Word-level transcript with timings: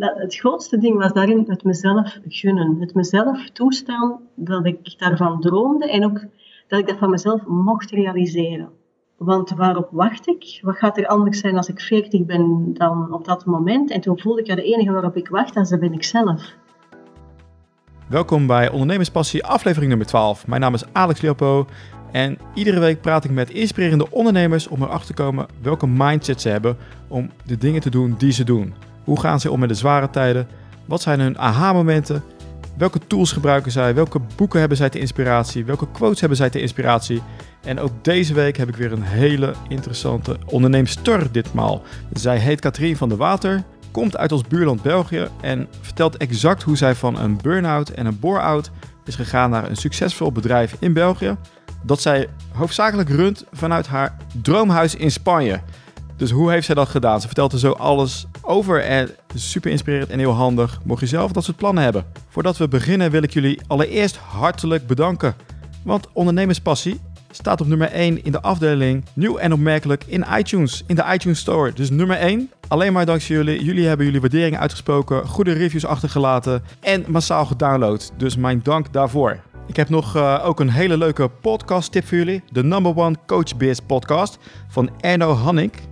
dat, 0.00 0.18
het 0.18 0.34
grootste 0.34 0.78
ding 0.78 0.98
was 0.98 1.12
daarin 1.12 1.44
het 1.46 1.64
mezelf 1.64 2.18
gunnen. 2.28 2.76
Het 2.80 2.94
mezelf 2.94 3.50
toestaan 3.50 4.20
dat 4.34 4.66
ik 4.66 4.98
daarvan 4.98 5.40
droomde 5.40 5.90
en 5.90 6.04
ook 6.04 6.24
dat 6.68 6.78
ik 6.78 6.86
dat 6.86 6.98
van 6.98 7.10
mezelf 7.10 7.46
mocht 7.46 7.90
realiseren. 7.90 8.68
Want 9.16 9.50
waarop 9.50 9.88
wacht 9.92 10.28
ik? 10.28 10.58
Wat 10.62 10.76
gaat 10.76 10.98
er 10.98 11.06
anders 11.06 11.38
zijn 11.38 11.56
als 11.56 11.68
ik 11.68 11.80
40 11.80 12.24
ben 12.24 12.74
dan 12.74 13.12
op 13.12 13.24
dat 13.24 13.44
moment? 13.44 13.90
En 13.90 14.00
toen 14.00 14.20
voelde 14.20 14.40
ik, 14.40 14.46
ja, 14.46 14.54
de 14.54 14.62
enige 14.62 14.92
waarop 14.92 15.16
ik 15.16 15.28
wacht, 15.28 15.54
dat 15.54 15.80
ben 15.80 15.92
ik 15.92 16.04
zelf. 16.04 16.54
Welkom 18.08 18.46
bij 18.46 18.70
Ondernemerspassie, 18.70 19.44
aflevering 19.44 19.88
nummer 19.88 20.06
12. 20.06 20.46
Mijn 20.46 20.60
naam 20.60 20.74
is 20.74 20.92
Alex 20.92 21.20
Leopo 21.20 21.66
en 22.12 22.38
iedere 22.54 22.80
week 22.80 23.00
praat 23.00 23.24
ik 23.24 23.30
met 23.30 23.50
inspirerende 23.50 24.10
ondernemers 24.10 24.68
om 24.68 24.82
erachter 24.82 25.14
te 25.14 25.22
komen 25.22 25.46
welke 25.62 25.86
mindset 25.86 26.40
ze 26.40 26.48
hebben 26.48 26.76
om 27.08 27.30
de 27.44 27.56
dingen 27.56 27.80
te 27.80 27.90
doen 27.90 28.14
die 28.18 28.32
ze 28.32 28.44
doen. 28.44 28.89
Hoe 29.04 29.20
gaan 29.20 29.40
ze 29.40 29.50
om 29.50 29.60
met 29.60 29.68
de 29.68 29.74
zware 29.74 30.10
tijden? 30.10 30.48
Wat 30.84 31.02
zijn 31.02 31.20
hun 31.20 31.38
aha-momenten? 31.38 32.22
Welke 32.76 32.98
tools 33.06 33.32
gebruiken 33.32 33.72
zij? 33.72 33.94
Welke 33.94 34.20
boeken 34.36 34.60
hebben 34.60 34.76
zij 34.76 34.90
ter 34.90 35.00
inspiratie? 35.00 35.64
Welke 35.64 35.86
quotes 35.92 36.20
hebben 36.20 36.38
zij 36.38 36.50
ter 36.50 36.60
inspiratie? 36.60 37.22
En 37.60 37.80
ook 37.80 37.92
deze 38.02 38.34
week 38.34 38.56
heb 38.56 38.68
ik 38.68 38.76
weer 38.76 38.92
een 38.92 39.02
hele 39.02 39.54
interessante 39.68 40.36
onderneemster 40.46 41.32
ditmaal. 41.32 41.82
Zij 42.12 42.38
heet 42.38 42.60
Katrien 42.60 42.96
van 42.96 43.08
der 43.08 43.18
Water, 43.18 43.62
komt 43.90 44.16
uit 44.16 44.32
ons 44.32 44.42
buurland 44.42 44.82
België 44.82 45.28
en 45.40 45.68
vertelt 45.80 46.16
exact 46.16 46.62
hoe 46.62 46.76
zij 46.76 46.94
van 46.94 47.18
een 47.18 47.38
burn-out 47.42 47.88
en 47.88 48.06
een 48.06 48.18
bore-out 48.18 48.70
is 49.04 49.14
gegaan 49.14 49.50
naar 49.50 49.70
een 49.70 49.76
succesvol 49.76 50.32
bedrijf 50.32 50.76
in 50.78 50.92
België. 50.92 51.36
Dat 51.82 52.00
zij 52.00 52.28
hoofdzakelijk 52.52 53.08
runt 53.08 53.44
vanuit 53.52 53.86
haar 53.86 54.16
droomhuis 54.42 54.94
in 54.94 55.10
Spanje. 55.10 55.60
Dus 56.20 56.30
hoe 56.30 56.50
heeft 56.50 56.66
zij 56.66 56.74
dat 56.74 56.88
gedaan? 56.88 57.20
Ze 57.20 57.26
vertelt 57.26 57.52
er 57.52 57.58
zo 57.58 57.70
alles 57.70 58.26
over 58.42 58.84
en 58.84 59.10
super 59.34 59.70
inspirerend 59.70 60.10
en 60.10 60.18
heel 60.18 60.32
handig. 60.32 60.80
Mocht 60.84 61.00
je 61.00 61.06
zelf 61.06 61.32
dat 61.32 61.44
soort 61.44 61.56
plannen 61.56 61.82
hebben. 61.84 62.04
Voordat 62.28 62.56
we 62.56 62.68
beginnen 62.68 63.10
wil 63.10 63.22
ik 63.22 63.32
jullie 63.32 63.60
allereerst 63.66 64.16
hartelijk 64.16 64.86
bedanken. 64.86 65.34
Want 65.84 66.08
ondernemerspassie 66.12 67.00
staat 67.30 67.60
op 67.60 67.66
nummer 67.66 67.90
1 67.90 68.24
in 68.24 68.32
de 68.32 68.40
afdeling 68.40 69.04
nieuw 69.12 69.36
en 69.36 69.52
opmerkelijk 69.52 70.04
in 70.06 70.24
iTunes, 70.38 70.84
in 70.86 70.94
de 70.94 71.04
iTunes 71.12 71.38
Store. 71.38 71.72
Dus 71.72 71.90
nummer 71.90 72.16
1, 72.16 72.50
alleen 72.68 72.92
maar 72.92 73.06
dankzij 73.06 73.36
jullie. 73.36 73.64
Jullie 73.64 73.86
hebben 73.86 74.06
jullie 74.06 74.20
waarderingen 74.20 74.60
uitgesproken, 74.60 75.26
goede 75.26 75.52
reviews 75.52 75.86
achtergelaten 75.86 76.62
en 76.80 77.04
massaal 77.08 77.46
gedownload. 77.46 78.12
Dus 78.16 78.36
mijn 78.36 78.60
dank 78.62 78.92
daarvoor. 78.92 79.40
Ik 79.66 79.76
heb 79.76 79.88
nog 79.88 80.16
uh, 80.16 80.40
ook 80.44 80.60
een 80.60 80.70
hele 80.70 80.96
leuke 80.96 81.28
podcast 81.28 81.92
tip 81.92 82.06
voor 82.06 82.18
jullie. 82.18 82.42
De 82.52 82.64
number 82.64 82.96
one 82.96 83.16
Coach 83.26 83.56
Biz 83.56 83.78
podcast 83.86 84.38
van 84.68 84.90
Erno 85.00 85.32
Hannik. 85.32 85.88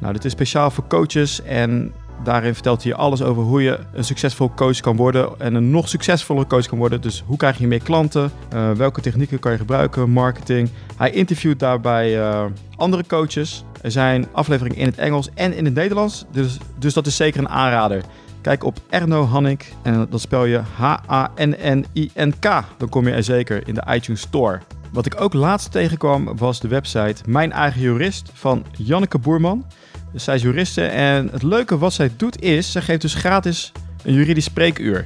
Nou, 0.00 0.12
dit 0.12 0.24
is 0.24 0.32
speciaal 0.32 0.70
voor 0.70 0.86
coaches 0.86 1.42
en 1.42 1.92
daarin 2.24 2.54
vertelt 2.54 2.82
hij 2.82 2.94
alles 2.94 3.22
over 3.22 3.42
hoe 3.42 3.62
je 3.62 3.78
een 3.92 4.04
succesvol 4.04 4.50
coach 4.54 4.80
kan 4.80 4.96
worden 4.96 5.30
en 5.38 5.54
een 5.54 5.70
nog 5.70 5.88
succesvoller 5.88 6.46
coach 6.46 6.66
kan 6.66 6.78
worden. 6.78 7.00
Dus 7.00 7.22
hoe 7.26 7.36
krijg 7.36 7.58
je 7.58 7.66
meer 7.66 7.82
klanten? 7.82 8.30
Uh, 8.54 8.70
welke 8.70 9.00
technieken 9.00 9.38
kan 9.38 9.52
je 9.52 9.58
gebruiken? 9.58 10.10
Marketing. 10.10 10.70
Hij 10.96 11.10
interviewt 11.10 11.58
daarbij 11.58 12.18
uh, 12.18 12.44
andere 12.76 13.04
coaches. 13.06 13.64
Er 13.82 13.90
zijn 13.90 14.26
afleveringen 14.32 14.78
in 14.78 14.86
het 14.86 14.98
Engels 14.98 15.28
en 15.34 15.52
in 15.52 15.64
het 15.64 15.74
Nederlands, 15.74 16.24
dus, 16.32 16.58
dus 16.78 16.94
dat 16.94 17.06
is 17.06 17.16
zeker 17.16 17.40
een 17.40 17.48
aanrader. 17.48 18.02
Kijk 18.40 18.64
op 18.64 18.80
Erno 18.88 19.24
Hannik 19.24 19.72
en 19.82 20.06
dat 20.10 20.20
spel 20.20 20.44
je 20.44 20.60
H-A-N-N-I-N-K. 20.76 22.64
Dan 22.76 22.88
kom 22.88 23.06
je 23.06 23.12
er 23.12 23.24
zeker 23.24 23.68
in 23.68 23.74
de 23.74 23.82
iTunes 23.88 24.20
Store. 24.20 24.60
Wat 24.92 25.06
ik 25.06 25.20
ook 25.20 25.32
laatst 25.32 25.72
tegenkwam 25.72 26.36
was 26.36 26.60
de 26.60 26.68
website 26.68 27.22
Mijn 27.26 27.52
Eigen 27.52 27.80
Jurist 27.80 28.30
van 28.34 28.64
Janneke 28.76 29.18
Boerman. 29.18 29.64
Dus 30.12 30.24
zij 30.24 30.34
is 30.34 30.42
juriste 30.42 30.84
en 30.84 31.28
het 31.32 31.42
leuke 31.42 31.78
wat 31.78 31.92
zij 31.92 32.10
doet 32.16 32.42
is, 32.42 32.72
zij 32.72 32.82
geeft 32.82 33.00
dus 33.00 33.14
gratis 33.14 33.72
een 34.04 34.12
juridisch 34.12 34.44
spreekuur. 34.44 35.04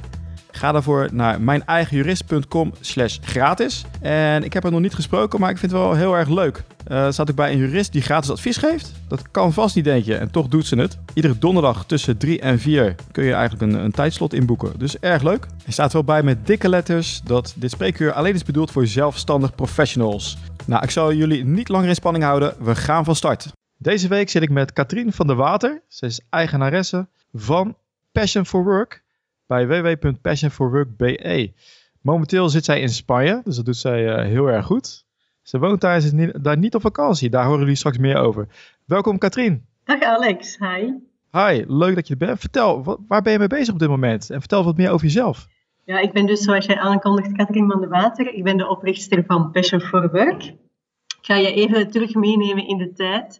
Ga 0.51 0.71
daarvoor 0.71 1.09
naar 1.11 1.41
mijneigenjurist.com 1.41 2.73
slash 2.79 3.17
gratis. 3.21 3.85
En 4.01 4.43
ik 4.43 4.53
heb 4.53 4.63
haar 4.63 4.71
nog 4.71 4.81
niet 4.81 4.93
gesproken, 4.93 5.39
maar 5.39 5.49
ik 5.49 5.57
vind 5.57 5.71
het 5.71 5.81
wel 5.81 5.93
heel 5.93 6.17
erg 6.17 6.29
leuk. 6.29 6.63
Uh, 6.91 7.11
staat 7.11 7.29
ook 7.29 7.35
bij 7.35 7.51
een 7.51 7.57
jurist 7.57 7.91
die 7.91 8.01
gratis 8.01 8.29
advies 8.29 8.57
geeft. 8.57 8.91
Dat 9.07 9.31
kan 9.31 9.53
vast 9.53 9.75
niet, 9.75 9.85
denk 9.85 10.05
je. 10.05 10.15
En 10.15 10.31
toch 10.31 10.47
doet 10.47 10.65
ze 10.65 10.75
het. 10.75 10.97
Iedere 11.13 11.37
donderdag 11.37 11.85
tussen 11.85 12.17
3 12.17 12.39
en 12.39 12.59
4 12.59 12.95
kun 13.11 13.23
je 13.23 13.33
eigenlijk 13.33 13.71
een, 13.71 13.83
een 13.83 13.91
tijdslot 13.91 14.33
inboeken. 14.33 14.71
Dus 14.77 14.99
erg 14.99 15.23
leuk. 15.23 15.47
Er 15.65 15.73
staat 15.73 15.93
wel 15.93 16.03
bij 16.03 16.23
met 16.23 16.47
dikke 16.47 16.69
letters 16.69 17.21
dat 17.23 17.53
dit 17.55 17.71
spreekuur 17.71 18.11
alleen 18.11 18.33
is 18.33 18.43
bedoeld 18.43 18.71
voor 18.71 18.87
zelfstandig 18.87 19.55
professionals. 19.55 20.37
Nou, 20.65 20.83
ik 20.83 20.89
zal 20.89 21.13
jullie 21.13 21.45
niet 21.45 21.69
langer 21.69 21.89
in 21.89 21.95
spanning 21.95 22.23
houden. 22.23 22.53
We 22.59 22.75
gaan 22.75 23.05
van 23.05 23.15
start. 23.15 23.47
Deze 23.77 24.07
week 24.07 24.29
zit 24.29 24.41
ik 24.41 24.49
met 24.49 24.73
Katrien 24.73 25.13
van 25.13 25.27
der 25.27 25.35
Water. 25.35 25.81
Ze 25.87 26.05
is 26.05 26.21
eigenaresse 26.29 27.07
van 27.33 27.77
Passion 28.11 28.45
for 28.45 28.63
Work 28.63 29.03
bij 29.47 29.67
www.passionforwork.be. 29.67 31.53
Momenteel 32.01 32.49
zit 32.49 32.65
zij 32.65 32.81
in 32.81 32.89
Spanje, 32.89 33.41
dus 33.43 33.55
dat 33.55 33.65
doet 33.65 33.77
zij 33.77 34.17
uh, 34.17 34.25
heel 34.25 34.47
erg 34.47 34.65
goed. 34.65 35.05
Ze 35.41 35.59
woont 35.59 35.81
daar, 35.81 35.97
is 35.97 36.11
niet, 36.11 36.43
daar 36.43 36.57
niet 36.57 36.75
op 36.75 36.81
vakantie. 36.81 37.29
Daar 37.29 37.45
horen 37.45 37.59
jullie 37.59 37.75
straks 37.75 37.97
meer 37.97 38.17
over. 38.17 38.47
Welkom 38.85 39.17
Katrien. 39.17 39.65
Dag 39.83 40.01
Alex, 40.01 40.57
hi. 40.57 40.91
Hi, 41.31 41.63
leuk 41.67 41.95
dat 41.95 42.07
je 42.07 42.13
er 42.13 42.25
bent. 42.25 42.39
Vertel, 42.39 42.83
wat, 42.83 42.99
waar 43.07 43.21
ben 43.21 43.31
je 43.31 43.39
mee 43.39 43.47
bezig 43.47 43.73
op 43.73 43.79
dit 43.79 43.89
moment? 43.89 44.29
En 44.29 44.39
vertel 44.39 44.63
wat 44.63 44.77
meer 44.77 44.89
over 44.89 45.05
jezelf. 45.05 45.47
Ja, 45.85 45.99
ik 45.99 46.13
ben 46.13 46.25
dus, 46.25 46.41
zoals 46.43 46.65
jij 46.65 46.77
aankondigt, 46.77 47.31
Katrien 47.31 47.71
van 47.71 47.79
der 47.79 47.89
Water. 47.89 48.33
Ik 48.33 48.43
ben 48.43 48.57
de 48.57 48.69
oprichter 48.69 49.23
van 49.27 49.51
Passion 49.51 49.81
for 49.81 50.11
Work. 50.11 50.53
Ik 51.25 51.31
ga 51.31 51.37
je 51.37 51.53
even 51.53 51.91
terug 51.91 52.13
meenemen 52.13 52.67
in 52.67 52.77
de 52.77 52.93
tijd. 52.93 53.39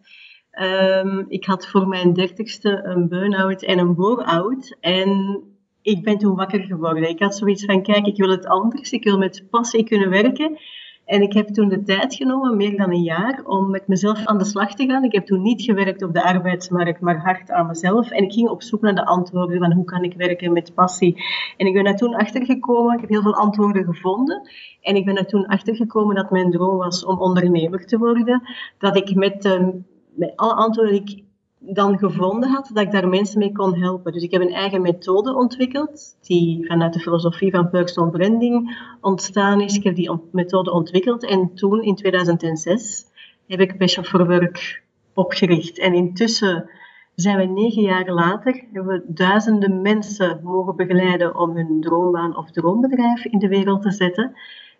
Um, 0.60 1.24
ik 1.28 1.44
had 1.44 1.66
voor 1.66 1.88
mijn 1.88 2.12
dertigste 2.12 2.80
een 2.84 3.08
burn-out 3.08 3.62
en 3.62 3.78
een 3.78 3.94
bore-out. 3.94 4.76
En 4.80 5.40
ik 5.82 6.02
ben 6.02 6.18
toen 6.18 6.36
wakker 6.36 6.60
geworden. 6.60 7.08
Ik 7.08 7.20
had 7.20 7.36
zoiets 7.36 7.64
van, 7.64 7.82
kijk, 7.82 8.06
ik 8.06 8.16
wil 8.16 8.30
het 8.30 8.46
anders. 8.46 8.90
Ik 8.90 9.04
wil 9.04 9.18
met 9.18 9.46
passie 9.50 9.84
kunnen 9.84 10.10
werken. 10.10 10.58
En 11.06 11.22
ik 11.22 11.32
heb 11.32 11.48
toen 11.48 11.68
de 11.68 11.82
tijd 11.82 12.14
genomen, 12.14 12.56
meer 12.56 12.76
dan 12.76 12.90
een 12.90 13.02
jaar, 13.02 13.40
om 13.44 13.70
met 13.70 13.86
mezelf 13.86 14.24
aan 14.24 14.38
de 14.38 14.44
slag 14.44 14.74
te 14.74 14.86
gaan. 14.86 15.04
Ik 15.04 15.12
heb 15.12 15.26
toen 15.26 15.42
niet 15.42 15.62
gewerkt 15.62 16.02
op 16.02 16.12
de 16.12 16.22
arbeidsmarkt, 16.22 17.00
maar 17.00 17.20
hard 17.20 17.50
aan 17.50 17.66
mezelf. 17.66 18.10
En 18.10 18.24
ik 18.24 18.32
ging 18.32 18.48
op 18.48 18.62
zoek 18.62 18.80
naar 18.80 18.94
de 18.94 19.04
antwoorden 19.04 19.58
van 19.58 19.72
hoe 19.72 19.84
kan 19.84 20.02
ik 20.02 20.14
werken 20.16 20.52
met 20.52 20.74
passie. 20.74 21.24
En 21.56 21.66
ik 21.66 21.74
ben 21.74 21.84
daar 21.84 21.96
toen 21.96 22.14
achtergekomen, 22.14 22.94
ik 22.94 23.00
heb 23.00 23.10
heel 23.10 23.22
veel 23.22 23.34
antwoorden 23.34 23.84
gevonden. 23.84 24.48
En 24.80 24.96
ik 24.96 25.04
ben 25.04 25.16
er 25.16 25.26
toen 25.26 25.46
achtergekomen 25.46 26.14
dat 26.14 26.30
mijn 26.30 26.50
droom 26.50 26.76
was 26.76 27.04
om 27.04 27.18
ondernemer 27.18 27.86
te 27.86 27.98
worden. 27.98 28.42
Dat 28.78 28.96
ik 28.96 29.14
met, 29.14 29.44
uh, 29.44 29.68
met 30.14 30.32
alle 30.36 30.54
antwoorden 30.54 30.92
die 30.92 31.02
ik 31.02 31.24
dan 31.58 31.98
gevonden 31.98 32.50
had, 32.50 32.70
dat 32.72 32.82
ik 32.82 32.92
daar 32.92 33.08
mensen 33.08 33.38
mee 33.38 33.52
kon 33.52 33.74
helpen. 33.74 34.12
Dus 34.12 34.22
ik 34.22 34.30
heb 34.30 34.42
een 34.42 34.54
eigen 34.54 34.82
methode 34.82 35.34
ontwikkeld, 35.34 36.16
die 36.20 36.66
vanuit 36.66 36.92
de 36.92 37.00
filosofie 37.00 37.50
van 37.50 37.70
personal 37.70 38.10
branding 38.10 38.78
ontstaan 39.00 39.60
is. 39.60 39.76
Ik 39.76 39.84
heb 39.84 39.94
die 39.94 40.20
methode 40.30 40.72
ontwikkeld 40.72 41.24
en 41.24 41.54
toen, 41.54 41.82
in 41.82 41.94
2006, 41.94 43.04
heb 43.46 43.60
ik 43.60 43.78
Passion 43.78 44.04
for 44.04 44.26
Work 44.26 44.82
opgericht. 45.14 45.78
En 45.78 45.94
intussen 45.94 46.70
zijn 47.14 47.36
we 47.36 47.44
negen 47.44 47.82
jaar 47.82 48.10
later, 48.10 48.64
hebben 48.72 48.92
we 48.94 49.04
duizenden 49.06 49.82
mensen 49.82 50.40
mogen 50.42 50.76
begeleiden 50.76 51.36
om 51.36 51.56
hun 51.56 51.80
droombaan 51.80 52.36
of 52.36 52.50
droombedrijf 52.50 53.24
in 53.24 53.38
de 53.38 53.48
wereld 53.48 53.82
te 53.82 53.90
zetten. 53.90 54.32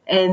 En 0.04 0.32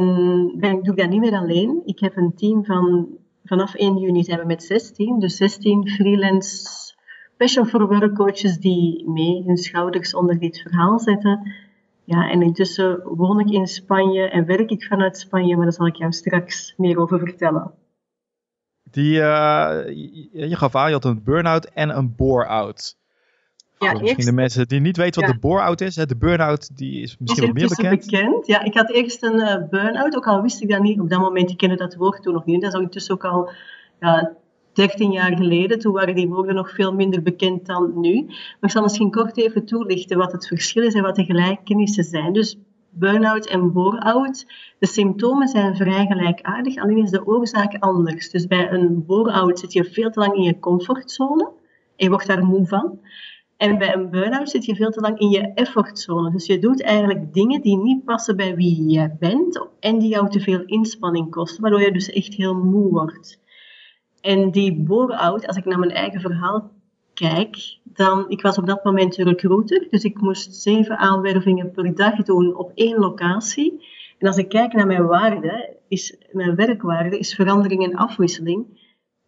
ben, 0.55 0.83
doe 0.83 0.93
ik 0.93 0.99
dat 0.99 1.09
niet 1.09 1.19
meer 1.19 1.37
alleen. 1.37 1.81
Ik 1.85 1.99
heb 1.99 2.17
een 2.17 2.35
team 2.35 2.65
van 2.65 3.07
vanaf 3.43 3.73
1 3.73 3.97
juni 3.97 4.23
zijn 4.23 4.39
we 4.39 4.45
met 4.45 4.63
16, 4.63 5.19
dus 5.19 5.35
16 5.35 5.89
freelance 5.89 6.83
Passion 7.37 7.65
for 7.65 7.87
Work 7.87 8.15
coaches 8.15 8.57
die 8.57 9.09
mee 9.09 9.43
hun 9.45 9.57
schouders 9.57 10.13
onder 10.13 10.39
dit 10.39 10.59
verhaal 10.59 10.99
zetten. 10.99 11.53
Ja, 12.03 12.29
en 12.29 12.41
intussen 12.41 13.01
woon 13.03 13.39
ik 13.39 13.49
in 13.49 13.67
Spanje 13.67 14.29
en 14.29 14.45
werk 14.45 14.69
ik 14.69 14.83
vanuit 14.83 15.17
Spanje, 15.17 15.55
maar 15.55 15.63
daar 15.63 15.73
zal 15.73 15.87
ik 15.87 15.95
jou 15.95 16.11
straks 16.11 16.73
meer 16.77 16.97
over 16.99 17.19
vertellen. 17.19 17.71
Die, 18.83 19.13
uh, 19.13 19.81
je 20.31 20.55
gaf 20.55 20.75
aan, 20.75 20.87
je 20.87 20.93
had 20.93 21.05
een 21.05 21.23
burn-out 21.23 21.65
en 21.65 21.97
een 21.97 22.15
bore-out. 22.15 22.97
Ja, 23.79 23.93
misschien 23.93 24.25
de 24.25 24.31
mensen 24.31 24.67
die 24.67 24.79
niet 24.79 24.97
weten 24.97 25.21
wat 25.21 25.31
de 25.31 25.39
bore-out 25.39 25.81
is. 25.81 25.95
Hè, 25.95 26.05
de 26.05 26.15
burn-out 26.15 26.77
die 26.77 27.01
is 27.01 27.15
misschien 27.19 27.45
wat 27.45 27.55
meer 27.55 27.67
bekend. 27.67 27.99
bekend. 27.99 28.47
Ja, 28.47 28.63
ik 28.63 28.73
had 28.73 28.91
eerst 28.91 29.23
een 29.23 29.39
uh, 29.39 29.55
burn-out, 29.69 30.15
ook 30.15 30.27
al 30.27 30.41
wist 30.41 30.61
ik 30.61 30.69
dat 30.69 30.81
niet 30.81 30.99
op 30.99 31.09
dat 31.09 31.19
moment. 31.19 31.49
Ik 31.49 31.57
kende 31.57 31.75
dat 31.75 31.95
woord 31.95 32.23
toen 32.23 32.33
nog 32.33 32.45
niet. 32.45 32.61
Dat 32.61 32.73
is 32.73 32.79
intussen 32.79 33.13
ook 33.13 33.25
al 33.25 33.49
ja, 33.99 34.35
13 34.73 35.11
jaar 35.11 35.37
geleden. 35.37 35.79
Toen 35.79 35.93
waren 35.93 36.15
die 36.15 36.27
woorden 36.27 36.55
nog 36.55 36.71
veel 36.71 36.93
minder 36.93 37.21
bekend 37.21 37.65
dan 37.65 37.91
nu. 37.95 38.25
Maar 38.25 38.57
ik 38.61 38.69
zal 38.69 38.81
misschien 38.81 39.11
kort 39.11 39.37
even 39.37 39.65
toelichten 39.65 40.17
wat 40.17 40.31
het 40.31 40.47
verschil 40.47 40.83
is 40.83 40.93
en 40.93 41.03
wat 41.03 41.15
de 41.15 41.23
gelijkenissen 41.23 42.03
zijn. 42.03 42.33
Dus 42.33 42.57
burn-out 42.89 43.45
en 43.45 43.71
bore-out. 43.71 44.45
De 44.79 44.87
symptomen 44.87 45.47
zijn 45.47 45.75
vrij 45.75 46.05
gelijkaardig, 46.05 46.77
alleen 46.77 47.03
is 47.03 47.09
de 47.09 47.27
oorzaak 47.27 47.75
anders. 47.79 48.29
Dus 48.29 48.47
bij 48.47 48.71
een 48.71 49.05
bore-out 49.05 49.59
zit 49.59 49.73
je 49.73 49.83
veel 49.83 50.09
te 50.09 50.19
lang 50.19 50.35
in 50.35 50.43
je 50.43 50.59
comfortzone 50.59 51.43
en 51.95 52.05
je 52.05 52.09
wordt 52.09 52.27
daar 52.27 52.45
moe 52.45 52.67
van. 52.67 52.99
En 53.63 53.77
bij 53.77 53.95
een 53.95 54.09
burn-out 54.09 54.49
zit 54.49 54.65
je 54.65 54.75
veel 54.75 54.89
te 54.89 54.99
lang 54.99 55.19
in 55.19 55.29
je 55.29 55.51
effortzone. 55.53 56.31
Dus 56.31 56.45
je 56.45 56.59
doet 56.59 56.81
eigenlijk 56.81 57.33
dingen 57.33 57.61
die 57.61 57.77
niet 57.77 58.03
passen 58.05 58.35
bij 58.35 58.55
wie 58.55 58.89
je 58.89 59.15
bent 59.19 59.67
en 59.79 59.99
die 59.99 60.09
jou 60.09 60.29
te 60.29 60.39
veel 60.39 60.63
inspanning 60.65 61.29
kosten, 61.31 61.61
waardoor 61.61 61.81
je 61.81 61.91
dus 61.91 62.09
echt 62.09 62.33
heel 62.33 62.55
moe 62.55 62.89
wordt. 62.89 63.39
En 64.21 64.51
die 64.51 64.83
bore-out, 64.83 65.47
als 65.47 65.57
ik 65.57 65.65
naar 65.65 65.79
mijn 65.79 65.91
eigen 65.91 66.21
verhaal 66.21 66.71
kijk, 67.13 67.79
dan, 67.83 68.29
ik 68.29 68.41
was 68.41 68.57
op 68.57 68.65
dat 68.65 68.83
moment 68.83 69.15
recruiter, 69.15 69.87
dus 69.89 70.03
ik 70.03 70.21
moest 70.21 70.55
zeven 70.55 70.97
aanwervingen 70.97 71.71
per 71.71 71.95
dag 71.95 72.15
doen 72.15 72.55
op 72.55 72.71
één 72.75 72.99
locatie. 72.99 73.85
En 74.17 74.27
als 74.27 74.37
ik 74.37 74.49
kijk 74.49 74.73
naar 74.73 74.87
mijn 74.87 75.05
waarde, 75.05 75.77
is, 75.87 76.17
mijn 76.31 76.55
werkwaarde, 76.55 77.19
is 77.19 77.35
verandering 77.35 77.83
en 77.83 77.95
afwisseling, 77.95 78.65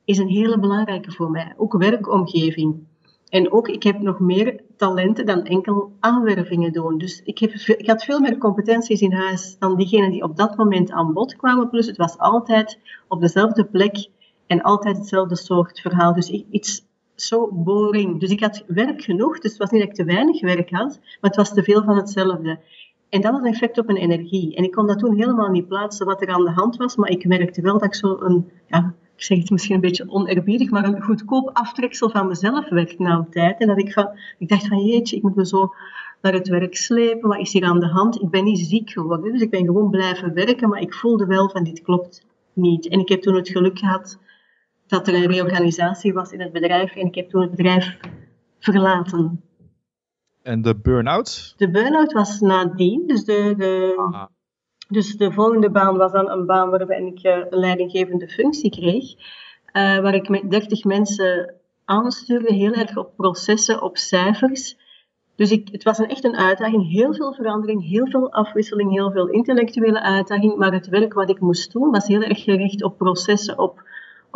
is 0.06 0.18
een 0.18 0.28
hele 0.28 0.60
belangrijke 0.60 1.12
voor 1.12 1.32
mij. 1.32 1.54
Ook 1.58 1.78
werkomgeving. 1.78 2.94
En 3.36 3.52
ook, 3.52 3.68
ik 3.68 3.84
heb 3.84 4.02
nog 4.02 4.20
meer 4.20 4.62
talenten 4.78 5.26
dan 5.26 5.44
enkel 5.44 5.92
aanwervingen 6.00 6.72
doen. 6.72 6.98
Dus 6.98 7.22
ik, 7.24 7.40
heb, 7.40 7.52
ik 7.52 7.88
had 7.88 8.04
veel 8.04 8.20
meer 8.20 8.38
competenties 8.38 9.02
in 9.02 9.14
huis 9.14 9.56
dan 9.60 9.76
diegenen 9.76 10.12
die 10.12 10.24
op 10.24 10.38
dat 10.38 10.58
moment 10.58 10.92
aan 10.92 11.14
bod 11.14 11.36
kwamen. 11.36 11.70
Plus, 11.70 11.88
het 11.88 11.98
was 11.98 12.18
altijd 12.18 12.80
op 13.08 13.22
dezelfde 13.22 13.66
plek 13.66 14.08
en 14.48 14.62
altijd 14.62 14.98
hetzelfde 14.98 15.36
soort 15.36 15.80
verhaal. 15.80 16.14
Dus 16.14 16.30
iets 16.30 16.86
zo 17.16 17.50
boring. 17.52 18.20
Dus 18.20 18.30
ik 18.30 18.40
had 18.40 18.64
werk 18.68 19.02
genoeg, 19.02 19.40
dus 19.40 19.52
het 19.52 19.60
was 19.60 19.70
niet 19.70 19.82
dat 19.82 19.90
ik 19.90 19.96
te 19.96 20.14
weinig 20.14 20.42
werk 20.42 20.70
had, 20.70 21.00
maar 21.00 21.30
het 21.32 21.36
was 21.36 21.54
te 21.54 21.64
veel 21.64 21.84
van 21.84 21.96
hetzelfde. 21.96 22.60
En 23.10 23.22
dat 23.22 23.32
had 23.32 23.42
een 23.42 23.54
effect 23.54 23.78
op 23.78 23.86
mijn 23.86 23.98
energie. 23.98 24.56
En 24.56 24.64
ik 24.64 24.72
kon 24.72 24.88
dat 24.88 25.00
toen 25.00 25.16
helemaal 25.16 25.50
niet 25.50 25.68
plaatsen 25.68 26.06
wat 26.06 26.22
er 26.22 26.30
aan 26.30 26.46
de 26.46 26.52
hand 26.52 26.76
was, 26.76 26.96
maar 26.96 27.10
ik 27.10 27.26
merkte 27.26 27.62
wel 27.62 27.74
dat 27.74 27.84
ik 27.84 27.96
zo 27.96 28.18
een, 28.20 28.50
ja, 28.68 28.96
ik 29.16 29.24
zeg 29.24 29.38
het 29.38 29.50
misschien 29.50 29.76
een 29.76 29.82
beetje 29.82 30.10
onerbiedig, 30.10 30.70
maar 30.70 30.84
een 30.84 31.02
goedkoop 31.02 31.50
aftreksel 31.54 32.10
van 32.10 32.28
mezelf 32.28 32.70
werd 32.70 33.00
na 33.00 33.16
een 33.16 33.30
tijd. 33.30 33.60
En 33.60 33.68
dat 33.68 33.80
ik, 33.80 33.94
van, 33.94 34.10
ik 34.38 34.48
dacht 34.48 34.68
van 34.68 34.86
jeetje, 34.86 35.16
ik 35.16 35.22
moet 35.22 35.36
me 35.36 35.46
zo 35.46 35.74
naar 36.22 36.34
het 36.34 36.48
werk 36.48 36.76
slepen, 36.76 37.30
wat 37.30 37.40
is 37.40 37.54
hier 37.54 37.64
aan 37.64 37.80
de 37.80 37.88
hand? 37.88 38.22
Ik 38.22 38.30
ben 38.30 38.44
niet 38.44 38.60
ziek 38.60 38.90
geworden, 38.90 39.32
dus 39.32 39.42
ik 39.42 39.50
ben 39.50 39.66
gewoon 39.66 39.90
blijven 39.90 40.34
werken, 40.34 40.70
maar 40.70 40.82
ik 40.82 40.94
voelde 40.94 41.26
wel 41.26 41.50
van 41.50 41.64
dit 41.64 41.82
klopt 41.82 42.26
niet. 42.54 42.88
En 42.88 43.00
ik 43.00 43.10
heb 43.10 43.22
toen 43.22 43.36
het 43.36 43.50
geluk 43.50 43.80
gehad 43.80 44.20
dat 44.88 45.08
er 45.08 45.14
een 45.14 45.32
reorganisatie 45.32 46.14
was 46.14 46.32
in 46.32 46.42
het 46.42 46.52
bedrijf 46.52 46.96
en 46.96 47.06
ik 47.06 47.16
heb 47.16 47.30
toen 47.30 47.42
het 47.42 47.52
bedrijf 47.52 47.98
verlaten. 48.60 49.42
En 50.42 50.62
de 50.62 50.76
burn-out? 50.76 51.54
De 51.58 51.72
burn-out 51.72 52.14
was 52.14 52.40
nadien, 52.40 53.08
dus 53.08 53.24
de, 53.24 53.54
de, 53.58 53.96
dus 54.88 55.18
de 55.18 55.32
volgende 55.32 55.70
baan 55.70 55.98
was 55.98 56.12
dan 56.12 56.30
een 56.30 56.46
baan 56.46 56.70
waarbij 56.70 57.02
ik 57.02 57.20
eh, 57.24 57.38
een 57.50 57.60
leidinggevende 57.60 58.28
functie 58.28 58.70
kreeg, 58.70 59.14
uh, 59.14 60.00
waar 60.00 60.14
ik 60.14 60.30
met 60.30 60.52
30 60.52 60.84
mensen 60.84 61.54
aanstuurde, 61.86 62.54
heel 62.54 62.74
erg 62.74 62.98
op 62.98 63.16
processen, 63.16 63.82
op 63.82 63.98
cijfers. 63.98 64.78
Dus 65.36 65.52
ik, 65.52 65.70
het 65.72 65.84
was 65.84 65.98
een, 65.98 66.10
echt 66.10 66.24
een 66.24 66.38
uitdaging, 66.38 66.92
heel 66.92 67.14
veel 67.14 67.34
verandering, 67.34 67.90
heel 67.90 68.08
veel 68.08 68.32
afwisseling, 68.32 68.92
heel 68.92 69.12
veel 69.12 69.28
intellectuele 69.28 70.02
uitdaging, 70.02 70.56
maar 70.56 70.74
het 70.74 70.88
werk 70.88 71.14
wat 71.14 71.30
ik 71.30 71.40
moest 71.40 71.72
doen 71.72 71.92
was 71.92 72.08
heel 72.08 72.22
erg 72.22 72.44
gericht 72.44 72.84
op 72.84 72.98
processen, 72.98 73.60
op 73.60 73.84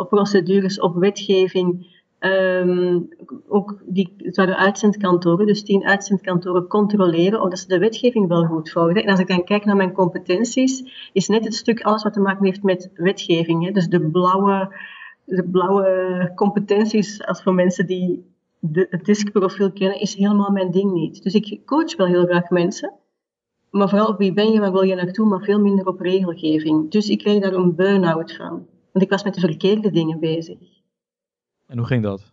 op 0.00 0.08
procedures, 0.08 0.80
op 0.80 0.94
wetgeving. 0.94 1.98
Um, 2.20 3.08
ook 3.48 3.78
die, 3.84 4.14
waren 4.34 4.56
uitzendkantoren, 4.56 5.46
dus 5.46 5.62
tien 5.62 5.84
uitzendkantoren 5.84 6.66
controleren 6.66 7.40
of 7.40 7.48
dat 7.48 7.58
ze 7.58 7.68
de 7.68 7.78
wetgeving 7.78 8.28
wel 8.28 8.44
goed 8.44 8.70
volgden. 8.70 9.02
En 9.02 9.10
als 9.10 9.20
ik 9.20 9.26
dan 9.26 9.44
kijk 9.44 9.64
naar 9.64 9.76
mijn 9.76 9.92
competenties, 9.92 10.84
is 11.12 11.28
net 11.28 11.44
het 11.44 11.54
stuk 11.54 11.82
alles 11.82 12.02
wat 12.02 12.12
te 12.12 12.20
maken 12.20 12.44
heeft 12.44 12.62
met 12.62 12.90
wetgeving. 12.94 13.64
Hè. 13.64 13.70
Dus 13.70 13.88
de 13.88 14.10
blauwe, 14.10 14.74
de 15.24 15.48
blauwe 15.48 16.32
competenties, 16.34 17.24
als 17.26 17.42
voor 17.42 17.54
mensen 17.54 17.86
die 17.86 18.24
de, 18.58 18.86
het 18.90 19.04
DISC-profiel 19.04 19.72
kennen, 19.72 20.00
is 20.00 20.14
helemaal 20.14 20.50
mijn 20.50 20.70
ding 20.70 20.92
niet. 20.92 21.22
Dus 21.22 21.34
ik 21.34 21.60
coach 21.66 21.96
wel 21.96 22.06
heel 22.06 22.24
graag 22.24 22.50
mensen, 22.50 22.92
maar 23.70 23.88
vooral 23.88 24.08
op 24.08 24.18
wie 24.18 24.32
ben 24.32 24.52
je, 24.52 24.60
waar 24.60 24.72
wil 24.72 24.82
je 24.82 24.94
naartoe, 24.94 25.26
maar 25.26 25.42
veel 25.42 25.60
minder 25.60 25.86
op 25.86 26.00
regelgeving. 26.00 26.90
Dus 26.90 27.08
ik 27.08 27.18
kreeg 27.18 27.42
daar 27.42 27.52
een 27.52 27.74
burn-out 27.74 28.36
van. 28.36 28.66
Want 28.92 29.04
ik 29.04 29.10
was 29.10 29.24
met 29.24 29.34
de 29.34 29.40
verkeerde 29.40 29.90
dingen 29.90 30.20
bezig. 30.20 30.58
En 31.70 31.78
hoe 31.78 31.86
ging 31.86 32.02
dat? 32.02 32.32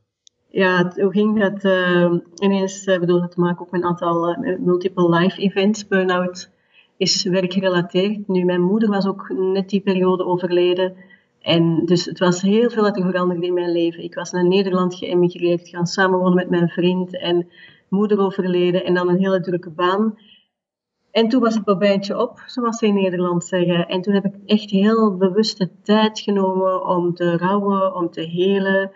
Ja, 0.50 0.92
hoe 0.96 1.12
ging 1.12 1.40
dat? 1.40 1.64
Uh, 1.64 2.14
ineens, 2.36 2.88
uh, 2.88 3.00
bedoel, 3.00 3.28
te 3.28 3.40
maken 3.40 3.62
ook 3.62 3.72
met 3.72 3.82
een 3.82 3.88
aantal 3.88 4.30
uh, 4.30 4.60
multiple 4.60 5.10
life 5.10 5.42
events. 5.42 5.88
Burnout 5.88 6.52
is 6.98 7.24
werkgerelateerd. 7.24 8.28
Nu, 8.28 8.46
mijn 8.46 8.62
moeder 8.62 8.90
was 8.90 9.08
ook 9.08 9.30
net 9.30 9.70
die 9.70 9.82
periode 9.82 10.26
overleden. 10.26 10.96
En 11.42 11.86
dus 11.86 12.06
het 12.06 12.20
was 12.20 12.42
heel 12.42 12.70
veel 12.70 12.84
dat 12.84 12.98
er 12.98 13.04
veranderde 13.04 13.46
in 13.46 13.54
mijn 13.54 13.72
leven. 13.72 14.04
Ik 14.04 14.16
was 14.16 14.32
naar 14.32 14.48
Nederland 14.48 14.96
geëmigreerd, 14.96 15.70
gaan 15.70 15.88
samenwonen 15.88 16.36
met 16.36 16.50
mijn 16.50 16.70
vriend 16.70 17.20
en 17.20 17.48
moeder 17.90 18.20
overleden 18.20 18.86
en 18.86 18.94
dan 18.94 19.10
een 19.10 19.20
hele 19.20 19.42
drukke 19.42 19.70
baan. 19.70 20.18
En 21.12 21.30
toen 21.30 21.42
was 21.42 21.56
het 21.56 21.64
bobijntje 21.64 22.20
op, 22.20 22.44
zoals 22.46 22.78
ze 22.78 22.88
in 22.88 22.94
Nederland 22.94 23.44
zeggen. 23.44 23.88
En 23.88 24.02
toen 24.02 24.14
heb 24.14 24.26
ik 24.26 24.36
echt 24.46 24.70
heel 24.70 25.18
bewust 25.18 25.58
de 25.58 25.70
tijd 25.84 26.20
genomen 26.20 26.86
om 26.86 27.14
te 27.14 27.38
rouwen, 27.38 27.96
om 27.96 28.10
te 28.10 28.22
helen. 28.22 28.92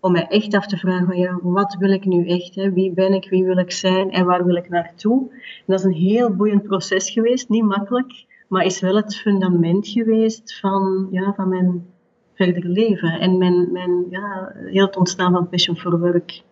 Om 0.00 0.12
mij 0.12 0.26
echt 0.26 0.54
af 0.54 0.66
te 0.66 0.76
vragen 0.76 1.06
van 1.06 1.18
ja, 1.18 1.38
wat 1.42 1.76
wil 1.78 1.90
ik 1.90 2.04
nu 2.04 2.28
echt? 2.28 2.54
Hè? 2.54 2.72
Wie 2.72 2.92
ben 2.92 3.12
ik, 3.12 3.30
wie 3.30 3.44
wil 3.44 3.56
ik 3.56 3.70
zijn 3.70 4.10
en 4.10 4.24
waar 4.24 4.44
wil 4.44 4.56
ik 4.56 4.68
naartoe? 4.68 5.28
En 5.30 5.64
dat 5.66 5.78
is 5.78 5.84
een 5.84 5.92
heel 5.92 6.34
boeiend 6.34 6.62
proces 6.62 7.10
geweest, 7.10 7.48
niet 7.48 7.64
makkelijk. 7.64 8.24
Maar 8.48 8.64
is 8.64 8.80
wel 8.80 8.96
het 8.96 9.16
fundament 9.16 9.88
geweest 9.88 10.58
van, 10.60 11.08
ja, 11.10 11.32
van 11.36 11.48
mijn 11.48 11.86
verder 12.34 12.66
leven. 12.66 13.20
En 13.20 13.38
mijn, 13.38 13.72
mijn, 13.72 14.06
ja, 14.10 14.52
heel 14.54 14.86
het 14.86 14.96
ontstaan 14.96 15.32
van 15.32 15.48
Passion 15.48 15.76
for 15.76 15.98
Work. 15.98 16.42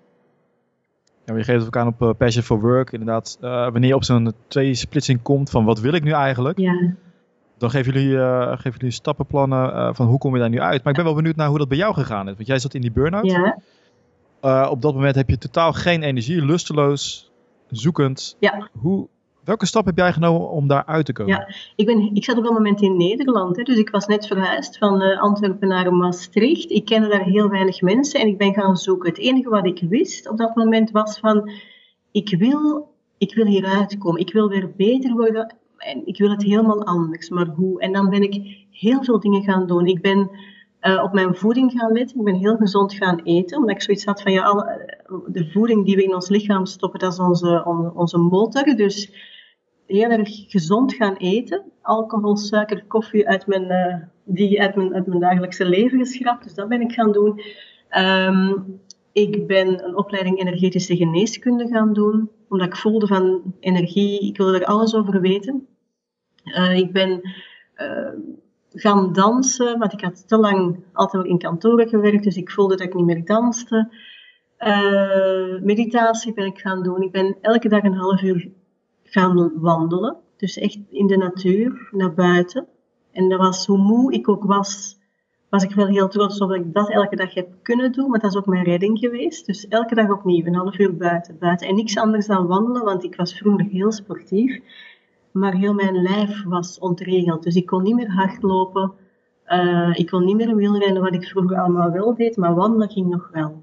Ja, 1.25 1.37
je 1.37 1.45
geeft 1.45 1.77
aan 1.77 1.87
op 1.87 2.03
uh, 2.03 2.11
Passion 2.19 2.45
for 2.45 2.61
Work. 2.61 2.93
Inderdaad, 2.93 3.39
uh, 3.41 3.51
wanneer 3.51 3.89
je 3.89 3.95
op 3.95 4.05
zo'n 4.05 4.33
twee-splitsing 4.49 5.23
komt 5.23 5.51
van 5.51 5.65
wat 5.65 5.81
wil 5.81 5.93
ik 5.93 6.03
nu 6.05 6.11
eigenlijk? 6.11 6.59
Ja. 6.59 6.95
Dan 7.59 7.71
geven 7.71 7.93
jullie, 7.93 8.11
uh, 8.11 8.49
geven 8.49 8.79
jullie 8.79 8.91
stappenplannen 8.91 9.95
van 9.95 10.07
hoe 10.07 10.19
kom 10.19 10.35
je 10.35 10.41
daar 10.41 10.49
nu 10.49 10.61
uit. 10.61 10.83
Maar 10.83 10.93
ik 10.93 10.99
ben 10.99 11.05
wel 11.05 11.15
benieuwd 11.15 11.37
naar 11.37 11.49
hoe 11.49 11.59
dat 11.59 11.69
bij 11.69 11.79
jou 11.79 11.95
gegaan 11.95 12.29
is. 12.29 12.35
Want 12.35 12.47
jij 12.47 12.59
zat 12.59 12.75
in 12.75 12.81
die 12.81 12.93
burn-out. 12.93 13.31
Ja. 14.41 14.69
op 14.69 14.83
dat 14.83 14.95
moment 14.95 15.15
heb 15.15 15.29
je 15.29 15.39
totaal 15.39 15.73
geen 15.73 16.03
energie, 16.03 16.45
lusteloos, 16.45 17.31
zoekend. 17.69 18.37
Ja. 18.39 18.69
Hoe, 18.81 19.09
Welke 19.49 19.67
stap 19.67 19.87
heb 19.87 19.97
jij 19.97 20.13
genomen 20.13 20.51
om 20.51 20.67
daar 20.67 20.85
uit 20.87 21.07
te 21.07 21.13
komen? 21.13 21.33
Ja, 21.33 21.55
ik, 21.77 21.87
ben, 21.87 22.15
ik 22.15 22.25
zat 22.25 22.37
op 22.37 22.45
dat 22.45 22.53
moment 22.53 22.83
in 22.83 22.97
Nederland. 22.97 23.57
Hè, 23.57 23.63
dus 23.63 23.77
ik 23.77 23.91
was 23.91 24.07
net 24.07 24.27
verhuisd 24.27 24.79
van 24.79 25.19
Antwerpen 25.19 25.69
naar 25.69 25.93
Maastricht. 25.93 26.71
Ik 26.71 26.85
kende 26.85 27.09
daar 27.09 27.23
heel 27.23 27.49
weinig 27.49 27.81
mensen 27.81 28.21
en 28.21 28.27
ik 28.27 28.39
ben 28.39 28.55
gaan 28.55 28.77
zoeken. 28.77 29.09
Het 29.09 29.19
enige 29.19 29.49
wat 29.49 29.67
ik 29.67 29.83
wist 29.89 30.29
op 30.29 30.39
dat 30.39 30.55
moment 30.55 30.91
was 30.91 31.19
van... 31.19 31.51
Ik 32.13 32.37
wil, 32.39 32.95
ik 33.19 33.35
wil 33.35 33.47
hieruit 33.47 33.99
komen. 33.99 34.21
Ik 34.21 34.33
wil 34.33 34.49
weer 34.49 34.71
beter 34.77 35.13
worden. 35.13 35.57
En 35.79 36.07
ik 36.07 36.19
wil 36.19 36.31
het 36.31 36.43
helemaal 36.43 36.85
anders. 36.85 37.29
Maar 37.29 37.47
hoe? 37.47 37.81
En 37.81 37.93
dan 37.93 38.09
ben 38.09 38.23
ik 38.23 38.67
heel 38.71 39.05
veel 39.05 39.21
dingen 39.21 39.43
gaan 39.43 39.67
doen. 39.67 39.87
Ik 39.87 40.03
ben... 40.03 40.31
Uh, 40.83 41.03
op 41.03 41.13
mijn 41.13 41.35
voeding 41.35 41.73
gaan 41.73 41.93
letten. 41.93 42.19
Ik 42.19 42.25
ben 42.25 42.35
heel 42.35 42.57
gezond 42.57 42.95
gaan 42.95 43.21
eten, 43.23 43.57
omdat 43.57 43.71
ik 43.71 43.83
zoiets 43.83 44.05
had 44.05 44.23
van 44.23 44.33
ja, 44.33 44.43
alle, 44.43 44.97
de 45.27 45.51
voeding 45.51 45.85
die 45.85 45.97
we 45.97 46.03
in 46.03 46.15
ons 46.15 46.29
lichaam 46.29 46.67
stoppen, 46.67 47.01
dat 47.01 47.13
is 47.13 47.19
onze, 47.19 47.63
on, 47.65 47.93
onze 47.95 48.19
motor. 48.19 48.65
Dus 48.65 49.13
heel 49.87 50.11
erg 50.11 50.29
gezond 50.51 50.95
gaan 50.95 51.17
eten. 51.17 51.63
Alcohol, 51.83 52.37
suiker, 52.37 52.85
koffie 52.87 53.29
uit 53.29 53.47
mijn, 53.47 53.71
uh, 53.71 53.95
die 54.25 54.61
uit 54.61 54.75
mijn, 54.75 54.95
uit 54.95 55.07
mijn 55.07 55.21
dagelijkse 55.21 55.65
leven 55.65 55.99
geschrapt. 55.99 56.45
Dus 56.45 56.55
dat 56.55 56.69
ben 56.69 56.81
ik 56.81 56.93
gaan 56.93 57.13
doen. 57.13 57.41
Um, 57.99 58.81
ik 59.19 59.47
ben 59.47 59.85
een 59.85 59.97
opleiding 59.97 60.41
energetische 60.41 60.97
geneeskunde 60.97 61.69
gaan 61.69 61.93
doen, 61.93 62.31
omdat 62.49 62.67
ik 62.67 62.77
voelde 62.77 63.07
van 63.07 63.55
energie, 63.61 64.29
ik 64.29 64.37
wilde 64.37 64.59
er 64.59 64.67
alles 64.67 64.95
over 64.95 65.21
weten. 65.21 65.67
Uh, 66.45 66.77
ik 66.77 66.93
ben 66.93 67.21
uh, 67.77 68.09
gaan 68.71 69.13
dansen, 69.13 69.79
want 69.79 69.93
ik 69.93 70.01
had 70.01 70.29
te 70.29 70.37
lang 70.37 70.85
altijd 70.93 71.25
in 71.25 71.39
kantoren 71.39 71.89
gewerkt, 71.89 72.25
dus 72.25 72.37
ik 72.37 72.51
voelde 72.51 72.77
dat 72.77 72.87
ik 72.87 72.95
niet 72.95 73.05
meer 73.05 73.25
danste. 73.25 73.93
Uh, 74.59 75.61
meditatie 75.63 76.33
ben 76.33 76.47
ik 76.47 76.59
gaan 76.59 76.83
doen. 76.83 77.03
Ik 77.03 77.13
ben 77.13 77.37
elke 77.41 77.69
dag 77.69 77.83
een 77.83 77.95
half 77.95 78.23
uur 78.23 78.51
gaan 79.03 79.61
wandelen. 79.61 80.17
Dus 80.37 80.59
echt 80.59 80.79
in 80.91 81.07
de 81.07 81.17
natuur, 81.17 81.89
naar 81.91 82.15
buiten. 82.15 82.67
En 83.13 83.29
dat 83.29 83.39
was, 83.39 83.67
hoe 83.67 83.79
moe 83.79 84.13
ik 84.13 84.29
ook 84.29 84.45
was, 84.45 84.98
was 85.49 85.63
ik 85.63 85.75
wel 85.75 85.87
heel 85.87 86.09
trots 86.09 86.41
op 86.41 86.49
dat 86.49 86.59
ik 86.59 86.75
dat 86.75 86.91
elke 86.91 87.17
dag 87.17 87.35
heb 87.35 87.49
kunnen 87.63 87.93
doen. 87.93 88.11
Maar 88.11 88.21
dat 88.21 88.31
is 88.31 88.37
ook 88.37 88.47
mijn 88.47 88.65
redding 88.65 88.99
geweest. 88.99 89.47
Dus 89.47 89.69
elke 89.69 89.95
dag 89.95 90.11
opnieuw, 90.11 90.45
een 90.45 90.55
half 90.55 90.79
uur 90.79 90.97
buiten, 90.97 91.39
buiten. 91.39 91.69
En 91.69 91.75
niks 91.75 91.97
anders 91.97 92.27
dan 92.27 92.47
wandelen, 92.47 92.85
want 92.85 93.05
ik 93.05 93.17
was 93.17 93.39
vroeger 93.39 93.67
heel 93.67 93.93
sportief. 93.93 94.61
Maar 95.33 95.55
heel 95.55 95.75
mijn 95.75 96.03
lijf 96.03 96.45
was 96.45 96.79
ontregeld. 96.79 97.43
Dus 97.43 97.55
ik 97.55 97.67
kon 97.67 97.83
niet 97.83 97.95
meer 97.95 98.11
hardlopen. 98.11 98.93
Uh, 99.47 99.91
ik 99.95 100.07
kon 100.07 100.25
niet 100.25 100.37
meer 100.37 100.57
wielrennen, 100.57 101.03
wat 101.03 101.15
ik 101.15 101.25
vroeger 101.25 101.59
allemaal 101.59 101.91
wel 101.91 102.15
deed. 102.15 102.37
Maar 102.37 102.55
wandelen 102.55 102.91
ging 102.91 103.09
nog 103.09 103.31
wel. 103.33 103.63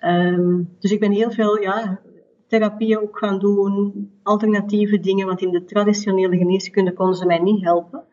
Um, 0.00 0.68
dus 0.78 0.92
ik 0.92 1.00
ben 1.00 1.12
heel 1.12 1.30
veel 1.30 1.60
ja, 1.60 2.00
therapieën 2.46 2.98
ook 2.98 3.18
gaan 3.18 3.38
doen, 3.38 4.10
alternatieve 4.22 5.00
dingen, 5.00 5.26
want 5.26 5.40
in 5.40 5.50
de 5.50 5.64
traditionele 5.64 6.36
geneeskunde 6.36 6.92
konden 6.92 7.16
ze 7.16 7.26
mij 7.26 7.38
niet 7.38 7.64
helpen. 7.64 8.04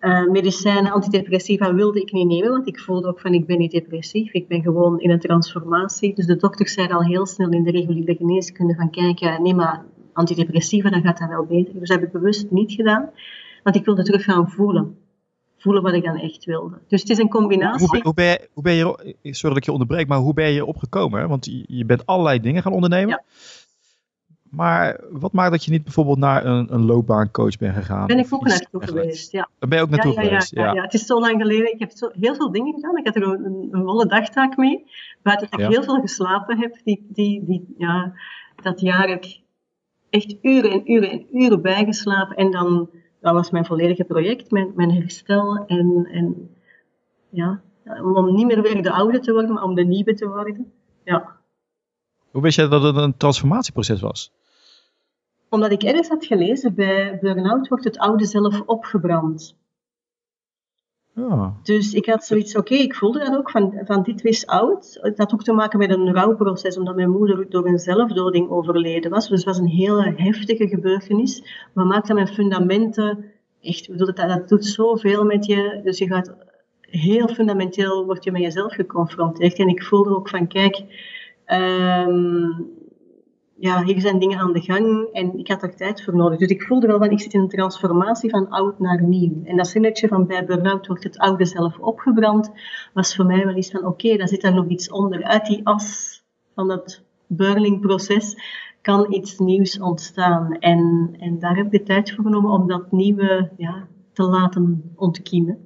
Uh, 0.00 0.30
medicijnen, 0.30 0.92
antidepressiva 0.92 1.74
wilde 1.74 2.00
ik 2.00 2.12
niet 2.12 2.26
nemen, 2.26 2.50
want 2.50 2.68
ik 2.68 2.80
voelde 2.80 3.08
ook 3.08 3.20
van 3.20 3.34
ik 3.34 3.46
ben 3.46 3.58
niet 3.58 3.70
depressief, 3.70 4.32
ik 4.32 4.48
ben 4.48 4.62
gewoon 4.62 5.00
in 5.00 5.10
een 5.10 5.18
transformatie. 5.18 6.14
Dus 6.14 6.26
de 6.26 6.36
dokters 6.36 6.72
zeiden 6.72 6.96
al 6.96 7.04
heel 7.04 7.26
snel 7.26 7.50
in 7.50 7.64
de 7.64 7.70
reguliere 7.70 8.14
geneeskunde 8.14 8.74
van 8.74 8.90
kijk, 8.90 9.20
uh, 9.20 9.38
neem 9.38 9.56
maar 9.56 9.84
antidepressiva, 10.12 10.90
dan 10.90 11.02
gaat 11.02 11.18
dat 11.18 11.28
wel 11.28 11.44
beter. 11.44 11.78
Dus 11.78 11.88
dat 11.88 11.98
heb 11.98 12.06
ik 12.06 12.12
bewust 12.12 12.50
niet 12.50 12.72
gedaan, 12.72 13.10
want 13.62 13.76
ik 13.76 13.84
wilde 13.84 14.02
terug 14.02 14.24
gaan 14.24 14.50
voelen. 14.50 14.96
voelen 15.58 15.82
wat 15.82 15.94
ik 15.94 16.04
dan 16.04 16.16
echt 16.16 16.44
wilde. 16.44 16.78
Dus 16.88 17.00
het 17.00 17.10
is 17.10 17.18
een 17.18 17.28
combinatie. 17.28 17.86
Hoe, 17.86 18.02
hoe, 18.02 18.14
ben, 18.14 18.24
je, 18.24 18.48
hoe 18.52 18.62
ben 18.62 18.74
je, 18.74 19.14
sorry 19.22 19.48
dat 19.48 19.56
ik 19.56 19.64
je 19.64 19.72
onderbreek, 19.72 20.08
maar 20.08 20.18
hoe 20.18 20.34
ben 20.34 20.50
je 20.50 20.64
opgekomen? 20.64 21.28
Want 21.28 21.44
je, 21.44 21.64
je 21.66 21.84
bent 21.84 22.06
allerlei 22.06 22.40
dingen 22.40 22.62
gaan 22.62 22.72
ondernemen. 22.72 23.08
Ja. 23.08 23.22
Maar 24.50 25.00
wat 25.10 25.32
maakt 25.32 25.50
dat 25.50 25.64
je 25.64 25.70
niet 25.70 25.84
bijvoorbeeld 25.84 26.18
naar 26.18 26.46
een, 26.46 26.74
een 26.74 26.84
loopbaancoach 26.84 27.56
bent 27.56 27.74
gegaan? 27.74 28.06
Ben 28.06 28.18
ik 28.18 28.26
ook 28.30 28.44
naartoe 28.44 28.82
geweest, 28.82 29.32
ja. 29.32 29.48
Daar 29.58 29.68
ben 29.68 29.78
je 29.78 29.84
ook 29.84 29.90
naartoe 29.90 30.12
ja, 30.12 30.20
geweest, 30.20 30.54
ja, 30.54 30.72
ja, 30.72 30.82
Het 30.82 30.94
is 30.94 31.06
zo 31.06 31.20
lang 31.20 31.40
geleden. 31.40 31.72
Ik 31.72 31.78
heb 31.78 31.90
zo 31.90 32.10
heel 32.12 32.34
veel 32.34 32.52
dingen 32.52 32.74
gedaan. 32.74 32.96
Ik 32.96 33.06
had 33.06 33.16
er 33.16 33.22
een, 33.22 33.68
een 33.70 33.82
volle 33.84 34.06
dagtaak 34.06 34.56
mee. 34.56 34.84
Buiten 35.22 35.50
dat 35.50 35.60
ik 35.60 35.66
heel 35.66 35.82
veel 35.82 36.00
geslapen 36.00 36.58
heb. 36.58 36.76
Die, 36.84 37.06
die, 37.08 37.44
die, 37.44 37.74
ja, 37.78 38.12
dat 38.62 38.80
jaar 38.80 39.08
heb 39.08 39.24
ik 39.24 39.40
echt 40.10 40.36
uren 40.42 40.70
en 40.70 40.92
uren 40.92 41.10
en 41.10 41.26
uren 41.32 41.62
bijgeslapen. 41.62 42.36
En 42.36 42.50
dan, 42.50 42.90
dat 43.20 43.32
was 43.32 43.50
mijn 43.50 43.66
volledige 43.66 44.04
project, 44.04 44.50
mijn, 44.50 44.72
mijn 44.74 44.90
herstel. 44.90 45.64
En, 45.66 46.08
en 46.12 46.50
ja, 47.30 47.60
om 48.02 48.34
niet 48.34 48.46
meer 48.46 48.62
weer 48.62 48.82
de 48.82 48.92
oude 48.92 49.18
te 49.18 49.32
worden, 49.32 49.52
maar 49.52 49.62
om 49.62 49.74
de 49.74 49.84
nieuwe 49.84 50.14
te 50.14 50.28
worden. 50.28 50.72
Ja. 51.04 51.37
Hoe 52.30 52.42
wist 52.42 52.56
jij 52.56 52.68
dat 52.68 52.82
het 52.82 52.96
een 52.96 53.16
transformatieproces 53.16 54.00
was? 54.00 54.32
Omdat 55.48 55.70
ik 55.70 55.82
ergens 55.82 56.08
had 56.08 56.26
gelezen, 56.26 56.74
bij 56.74 57.18
burn-out 57.20 57.68
wordt 57.68 57.84
het 57.84 57.98
oude 57.98 58.24
zelf 58.24 58.62
opgebrand. 58.66 59.56
Ja. 61.14 61.54
Dus 61.62 61.94
ik 61.94 62.06
had 62.06 62.24
zoiets, 62.24 62.56
oké, 62.56 62.74
ik 62.74 62.94
voelde 62.94 63.18
dat 63.18 63.36
ook, 63.36 63.50
van, 63.50 63.74
van 63.84 64.02
dit 64.02 64.22
was 64.22 64.46
oud. 64.46 64.98
Het 65.00 65.18
had 65.18 65.32
ook 65.32 65.42
te 65.42 65.52
maken 65.52 65.78
met 65.78 65.90
een 65.90 66.12
rouwproces, 66.12 66.78
omdat 66.78 66.96
mijn 66.96 67.10
moeder 67.10 67.50
door 67.50 67.66
een 67.66 67.78
zelfdoding 67.78 68.50
overleden 68.50 69.10
was. 69.10 69.28
Dus 69.28 69.44
het 69.44 69.46
was 69.46 69.58
een 69.58 69.68
hele 69.68 70.12
heftige 70.16 70.68
gebeurtenis. 70.68 71.42
Maar 71.74 71.86
maakte 71.86 72.14
mijn 72.14 72.28
fundamenten, 72.28 73.24
echt, 73.60 73.88
bedoel, 73.88 74.06
dat, 74.06 74.16
dat 74.16 74.48
doet 74.48 74.66
zoveel 74.66 75.24
met 75.24 75.46
je. 75.46 75.80
Dus 75.84 75.98
je 75.98 76.06
gaat 76.06 76.34
heel 76.80 77.28
fundamenteel, 77.28 78.04
word 78.04 78.24
je 78.24 78.32
met 78.32 78.42
jezelf 78.42 78.74
geconfronteerd. 78.74 79.58
En 79.58 79.68
ik 79.68 79.82
voelde 79.82 80.16
ook 80.16 80.28
van, 80.28 80.46
kijk, 80.46 80.84
um, 81.52 82.76
ja, 83.60 83.84
hier 83.84 84.00
zijn 84.00 84.18
dingen 84.18 84.38
aan 84.38 84.52
de 84.52 84.60
gang 84.60 85.08
en 85.12 85.38
ik 85.38 85.48
had 85.48 85.62
er 85.62 85.76
tijd 85.76 86.04
voor 86.04 86.16
nodig. 86.16 86.38
Dus 86.38 86.48
ik 86.48 86.62
voelde 86.62 86.86
wel 86.86 86.98
van, 86.98 87.10
ik 87.10 87.20
zit 87.20 87.34
in 87.34 87.40
een 87.40 87.48
transformatie 87.48 88.30
van 88.30 88.48
oud 88.48 88.78
naar 88.78 89.02
nieuw. 89.02 89.44
En 89.44 89.56
dat 89.56 89.68
zinnetje 89.68 90.08
van 90.08 90.26
bij 90.26 90.44
burn-out 90.44 90.86
wordt 90.86 91.04
het 91.04 91.18
oude 91.18 91.44
zelf 91.44 91.78
opgebrand, 91.78 92.52
was 92.92 93.16
voor 93.16 93.26
mij 93.26 93.44
wel 93.44 93.56
iets 93.56 93.70
van, 93.70 93.86
oké, 93.86 94.16
daar 94.16 94.28
zit 94.28 94.40
daar 94.40 94.54
nog 94.54 94.66
iets 94.68 94.90
onder. 94.90 95.24
Uit 95.24 95.46
die 95.46 95.66
as 95.66 96.18
van 96.54 96.68
dat 96.68 97.02
burning-proces 97.26 98.36
kan 98.82 99.12
iets 99.12 99.38
nieuws 99.38 99.80
ontstaan. 99.80 100.52
En, 100.52 101.14
en 101.18 101.38
daar 101.38 101.56
heb 101.56 101.66
ik 101.66 101.72
de 101.72 101.82
tijd 101.82 102.12
voor 102.12 102.24
genomen 102.24 102.50
om 102.50 102.68
dat 102.68 102.92
nieuwe 102.92 103.50
ja, 103.56 103.86
te 104.12 104.22
laten 104.22 104.92
ontkiemen. 104.96 105.58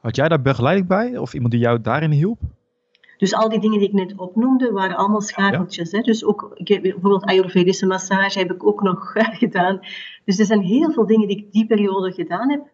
Had 0.00 0.16
jij 0.16 0.28
daar 0.28 0.42
begeleiding 0.42 0.88
bij? 0.88 1.18
Of 1.18 1.34
iemand 1.34 1.52
die 1.52 1.60
jou 1.60 1.80
daarin 1.80 2.10
hielp? 2.10 2.38
Dus 3.22 3.34
al 3.34 3.48
die 3.48 3.60
dingen 3.60 3.78
die 3.78 3.88
ik 3.88 3.94
net 3.94 4.16
opnoemde, 4.16 4.72
waren 4.72 4.96
allemaal 4.96 5.20
schakeltjes. 5.20 5.92
Hè? 5.92 6.00
Dus 6.00 6.24
ook, 6.24 6.50
ik 6.54 6.68
heb, 6.68 6.82
bijvoorbeeld 6.82 7.24
Ayurvedische 7.24 7.86
massage 7.86 8.38
heb 8.38 8.52
ik 8.52 8.66
ook 8.66 8.82
nog 8.82 9.12
gedaan. 9.42 9.80
Dus 10.24 10.38
er 10.38 10.44
zijn 10.44 10.60
heel 10.60 10.92
veel 10.92 11.06
dingen 11.06 11.28
die 11.28 11.36
ik 11.36 11.52
die 11.52 11.66
periode 11.66 12.12
gedaan 12.12 12.50
heb, 12.50 12.70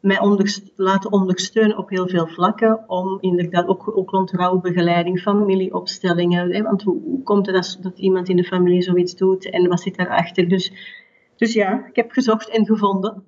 mij 0.00 0.20
onderst 0.20 0.72
laten 0.76 1.12
ondersteunen 1.12 1.76
op 1.76 1.88
heel 1.88 2.08
veel 2.08 2.26
vlakken, 2.26 2.84
om 2.88 3.18
inderdaad 3.20 3.66
ook, 3.66 3.96
ook 3.96 4.10
rond 4.10 4.30
rouwbegeleiding, 4.30 5.20
familieopstellingen. 5.20 6.52
Hè? 6.52 6.62
Want 6.62 6.82
hoe, 6.82 7.22
komt 7.22 7.46
het 7.46 7.54
dat, 7.54 7.78
dat 7.82 7.98
iemand 7.98 8.28
in 8.28 8.36
de 8.36 8.44
familie 8.44 8.82
zoiets 8.82 9.16
doet 9.16 9.50
en 9.50 9.68
wat 9.68 9.80
zit 9.80 9.96
daarachter? 9.96 10.48
Dus, 10.48 10.72
dus 11.36 11.52
ja, 11.52 11.86
ik 11.86 11.96
heb 11.96 12.10
gezocht 12.10 12.48
en 12.48 12.66
gevonden. 12.66 13.24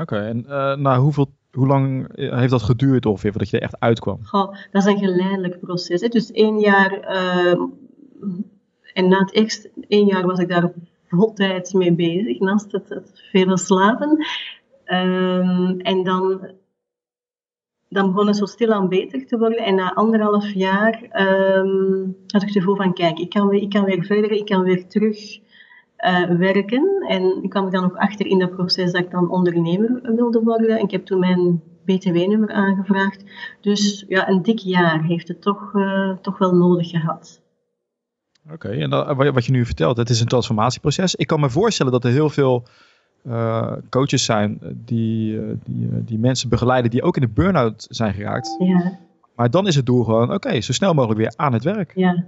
Oké, 0.00 0.16
en 0.16 0.44
uh, 0.48 0.76
na 0.76 0.98
hoeveel 0.98 1.38
hoe 1.52 1.66
lang 1.66 2.08
eh, 2.08 2.38
heeft 2.38 2.50
dat 2.50 2.62
geduurd 2.62 3.06
ongeveer 3.06 3.30
voordat 3.30 3.50
je 3.50 3.56
er 3.56 3.62
echt 3.62 3.80
uitkwam? 3.80 4.18
Goh, 4.22 4.54
dat 4.70 4.86
is 4.86 4.92
een 4.92 4.98
geleidelijk 4.98 5.60
proces. 5.60 6.00
Hè. 6.00 6.08
Dus 6.08 6.30
één 6.30 6.58
jaar, 6.58 6.92
uh, 6.92 7.62
en 8.92 9.08
na 9.08 9.18
het 9.18 9.32
eerste 9.32 9.70
één 9.88 10.06
jaar 10.06 10.26
was 10.26 10.38
ik 10.38 10.48
daar 10.48 10.72
voltijds 11.08 11.72
mee 11.72 11.94
bezig, 11.94 12.38
naast 12.38 12.72
het, 12.72 12.88
het 12.88 13.22
vele 13.30 13.58
slapen. 13.58 14.26
Um, 14.86 15.80
en 15.80 16.02
dan, 16.04 16.50
dan 17.88 18.06
begon 18.12 18.26
het 18.26 18.36
zo 18.36 18.44
stilaan 18.44 18.88
beter 18.88 19.26
te 19.26 19.38
worden. 19.38 19.58
En 19.58 19.74
na 19.74 19.94
anderhalf 19.94 20.52
jaar 20.52 21.02
um, 21.56 22.16
had 22.26 22.42
ik 22.42 22.48
het 22.48 22.56
gevoel 22.56 22.76
van, 22.76 22.94
kijk, 22.94 23.18
ik 23.18 23.30
kan, 23.30 23.48
weer, 23.48 23.62
ik 23.62 23.70
kan 23.70 23.84
weer 23.84 24.04
verder, 24.04 24.30
ik 24.30 24.44
kan 24.44 24.62
weer 24.62 24.86
terug 24.86 25.38
uh, 26.04 26.38
werken. 26.38 27.04
En 27.08 27.42
ik 27.42 27.50
kwam 27.50 27.64
er 27.64 27.70
dan 27.70 27.84
ook 27.84 27.96
achter 27.96 28.26
in 28.26 28.38
dat 28.38 28.50
proces 28.56 28.92
dat 28.92 29.02
ik 29.02 29.10
dan 29.10 29.30
ondernemer 29.30 30.00
wilde 30.14 30.40
worden. 30.40 30.78
En 30.78 30.84
ik 30.84 30.90
heb 30.90 31.04
toen 31.04 31.18
mijn 31.18 31.62
BTW-nummer 31.84 32.50
aangevraagd. 32.50 33.24
Dus 33.60 34.04
ja, 34.08 34.28
een 34.28 34.42
dik 34.42 34.58
jaar 34.58 35.02
heeft 35.02 35.28
het 35.28 35.42
toch, 35.42 35.72
uh, 35.74 36.16
toch 36.22 36.38
wel 36.38 36.54
nodig 36.54 36.90
gehad. 36.90 37.40
Oké, 38.44 38.54
okay, 38.54 38.80
en 38.80 38.90
dat, 38.90 39.16
wat 39.16 39.46
je 39.46 39.52
nu 39.52 39.64
vertelt, 39.64 39.96
het 39.96 40.10
is 40.10 40.20
een 40.20 40.26
transformatieproces. 40.26 41.14
Ik 41.14 41.26
kan 41.26 41.40
me 41.40 41.50
voorstellen 41.50 41.92
dat 41.92 42.04
er 42.04 42.10
heel 42.10 42.30
veel 42.30 42.62
uh, 43.26 43.72
coaches 43.90 44.24
zijn 44.24 44.58
die, 44.84 45.40
die, 45.64 46.04
die 46.04 46.18
mensen 46.18 46.48
begeleiden 46.48 46.90
die 46.90 47.02
ook 47.02 47.16
in 47.16 47.22
de 47.22 47.28
burn-out 47.28 47.86
zijn 47.90 48.14
geraakt. 48.14 48.56
Ja. 48.58 48.98
Maar 49.34 49.50
dan 49.50 49.66
is 49.66 49.74
het 49.74 49.86
doel 49.86 50.04
gewoon, 50.04 50.32
oké, 50.32 50.60
zo 50.60 50.72
snel 50.72 50.94
mogelijk 50.94 51.20
weer 51.20 51.32
aan 51.36 51.52
het 51.52 51.64
werk. 51.64 51.92
Ja. 51.94 52.24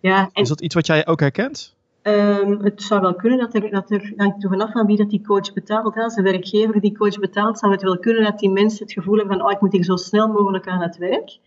Ja, 0.00 0.30
en... 0.32 0.42
Is 0.42 0.48
dat 0.48 0.60
iets 0.60 0.74
wat 0.74 0.86
jij 0.86 1.06
ook 1.06 1.20
herkent? 1.20 1.74
Um, 2.02 2.60
het 2.64 2.82
zou 2.82 3.00
wel 3.00 3.14
kunnen 3.14 3.38
dat 3.38 3.54
er, 3.54 3.70
dat 3.70 3.90
er 3.90 4.12
hangt 4.16 4.42
er 4.44 4.50
vanaf 4.50 4.72
van 4.72 4.86
wie 4.86 4.96
dat 4.96 5.10
die 5.10 5.22
coach 5.26 5.52
betaalt. 5.52 5.96
Als 5.96 6.16
een 6.16 6.24
werkgever 6.24 6.80
die 6.80 6.96
coach 6.96 7.18
betaalt, 7.18 7.58
zou 7.58 7.72
het 7.72 7.82
wel 7.82 7.98
kunnen 7.98 8.24
dat 8.24 8.38
die 8.38 8.50
mensen 8.50 8.84
het 8.84 8.92
gevoel 8.92 9.16
hebben 9.16 9.36
van, 9.36 9.46
oh, 9.46 9.52
ik 9.52 9.60
moet 9.60 9.72
hier 9.72 9.84
zo 9.84 9.96
snel 9.96 10.28
mogelijk 10.28 10.68
aan 10.68 10.80
het 10.80 10.96
werk. 10.96 11.38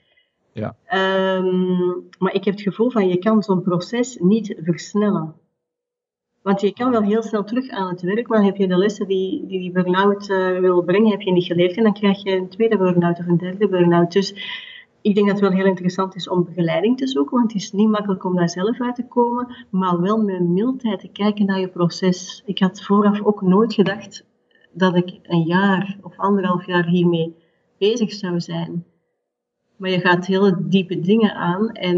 Ja. 0.52 0.76
Um, 1.38 2.10
maar 2.20 2.34
ik 2.34 2.44
heb 2.44 2.54
het 2.54 2.64
gevoel 2.64 2.92
van, 2.92 3.08
je 3.08 3.18
kan 3.18 3.44
zo'n 3.44 3.62
proces 3.62 4.18
niet 4.20 4.56
versnellen. 4.64 5.34
Want 6.42 6.62
je 6.62 6.74
kan 6.74 6.92
wel 6.92 7.02
heel 7.02 7.24
snel 7.24 7.44
terug 7.44 7.70
aan 7.70 7.90
het 7.90 8.02
werk, 8.02 8.28
maar 8.28 8.44
heb 8.44 8.56
je 8.56 8.68
de 8.68 8.78
lessen 8.78 9.08
die 9.08 9.46
die, 9.48 9.60
die 9.60 9.72
burn-out 9.72 10.30
uh, 10.30 10.60
wil 10.60 10.84
brengen, 10.84 11.12
heb 11.12 11.22
je 11.22 11.32
niet 11.32 11.46
geleerd. 11.46 11.78
En 11.78 11.84
dan 11.84 11.94
krijg 11.94 12.24
je 12.24 12.32
een 12.32 12.50
tweede 12.50 12.78
burn-out 12.78 13.20
of 13.20 13.28
een 13.28 13.38
derde 13.38 13.68
burn-out. 13.68 14.12
Dus 14.12 14.34
ik 15.06 15.16
denk 15.16 15.28
dat 15.28 15.40
het 15.40 15.50
wel 15.50 15.58
heel 15.58 15.66
interessant 15.66 16.16
is 16.16 16.30
om 16.30 16.46
begeleiding 16.46 16.98
te 16.98 17.08
zoeken, 17.08 17.38
want 17.38 17.54
het 17.54 17.62
is 17.62 17.72
niet 17.72 17.90
makkelijk 17.90 18.24
om 18.24 18.36
daar 18.36 18.50
zelf 18.50 18.82
uit 18.82 18.96
te 18.96 19.08
komen, 19.08 19.66
maar 19.70 20.02
wel 20.02 20.22
met 20.22 20.50
mildheid 20.50 21.00
te 21.00 21.08
kijken 21.08 21.46
naar 21.46 21.60
je 21.60 21.68
proces. 21.68 22.44
Ik 22.46 22.60
had 22.60 22.82
vooraf 22.82 23.22
ook 23.24 23.42
nooit 23.42 23.74
gedacht 23.74 24.26
dat 24.72 24.96
ik 24.96 25.20
een 25.24 25.42
jaar 25.42 25.98
of 26.02 26.18
anderhalf 26.18 26.66
jaar 26.66 26.88
hiermee 26.88 27.36
bezig 27.78 28.12
zou 28.12 28.40
zijn. 28.40 28.86
Maar 29.76 29.90
je 29.90 30.00
gaat 30.00 30.26
hele 30.26 30.68
diepe 30.68 31.00
dingen 31.00 31.34
aan 31.36 31.72
en 31.72 31.98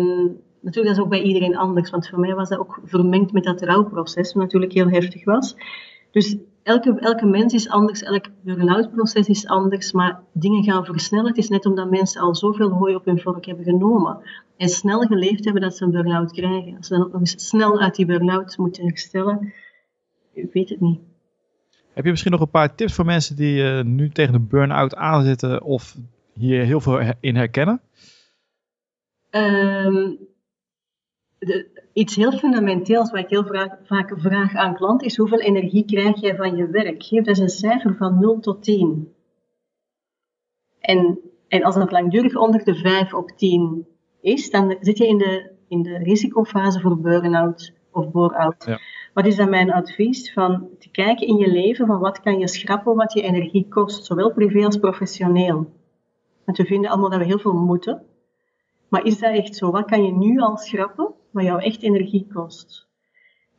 natuurlijk 0.62 0.96
dat 0.96 0.98
is 0.98 1.00
ook 1.00 1.10
bij 1.10 1.22
iedereen 1.22 1.58
anders, 1.58 1.90
want 1.90 2.08
voor 2.08 2.20
mij 2.20 2.36
was 2.36 2.50
dat 2.50 2.60
ook 2.60 2.80
vermengd 2.84 3.32
met 3.32 3.44
dat 3.44 3.62
rouwproces, 3.62 4.34
wat 4.34 4.44
natuurlijk 4.44 4.74
heel 4.74 4.90
heftig 4.90 5.26
was. 5.26 5.56
Dus 6.12 6.38
elke, 6.68 7.00
elke 7.00 7.26
mens 7.26 7.54
is 7.54 7.70
anders, 7.70 8.04
elk 8.04 8.26
burn-out 8.42 8.92
proces 8.92 9.28
is 9.28 9.48
anders, 9.48 9.92
maar 9.92 10.20
dingen 10.34 10.64
gaan 10.64 10.86
versnellen. 10.86 11.28
Het 11.28 11.38
is 11.38 11.50
net 11.50 11.66
omdat 11.66 11.90
mensen 11.90 12.22
al 12.22 12.36
zoveel 12.36 12.70
hooi 12.70 12.96
op 12.96 13.06
hun 13.06 13.20
vork 13.20 13.46
hebben 13.46 13.66
genomen 13.66 14.20
en 14.58 14.70
snel 14.70 15.00
geleefd 15.00 15.44
hebben 15.44 15.62
dat 15.62 15.78
ze 15.78 15.84
een 15.84 15.92
burn-out 15.92 16.32
krijgen. 16.32 16.78
Als 16.78 16.88
ze 16.88 16.94
dan 16.94 17.04
ook 17.04 17.12
nog 17.12 17.20
eens 17.20 17.48
snel 17.48 17.80
uit 17.80 17.96
die 17.96 18.06
burn-out 18.06 18.58
moeten 18.58 18.84
herstellen, 18.84 19.54
ik 20.34 20.54
weet 20.54 20.70
het 20.70 20.80
niet. 20.80 21.00
Heb 21.94 22.06
je 22.06 22.12
misschien 22.12 22.32
nog 22.32 22.42
een 22.42 22.50
paar 22.50 22.76
tips 22.76 22.94
voor 22.94 23.06
mensen 23.06 23.36
die 23.36 23.64
uh, 23.64 23.84
nu 23.84 24.10
tegen 24.10 24.34
een 24.34 24.48
burn-out 24.48 24.96
aanzitten 24.96 25.64
of 25.64 25.96
hier 26.34 26.64
heel 26.64 26.82
veel 26.82 27.00
in 27.20 27.36
herkennen? 27.36 27.82
Um, 29.32 30.18
de, 31.40 31.77
iets 31.98 32.16
heel 32.16 32.32
fundamenteels 32.32 33.12
wat 33.12 33.20
ik 33.20 33.30
heel 33.30 33.70
vaak 33.84 34.14
vraag 34.16 34.56
aan 34.56 34.76
klanten 34.76 35.08
is 35.08 35.18
hoeveel 35.18 35.40
energie 35.40 35.86
krijg 35.86 36.22
jij 36.22 36.36
van 36.36 36.56
je 36.56 36.68
werk? 36.70 37.04
Geef 37.04 37.24
dus 37.24 37.40
een 37.40 37.50
cijfer 37.50 37.96
van 37.96 38.20
0 38.20 38.40
tot 38.40 38.64
10. 38.64 39.14
En, 40.80 41.20
en 41.48 41.64
als 41.64 41.76
dat 41.76 41.92
langdurig 41.92 42.36
onder 42.36 42.64
de 42.64 42.76
5 42.76 43.14
op 43.14 43.30
10 43.30 43.88
is, 44.22 44.50
dan 44.50 44.78
zit 44.80 44.98
je 44.98 45.08
in 45.08 45.18
de, 45.18 45.52
in 45.68 45.82
de 45.84 45.98
risicofase 45.98 46.80
voor 46.80 47.00
burn-out 47.00 47.74
of 47.92 48.12
bore-out. 48.12 48.66
Ja. 48.66 48.80
Wat 49.14 49.26
is 49.26 49.36
dan 49.36 49.50
mijn 49.50 49.72
advies? 49.72 50.34
Van 50.34 50.70
te 50.80 50.90
kijken 50.90 51.28
in 51.28 51.38
je 51.38 51.52
leven 51.52 51.88
van 51.88 52.00
wat 52.00 52.20
kan 52.20 52.40
je 52.40 52.48
schrappen 52.48 52.96
wat 52.96 53.14
je 53.14 53.22
energie 53.22 53.68
kost, 53.70 54.06
zowel 54.06 54.34
privé 54.34 54.66
als 54.66 54.78
professioneel. 54.78 55.72
Want 56.46 56.58
we 56.58 56.66
vinden 56.66 56.90
allemaal 56.90 57.10
dat 57.10 57.20
we 57.20 57.26
heel 57.26 57.40
veel 57.40 57.54
moeten. 57.54 58.04
Maar 58.90 59.06
is 59.06 59.20
dat 59.20 59.34
echt 59.34 59.56
zo? 59.56 59.72
Wat 59.72 59.86
kan 59.86 60.04
je 60.04 60.12
nu 60.12 60.40
al 60.40 60.58
schrappen, 60.58 61.14
wat 61.38 61.46
jou 61.46 61.62
echt 61.62 61.82
energie 61.82 62.28
kost? 62.34 62.88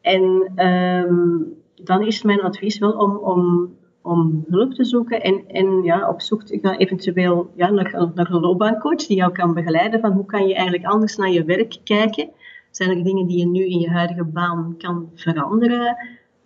En 0.00 0.52
um, 0.66 1.56
dan 1.74 2.06
is 2.06 2.22
mijn 2.22 2.40
advies 2.40 2.78
wel 2.78 2.92
om, 2.92 3.16
om, 3.16 3.70
om 4.02 4.44
hulp 4.48 4.74
te 4.74 4.84
zoeken 4.84 5.22
en, 5.22 5.48
en 5.48 5.82
ja, 5.82 6.08
op 6.08 6.20
zoek 6.20 6.42
te 6.42 6.58
gaan 6.58 6.74
eventueel 6.74 7.50
ja, 7.54 7.70
naar, 7.70 7.94
een 7.94 8.40
loopbaancoach 8.40 9.06
die 9.06 9.16
jou 9.16 9.32
kan 9.32 9.54
begeleiden 9.54 10.00
van 10.00 10.12
hoe 10.12 10.26
kan 10.26 10.48
je 10.48 10.54
eigenlijk 10.54 10.86
anders 10.86 11.16
naar 11.16 11.30
je 11.30 11.44
werk 11.44 11.78
kijken. 11.84 12.30
Zijn 12.70 12.90
er 12.90 13.04
dingen 13.04 13.26
die 13.26 13.38
je 13.38 13.46
nu 13.46 13.66
in 13.66 13.78
je 13.78 13.90
huidige 13.90 14.24
baan 14.24 14.74
kan 14.78 15.10
veranderen? 15.14 15.96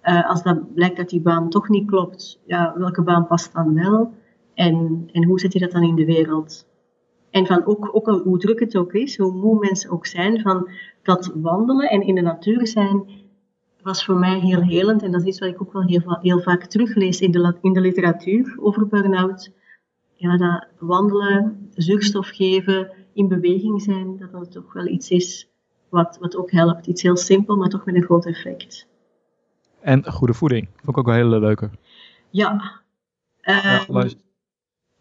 Uh, 0.05 0.31
als 0.31 0.43
dat 0.43 0.75
blijkt 0.75 0.97
dat 0.97 1.09
die 1.09 1.21
baan 1.21 1.51
toch 1.51 1.69
niet 1.69 1.87
klopt, 1.87 2.41
ja, 2.47 2.75
welke 2.77 3.03
baan 3.03 3.27
past 3.27 3.53
dan 3.53 3.75
wel? 3.75 4.13
En, 4.55 5.09
en 5.13 5.25
hoe 5.25 5.41
zet 5.41 5.53
je 5.53 5.59
dat 5.59 5.73
dan 5.73 5.83
in 5.83 5.95
de 5.95 6.05
wereld? 6.05 6.67
En 7.33 7.47
van 7.47 7.67
ook, 7.67 7.89
ook 7.93 8.09
al 8.09 8.19
hoe 8.19 8.39
druk 8.39 8.61
het 8.61 8.77
ook 8.77 8.93
is, 8.93 9.19
hoe 9.19 9.33
moe 9.33 9.59
mensen 9.59 9.91
ook 9.91 10.07
zijn, 10.07 10.41
van 10.41 10.69
dat 11.03 11.33
wandelen 11.35 11.91
en 11.91 12.01
in 12.01 12.15
de 12.15 12.21
natuur 12.21 12.67
zijn, 12.67 13.09
was 13.83 14.05
voor 14.05 14.17
mij 14.17 14.39
heel 14.39 14.63
helend. 14.63 15.03
En 15.03 15.11
dat 15.11 15.21
is 15.21 15.27
iets 15.27 15.39
wat 15.39 15.49
ik 15.49 15.63
ook 15.63 15.73
wel 15.73 15.83
heel, 15.83 16.19
heel 16.21 16.41
vaak 16.41 16.65
teruglees 16.65 17.21
in 17.21 17.31
de, 17.31 17.57
in 17.61 17.73
de 17.73 17.81
literatuur 17.81 18.57
over 18.61 18.87
burn-out. 18.87 19.53
Ja, 20.15 20.37
dat 20.37 20.67
wandelen, 20.79 21.69
zuurstof 21.75 22.29
geven, 22.29 22.91
in 23.13 23.29
beweging 23.29 23.83
zijn, 23.83 24.17
dat 24.19 24.33
dat 24.33 24.53
toch 24.53 24.73
wel 24.73 24.87
iets 24.87 25.11
is 25.11 25.51
wat, 25.89 26.19
wat 26.21 26.37
ook 26.37 26.51
helpt. 26.51 26.87
Iets 26.87 27.03
heel 27.03 27.17
simpel, 27.17 27.57
maar 27.57 27.69
toch 27.69 27.85
met 27.85 27.95
een 27.95 28.03
groot 28.03 28.27
effect. 28.27 28.87
En 29.81 30.13
goede 30.13 30.35
voeding. 30.35 30.69
Vond 30.75 30.89
ik 30.89 30.99
ook 30.99 31.07
wel 31.07 31.15
een 31.15 31.21
hele 31.21 31.39
leuke. 31.39 31.71
Ja. 32.31 32.81
Uh, 33.43 33.65
ja, 33.65 34.09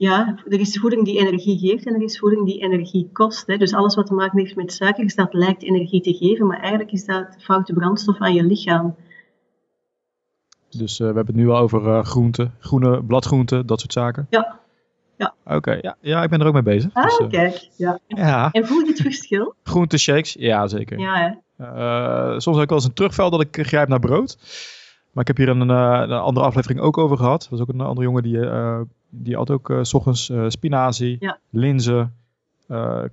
ja, 0.01 0.35
er 0.47 0.59
is 0.59 0.79
voeding 0.79 1.05
die 1.05 1.19
energie 1.19 1.57
geeft 1.57 1.85
en 1.85 1.93
er 1.93 2.01
is 2.01 2.19
voeding 2.19 2.45
die 2.45 2.61
energie 2.61 3.09
kost. 3.13 3.47
Hè. 3.47 3.57
Dus 3.57 3.73
alles 3.73 3.95
wat 3.95 4.05
te 4.05 4.13
maken 4.13 4.39
heeft 4.39 4.55
met 4.55 4.73
suikers, 4.73 5.15
dat 5.15 5.33
lijkt 5.33 5.63
energie 5.63 6.01
te 6.01 6.13
geven, 6.13 6.47
maar 6.47 6.59
eigenlijk 6.59 6.91
is 6.91 7.05
dat 7.05 7.35
foute 7.39 7.73
brandstof 7.73 8.19
aan 8.19 8.33
je 8.33 8.43
lichaam. 8.43 8.95
Dus 10.69 10.99
uh, 10.99 11.07
we 11.07 11.15
hebben 11.15 11.25
het 11.25 11.43
nu 11.43 11.49
al 11.49 11.57
over 11.57 11.81
uh, 11.85 12.03
groenten, 12.03 12.55
groene 12.59 13.03
bladgroenten, 13.03 13.65
dat 13.65 13.79
soort 13.79 13.93
zaken. 13.93 14.27
Ja. 14.29 14.59
ja. 15.17 15.33
Oké, 15.45 15.79
ja, 15.81 15.95
ja, 15.99 16.23
ik 16.23 16.29
ben 16.29 16.41
er 16.41 16.47
ook 16.47 16.53
mee 16.53 16.63
bezig. 16.63 16.93
Ah, 16.93 17.03
dus, 17.03 17.19
uh, 17.19 17.29
kijk. 17.29 17.69
Ja. 17.75 17.99
ja. 18.07 18.51
En 18.51 18.67
voel 18.67 18.79
je 18.79 18.87
het 18.87 19.01
verschil? 19.01 19.55
Groenteshakes, 19.63 20.35
ja 20.39 20.67
zeker. 20.67 20.99
Ja, 20.99 21.15
hè? 21.15 22.39
soms 22.39 22.55
heb 22.55 22.63
ik 22.63 22.69
wel 22.69 22.77
eens 22.77 22.87
een 22.87 22.93
terugval 22.93 23.29
dat 23.29 23.41
ik 23.41 23.57
grijp 23.67 23.87
naar 23.87 23.99
brood. 23.99 24.37
Maar 25.11 25.27
ik 25.27 25.27
heb 25.27 25.37
hier 25.37 25.49
een, 25.49 25.69
een 25.69 26.11
andere 26.11 26.45
aflevering 26.45 26.79
ook 26.79 26.97
over 26.97 27.17
gehad. 27.17 27.43
Er 27.43 27.49
was 27.49 27.59
ook 27.59 27.69
een 27.69 27.81
andere 27.81 28.05
jongen 28.05 28.23
die 28.23 28.39
die 29.13 29.35
had 29.35 29.49
ook 29.49 29.69
uh, 29.69 29.79
s 29.81 29.93
ochtends 29.93 30.31
spinazie, 30.47 31.17
ja. 31.19 31.37
linzen, 31.49 32.15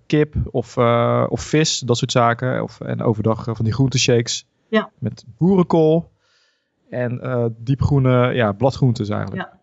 kip 0.07 0.35
of, 0.51 0.77
of 1.29 1.41
vis, 1.41 1.79
dat 1.79 1.97
soort 1.97 2.13
zaken. 2.13 2.63
Of, 2.63 2.81
en 2.81 3.03
overdag 3.03 3.45
van 3.45 3.65
die 3.65 3.73
groenteshakes 3.73 4.47
ja. 4.69 4.91
met 4.99 5.25
boerenkool 5.39 6.11
en 6.91 7.55
diepgroene 7.59 8.35
ja, 8.35 8.53
bladgroentes 8.53 9.09
eigenlijk. 9.09 9.43
Ja. 9.43 9.59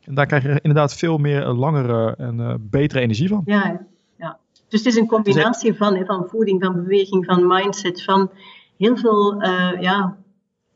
En 0.00 0.14
daar 0.14 0.26
krijg 0.26 0.42
je 0.42 0.60
inderdaad 0.62 0.94
veel 0.94 1.18
meer 1.18 1.46
langere 1.46 2.14
en 2.16 2.68
betere 2.70 3.00
energie 3.00 3.28
van. 3.28 3.42
Ja, 3.44 3.86
ja. 4.18 4.38
Dus 4.68 4.84
het 4.84 4.88
is 4.88 4.96
een 4.96 5.06
combinatie 5.06 5.74
van, 5.74 6.04
van 6.06 6.26
voeding, 6.28 6.64
van 6.64 6.74
beweging, 6.74 7.24
van 7.24 7.46
mindset, 7.46 8.04
van 8.04 8.30
heel 8.76 8.96
veel 8.96 9.42
ja, 9.80 10.16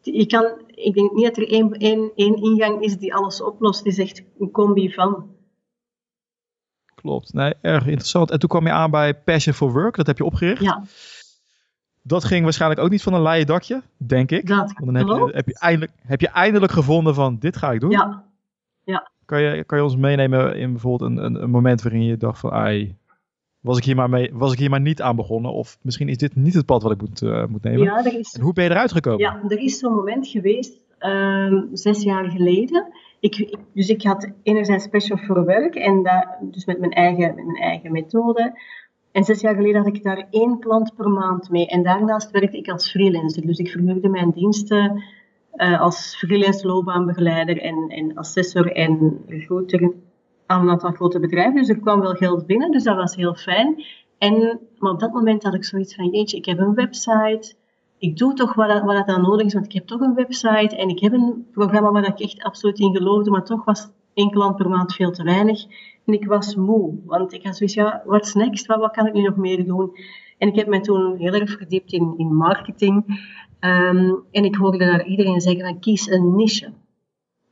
je 0.04 0.26
kan, 0.26 0.44
ik 0.66 0.94
denk 0.94 1.12
niet 1.12 1.25
dat 1.25 1.37
er 1.37 1.49
één, 1.49 1.73
één, 1.73 2.12
één 2.14 2.42
ingang 2.42 2.82
is 2.82 2.99
die 2.99 3.14
alles 3.14 3.42
oplost. 3.42 3.78
Het 3.78 3.87
is 3.87 3.99
echt 3.99 4.23
een 4.38 4.50
combi 4.50 4.92
van. 4.92 5.32
Klopt. 6.94 7.32
Nee, 7.32 7.54
erg 7.61 7.87
interessant. 7.87 8.30
En 8.30 8.38
toen 8.38 8.49
kwam 8.49 8.66
je 8.66 8.73
aan 8.73 8.90
bij 8.90 9.14
Passion 9.14 9.54
for 9.54 9.73
Work. 9.73 9.96
Dat 9.96 10.06
heb 10.06 10.18
je 10.18 10.25
opgericht. 10.25 10.62
Ja. 10.62 10.82
Dat 12.02 12.25
ging 12.25 12.44
waarschijnlijk 12.44 12.80
ook 12.80 12.90
niet 12.90 13.02
van 13.02 13.14
een 13.14 13.23
leien 13.23 13.46
dakje, 13.46 13.82
denk 13.96 14.30
ik. 14.30 14.46
Dat 14.46 14.73
Want 14.73 14.84
dan 14.84 14.94
heb 14.94 15.06
je, 15.06 15.30
heb, 15.34 15.46
je 15.46 15.58
eindelijk, 15.58 15.92
heb 15.96 16.20
je 16.20 16.28
eindelijk 16.28 16.73
gevonden 16.73 17.14
van, 17.14 17.38
dit 17.38 17.56
ga 17.56 17.73
ik 17.73 17.80
doen. 17.80 17.90
Ja. 17.90 18.25
ja. 18.84 19.11
Kan, 19.25 19.40
je, 19.40 19.64
kan 19.64 19.78
je 19.78 19.84
ons 19.84 19.96
meenemen 19.96 20.56
in 20.56 20.73
bijvoorbeeld 20.73 21.11
een, 21.11 21.25
een, 21.25 21.42
een 21.42 21.50
moment 21.50 21.82
waarin 21.82 22.04
je 22.04 22.16
dacht 22.16 22.40
van, 22.40 22.50
ai, 22.50 22.96
was 23.64 23.78
ik, 23.78 23.85
hier 23.85 23.97
maar 23.97 24.11
mee, 24.11 24.30
was 24.33 24.52
ik 24.52 24.59
hier 24.59 24.71
maar 24.71 24.80
niet 24.80 25.02
aan 25.02 25.16
begonnen? 25.16 25.52
Of 25.52 25.78
misschien 25.83 26.09
is 26.09 26.16
dit 26.16 26.37
niet 26.37 26.54
het 26.54 26.66
pad 26.66 26.83
wat 26.83 26.92
ik 26.92 27.00
moet, 27.00 27.23
uh, 27.23 27.47
moet 27.47 27.62
nemen. 27.62 27.83
Ja, 27.83 28.04
er 28.04 28.18
is, 28.18 28.35
en 28.35 28.42
hoe 28.42 28.52
ben 28.52 28.64
je 28.64 28.71
eruit 28.71 28.92
gekomen? 28.92 29.21
Ja, 29.21 29.42
er 29.49 29.59
is 29.59 29.78
zo'n 29.78 29.94
moment 29.94 30.26
geweest, 30.26 30.80
uh, 31.00 31.62
zes 31.73 32.02
jaar 32.02 32.30
geleden. 32.30 32.87
Ik, 33.21 33.37
ik, 33.37 33.56
dus 33.75 33.88
ik 33.88 34.02
had 34.02 34.30
enerzijds 34.42 34.85
Special 34.85 35.18
for 35.18 35.44
Work, 35.44 35.75
en 35.75 36.02
dat, 36.02 36.26
dus 36.40 36.64
met 36.64 36.78
mijn, 36.78 36.92
eigen, 36.92 37.35
met 37.35 37.44
mijn 37.44 37.62
eigen 37.62 37.92
methode. 37.92 38.59
En 39.12 39.25
zes 39.25 39.40
jaar 39.40 39.54
geleden 39.54 39.76
had 39.76 39.97
ik 39.97 40.02
daar 40.02 40.26
één 40.30 40.59
klant 40.59 40.94
per 40.97 41.09
maand 41.09 41.50
mee. 41.50 41.66
En 41.66 41.83
daarnaast 41.83 42.30
werkte 42.30 42.56
ik 42.56 42.68
als 42.68 42.90
freelancer. 42.90 43.47
Dus 43.47 43.59
ik 43.59 43.68
verhuurde 43.68 44.09
mijn 44.09 44.30
diensten 44.30 45.02
uh, 45.54 45.80
als 45.80 46.16
freelance 46.16 46.66
loopbaanbegeleider 46.66 47.60
en, 47.60 47.88
en 47.88 48.15
assessor 48.17 48.73
en 48.73 49.19
recruiter 49.26 49.93
aan 50.47 50.63
een 50.63 50.71
aantal 50.71 50.91
grote 50.91 51.21
bedrijven. 51.21 51.54
Dus 51.54 51.69
er 51.69 51.80
kwam 51.80 52.00
wel 52.00 52.15
geld 52.15 52.47
binnen, 52.47 52.71
dus 52.71 52.83
dat 52.83 52.97
was 52.97 53.17
heel 53.17 53.35
fijn. 53.35 53.85
En, 54.19 54.61
maar 54.78 54.93
op 54.93 55.00
dat 55.00 55.13
moment 55.13 55.43
had 55.43 55.54
ik 55.54 55.65
zoiets 55.65 55.95
van, 55.95 56.11
jeetje, 56.11 56.37
ik 56.37 56.45
heb 56.45 56.59
een 56.59 56.75
website. 56.75 57.54
Ik 57.99 58.17
doe 58.17 58.35
toch 58.35 58.54
wat, 58.54 58.83
wat 58.83 58.97
dat 58.97 59.07
dan 59.07 59.23
nodig 59.23 59.47
is, 59.47 59.54
want 59.54 59.67
ik 59.67 59.73
heb 59.73 59.87
toch 59.87 60.00
een 60.00 60.15
website. 60.15 60.76
En 60.76 60.89
ik 60.89 61.00
heb 61.00 61.13
een 61.13 61.47
programma 61.52 61.91
waar 61.91 62.09
ik 62.09 62.21
echt 62.21 62.43
absoluut 62.43 62.78
in 62.78 62.97
geloofde, 62.97 63.30
maar 63.30 63.45
toch 63.45 63.65
was 63.65 63.89
één 64.15 64.30
klant 64.30 64.57
per 64.57 64.69
maand 64.69 64.95
veel 64.95 65.11
te 65.11 65.23
weinig. 65.23 65.65
En 66.07 66.13
ik 66.13 66.26
was 66.26 66.54
moe, 66.54 66.95
want 67.04 67.33
ik 67.33 67.45
had 67.45 67.57
zoiets, 67.57 67.75
ja, 67.75 68.02
what's 68.04 68.35
next? 68.35 68.67
Wat, 68.67 68.78
wat 68.78 68.93
kan 68.93 69.07
ik 69.07 69.13
nu 69.13 69.23
nog 69.23 69.37
meer 69.37 69.65
doen? 69.65 69.91
En 70.39 70.49
ik 70.49 70.54
heb 70.54 70.67
me 70.67 70.80
toen 70.80 71.17
heel 71.17 71.33
erg 71.33 71.50
verdiept 71.50 71.93
in, 71.93 72.15
in 72.17 72.37
marketing. 72.37 73.04
Um, 73.61 74.25
en 74.30 74.45
ik 74.45 74.54
hoorde 74.54 74.78
daar 74.78 75.07
iedereen 75.07 75.41
zeggen, 75.41 75.80
kies 75.80 76.11
een 76.11 76.37
niche. 76.37 76.73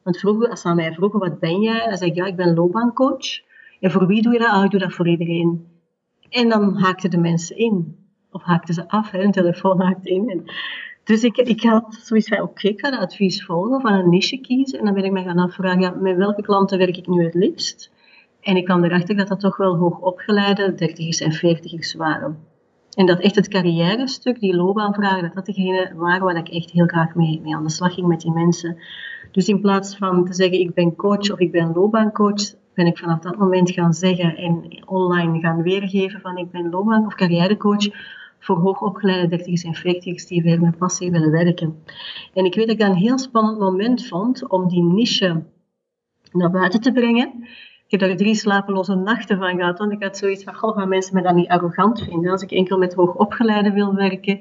Want 0.03 0.19
vroeger, 0.19 0.49
als 0.49 0.61
ze 0.61 0.69
aan 0.69 0.77
mij 0.77 0.93
vroegen, 0.93 1.19
wat 1.19 1.39
ben 1.39 1.61
jij? 1.61 1.87
Dan 1.89 1.97
zei 1.97 2.11
ik, 2.11 2.17
ja, 2.17 2.25
ik 2.25 2.37
ben 2.37 2.55
loopbaancoach. 2.55 3.41
En 3.81 3.91
voor 3.91 4.07
wie 4.07 4.23
doe 4.23 4.33
je 4.33 4.39
dat? 4.39 4.49
Ah, 4.49 4.65
ik 4.65 4.71
doe 4.71 4.81
dat 4.81 4.93
voor 4.93 5.09
iedereen. 5.09 5.67
En 6.29 6.49
dan 6.49 6.77
haakten 6.77 7.11
de 7.11 7.19
mensen 7.19 7.57
in. 7.57 7.97
Of 8.31 8.43
haakten 8.43 8.75
ze 8.75 8.89
af, 8.89 9.11
hè, 9.11 9.23
een 9.23 9.33
telefoon 9.33 9.81
haakte 9.81 10.11
in. 10.11 10.51
Dus 11.05 11.25
ik, 11.25 11.37
ik 11.37 11.63
had 11.63 11.95
zoiets 11.95 12.29
van, 12.29 12.41
oké, 12.41 12.69
ik 12.69 12.81
ga 12.81 12.91
dat 12.91 13.01
advies 13.01 13.45
volgen, 13.45 13.81
van 13.81 13.93
een 13.93 14.09
niche 14.09 14.41
kiezen. 14.41 14.79
En 14.79 14.85
dan 14.85 14.95
ben 14.95 15.05
ik 15.05 15.13
me 15.13 15.23
gaan 15.23 15.39
afvragen, 15.39 16.03
met 16.03 16.17
welke 16.17 16.43
klanten 16.43 16.79
werk 16.79 16.97
ik 16.97 17.07
nu 17.07 17.25
het 17.25 17.35
liefst? 17.35 17.91
En 18.41 18.57
ik 18.57 18.65
kwam 18.65 18.85
erachter 18.85 19.17
dat 19.17 19.29
dat 19.29 19.41
toch 19.41 19.57
wel 19.57 19.77
hoogopgeleide 19.77 20.75
dertigers 20.75 21.21
en 21.21 21.33
veertigers 21.33 21.95
waren. 21.95 22.39
En 22.95 23.07
dat 23.07 23.21
echt 23.21 23.35
het 23.35 23.49
carrière-stuk, 23.49 24.41
die 24.41 24.55
loopbaanvragen, 24.55 25.23
dat 25.23 25.35
dat 25.35 25.47
degene 25.47 25.93
waren 25.97 26.25
waar 26.25 26.37
ik 26.37 26.49
echt 26.49 26.71
heel 26.71 26.87
graag 26.87 27.15
mee, 27.15 27.41
mee 27.41 27.55
aan 27.55 27.65
de 27.65 27.71
slag 27.71 27.95
ging 27.95 28.07
met 28.07 28.21
die 28.21 28.33
mensen. 28.33 28.79
Dus 29.33 29.49
in 29.49 29.61
plaats 29.61 29.97
van 29.97 30.25
te 30.25 30.33
zeggen 30.33 30.61
ik 30.61 30.75
ben 30.75 30.97
coach 30.97 31.31
of 31.33 31.39
ik 31.39 31.53
ben 31.53 31.73
loopbaancoach, 31.75 32.55
ben 32.75 32.87
ik 32.87 32.99
vanaf 32.99 33.19
dat 33.19 33.37
moment 33.37 33.71
gaan 33.71 33.95
zeggen 33.95 34.37
en 34.37 34.83
online 34.87 35.41
gaan 35.41 35.63
weergeven 35.63 36.21
van 36.21 36.37
ik 36.37 36.51
ben 36.51 36.71
loopbaan- 36.71 37.07
of 37.07 37.15
carrièrecoach 37.15 37.89
voor 38.39 38.57
hoogopgeleide 38.57 39.29
dertigers 39.29 39.65
en 39.65 39.75
veertigers 39.75 40.27
die 40.27 40.43
weer 40.43 40.61
met 40.61 40.79
passie 40.79 41.11
willen 41.11 41.31
werken. 41.31 41.83
En 42.35 42.45
ik 42.45 42.55
weet 42.55 42.67
dat 42.67 42.75
ik 42.75 42.81
dat 42.81 42.91
een 42.91 43.03
heel 43.03 43.19
spannend 43.19 43.59
moment 43.59 44.07
vond 44.07 44.49
om 44.49 44.69
die 44.69 44.83
niche 44.83 45.43
naar 46.33 46.51
buiten 46.51 46.81
te 46.81 46.93
brengen. 46.93 47.33
Ik 47.87 48.01
heb 48.01 48.09
daar 48.09 48.17
drie 48.17 48.35
slapeloze 48.35 48.95
nachten 48.95 49.39
van 49.39 49.57
gehad, 49.57 49.79
want 49.79 49.93
ik 49.93 50.03
had 50.03 50.17
zoiets 50.17 50.45
van, 50.45 50.55
goh, 50.55 50.77
gaan 50.77 50.89
mensen 50.89 51.15
me 51.15 51.23
dan 51.23 51.35
niet 51.35 51.49
arrogant 51.49 52.03
vinden 52.03 52.31
als 52.31 52.43
ik 52.43 52.51
enkel 52.51 52.79
met 52.79 52.95
hoogopgeleide 52.95 53.73
wil 53.73 53.95
werken 53.95 54.41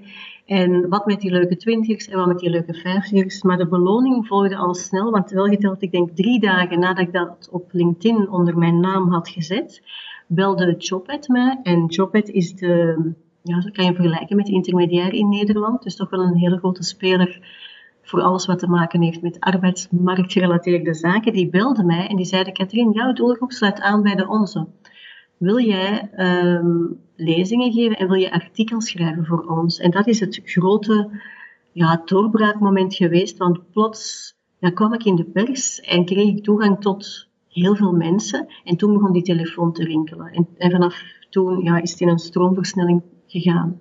en 0.52 0.90
wat 0.90 1.06
met 1.06 1.22
die 1.22 1.32
leuke 1.32 1.58
twintigers 1.58 2.08
en 2.08 2.18
wat 2.18 2.28
met 2.28 2.40
die 2.40 2.50
leuke 2.50 2.74
vijftigers. 2.74 3.44
Maar 3.44 3.58
de 3.58 3.68
beloning 3.68 4.28
volgde 4.28 4.56
al 4.56 4.74
snel, 4.74 5.12
want 5.12 5.32
wel 5.32 5.46
geteld, 5.46 5.82
ik 5.82 5.92
denk 5.92 6.16
drie 6.16 6.40
dagen 6.40 6.80
nadat 6.80 7.08
ik 7.08 7.14
dat 7.14 7.50
op 7.52 7.70
LinkedIn 7.72 8.30
onder 8.30 8.58
mijn 8.58 8.80
naam 8.80 9.12
had 9.12 9.30
gezet, 9.30 9.82
belde 10.28 10.76
Jobed 10.78 11.28
mij. 11.28 11.60
En 11.64 11.86
Jobed 11.86 12.30
is 12.30 12.56
de, 12.56 12.98
ja, 13.42 13.62
zo 13.62 13.70
kan 13.72 13.86
je 13.86 13.94
vergelijken 13.94 14.36
met 14.36 14.46
de 14.46 14.52
intermediair 14.52 15.14
in 15.14 15.30
Nederland. 15.30 15.84
Dus 15.84 15.96
toch 15.96 16.10
wel 16.10 16.22
een 16.22 16.38
hele 16.38 16.58
grote 16.58 16.84
speler 16.84 17.40
voor 18.02 18.22
alles 18.22 18.46
wat 18.46 18.60
te 18.60 18.68
maken 18.68 19.02
heeft 19.02 19.22
met 19.22 19.40
arbeidsmarktgerelateerde 19.40 20.94
zaken. 20.94 21.34
Die 21.34 21.50
belde 21.50 21.84
mij 21.84 22.08
en 22.08 22.16
die 22.16 22.26
zeiden, 22.26 22.54
Katrien, 22.54 22.92
jouw 22.92 23.14
doelgroep 23.14 23.52
sluit 23.52 23.82
aan 23.82 24.02
bij 24.02 24.16
de 24.16 24.28
onze. 24.28 24.68
Wil 25.42 25.60
jij 25.60 26.10
um, 26.18 27.00
lezingen 27.16 27.72
geven 27.72 27.98
en 27.98 28.08
wil 28.08 28.20
je 28.20 28.32
artikels 28.32 28.90
schrijven 28.90 29.26
voor 29.26 29.44
ons. 29.44 29.80
En 29.80 29.92
dat 29.92 30.08
is 30.08 30.20
het 30.20 30.42
grote 30.44 31.22
ja, 31.72 32.02
doorbraakmoment 32.06 32.96
geweest, 32.96 33.38
want 33.38 33.72
plots 33.72 34.34
kwam 34.74 34.94
ik 34.94 35.04
in 35.04 35.16
de 35.16 35.24
pers 35.24 35.80
en 35.80 36.06
kreeg 36.06 36.28
ik 36.28 36.44
toegang 36.44 36.82
tot 36.82 37.28
heel 37.48 37.76
veel 37.76 37.92
mensen. 37.92 38.48
En 38.64 38.78
toen 38.78 38.94
begon 38.94 39.12
die 39.12 39.22
telefoon 39.22 39.74
te 39.74 39.84
rinkelen. 39.84 40.48
En, 40.58 40.72
vanaf 40.72 41.04
toen 41.30 41.64
ja, 41.64 41.82
is 41.82 41.92
het 41.92 42.02
in 42.02 42.10
een 42.10 42.20
stroomversnelling 42.20 43.02
gegaan. 43.28 43.80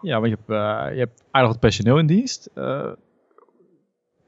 Ja, 0.00 0.20
want 0.20 0.30
je 0.30 0.36
hebt, 0.36 0.50
uh, 0.50 0.94
je 0.94 0.98
hebt 0.98 1.24
aardig 1.30 1.50
wat 1.50 1.60
personeel 1.60 1.98
in 1.98 2.06
dienst. 2.06 2.50
Uh, 2.54 2.92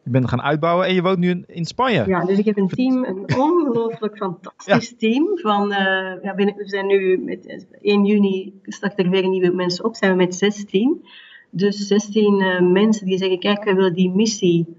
je 0.02 0.10
bent 0.10 0.28
gaan 0.28 0.42
uitbouwen 0.42 0.86
en 0.86 0.94
je 0.94 1.02
woont 1.02 1.18
nu 1.18 1.44
in, 1.46 1.64
Spanje. 1.64 2.04
Ja, 2.06 2.24
dus 2.24 2.38
ik 2.38 2.44
heb 2.44 2.56
een 2.56 2.68
team, 2.68 3.04
een 3.04 3.36
ongelooflijk 3.38 4.16
fantastisch 4.16 4.96
team. 4.96 5.38
Van, 5.38 5.72
uh, 5.72 6.22
ja, 6.22 6.34
we 6.34 6.54
zijn 6.56 6.86
nu 6.86 7.18
met 7.18 7.66
1 7.80 8.04
juni 8.04 8.60
start 8.62 8.98
er 8.98 9.10
weer 9.10 9.28
nieuwe 9.28 9.54
mensen 9.54 9.84
op, 9.84 9.94
zijn 9.94 10.10
we 10.10 10.16
met 10.16 10.34
16. 10.34 11.04
Dus 11.50 11.86
16 11.86 12.40
uh, 12.40 12.60
mensen 12.60 13.06
die 13.06 13.18
zeggen, 13.18 13.38
kijk, 13.38 13.64
we 13.64 13.74
willen 13.74 13.94
die 13.94 14.10
missie. 14.10 14.76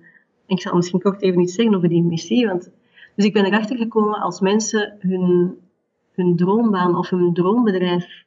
ik 0.48 0.62
zal 0.62 0.76
misschien 0.76 1.02
kort 1.02 1.22
even 1.22 1.42
iets 1.42 1.54
zeggen 1.54 1.76
over 1.76 1.90
die 1.90 2.04
missie. 2.04 2.48
Want, 2.48 2.72
dus 3.16 3.26
ik 3.26 3.34
ben 3.34 3.46
erachter 3.46 3.78
gekomen 3.78 4.20
als 4.20 4.40
mensen 4.40 4.96
hun, 5.00 5.58
hun 6.12 6.36
droombaan 6.36 6.98
of 6.98 7.10
hun 7.10 7.34
droombedrijf 7.34 8.24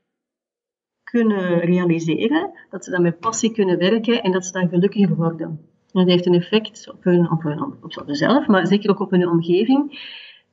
kunnen 1.03 1.59
realiseren, 1.59 2.51
dat 2.71 2.85
ze 2.85 2.91
dan 2.91 3.03
met 3.03 3.19
passie 3.19 3.53
kunnen 3.53 3.79
werken 3.79 4.23
en 4.23 4.33
dat 4.33 4.47
ze 4.47 4.53
dan 4.53 4.69
gelukkiger 4.69 5.17
worden. 5.17 5.61
Dat 5.97 6.07
heeft 6.07 6.27
een 6.27 6.35
effect 6.35 6.91
op 6.93 7.05
hun, 7.05 7.31
op 7.31 7.43
hun 7.43 7.63
op 7.63 8.05
zelf, 8.07 8.47
maar 8.47 8.67
zeker 8.67 8.91
ook 8.91 9.01
op 9.01 9.11
hun 9.11 9.29
omgeving. 9.29 10.01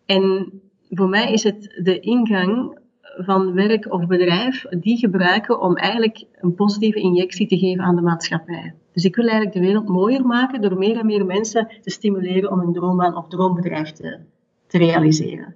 En 0.05 0.51
voor 0.89 1.09
mij 1.09 1.31
is 1.31 1.43
het 1.43 1.79
de 1.83 1.99
ingang 1.99 2.79
van 3.17 3.53
werk 3.53 3.93
of 3.93 4.07
bedrijf 4.07 4.65
die 4.69 4.97
gebruiken 4.97 5.61
om 5.61 5.75
eigenlijk 5.75 6.25
een 6.41 6.55
positieve 6.55 6.99
injectie 6.99 7.47
te 7.47 7.57
geven 7.57 7.83
aan 7.83 7.95
de 7.95 8.01
maatschappij. 8.01 8.73
Dus 8.93 9.03
ik 9.03 9.15
wil 9.15 9.25
eigenlijk 9.25 9.55
de 9.55 9.65
wereld 9.65 9.87
mooier 9.87 10.25
maken 10.25 10.61
door 10.61 10.77
meer 10.77 10.97
en 10.97 11.05
meer 11.05 11.25
mensen 11.25 11.67
te 11.81 11.89
stimuleren 11.89 12.51
om 12.51 12.59
een 12.59 12.73
droombaan 12.73 13.17
of 13.17 13.27
droombedrijf 13.27 13.91
te 13.91 14.19
realiseren. 14.67 15.55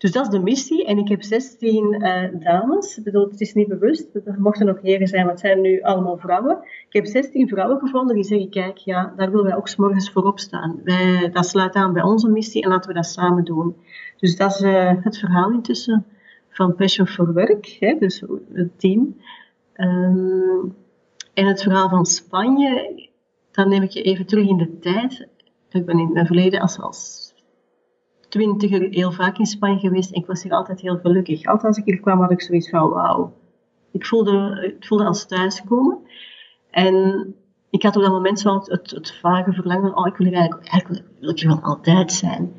Dus 0.00 0.12
dat 0.12 0.24
is 0.24 0.30
de 0.30 0.38
missie. 0.38 0.86
En 0.86 0.98
ik 0.98 1.08
heb 1.08 1.22
16 1.22 1.94
uh, 1.94 2.24
eh, 2.24 2.40
dames. 2.40 2.98
Ik 2.98 3.04
bedoel, 3.04 3.28
het 3.28 3.40
is 3.40 3.54
niet 3.54 3.68
bewust. 3.68 4.14
Er 4.24 4.36
mochten 4.38 4.66
nog 4.66 4.80
heren 4.82 5.06
zijn, 5.06 5.22
maar 5.22 5.32
het 5.32 5.40
zijn 5.40 5.60
nu 5.60 5.82
allemaal 5.82 6.18
vrouwen. 6.18 6.58
Ik 6.62 6.92
heb 6.92 7.06
16 7.06 7.48
vrouwen 7.48 7.78
gevonden 7.78 8.14
die 8.14 8.24
zeggen, 8.24 8.50
kijk, 8.50 8.76
ja, 8.76 9.12
daar 9.16 9.30
willen 9.30 9.44
wij 9.44 9.56
ook 9.56 9.76
morgens 9.76 10.10
voor 10.10 10.22
opstaan. 10.22 10.80
Wij, 10.84 11.30
dat 11.32 11.46
sluit 11.46 11.74
aan 11.74 11.92
bij 11.92 12.02
onze 12.02 12.28
missie 12.28 12.62
en 12.62 12.68
laten 12.68 12.88
we 12.88 12.94
dat 12.94 13.06
samen 13.06 13.44
doen. 13.44 13.76
Dus 14.16 14.36
dat 14.36 14.54
is 14.54 14.60
uh, 14.60 14.92
het 15.02 15.18
verhaal 15.18 15.52
intussen 15.52 16.06
van 16.48 16.74
Passion 16.74 17.06
for 17.06 17.32
Work, 17.32 17.76
hè, 17.80 17.96
dus 17.98 18.22
het 18.52 18.78
team. 18.78 19.16
Um, 19.76 20.74
en 21.34 21.46
het 21.46 21.62
verhaal 21.62 21.88
van 21.88 22.06
Spanje, 22.06 23.08
dan 23.50 23.68
neem 23.68 23.82
ik 23.82 23.90
je 23.90 24.02
even 24.02 24.26
terug 24.26 24.48
in 24.48 24.56
de 24.56 24.78
tijd. 24.78 25.28
Ik 25.70 25.86
ben 25.86 25.98
in 25.98 26.12
mijn 26.12 26.26
verleden 26.26 26.60
als, 26.60 26.80
als 26.80 27.29
twintiger 28.30 28.88
heel 28.90 29.12
vaak 29.12 29.38
in 29.38 29.46
Spanje 29.46 29.78
geweest 29.78 30.12
en 30.12 30.20
ik 30.20 30.26
was 30.26 30.42
hier 30.42 30.52
altijd 30.52 30.80
heel 30.80 30.98
gelukkig. 30.98 31.44
Altijd 31.44 31.66
als 31.66 31.76
ik 31.76 31.84
hier 31.84 32.00
kwam 32.00 32.20
had 32.20 32.30
ik 32.30 32.42
zoiets 32.42 32.70
van 32.70 32.90
wauw. 32.90 33.32
Ik 33.92 34.06
voelde, 34.06 34.64
ik 34.78 34.86
voelde 34.86 35.04
als 35.04 35.26
thuiskomen. 35.26 35.98
En 36.70 37.34
ik 37.70 37.82
had 37.82 37.96
op 37.96 38.02
dat 38.02 38.12
moment 38.12 38.42
wel 38.42 38.54
het, 38.64 38.90
het, 38.90 39.18
vage 39.20 39.52
verlangen, 39.52 39.96
oh 39.96 40.06
ik 40.06 40.16
wil 40.16 40.26
hier 40.26 40.36
eigenlijk, 40.36 40.68
eigenlijk 40.68 41.06
wil 41.20 41.48
wel 41.48 41.60
altijd 41.62 42.12
zijn. 42.12 42.52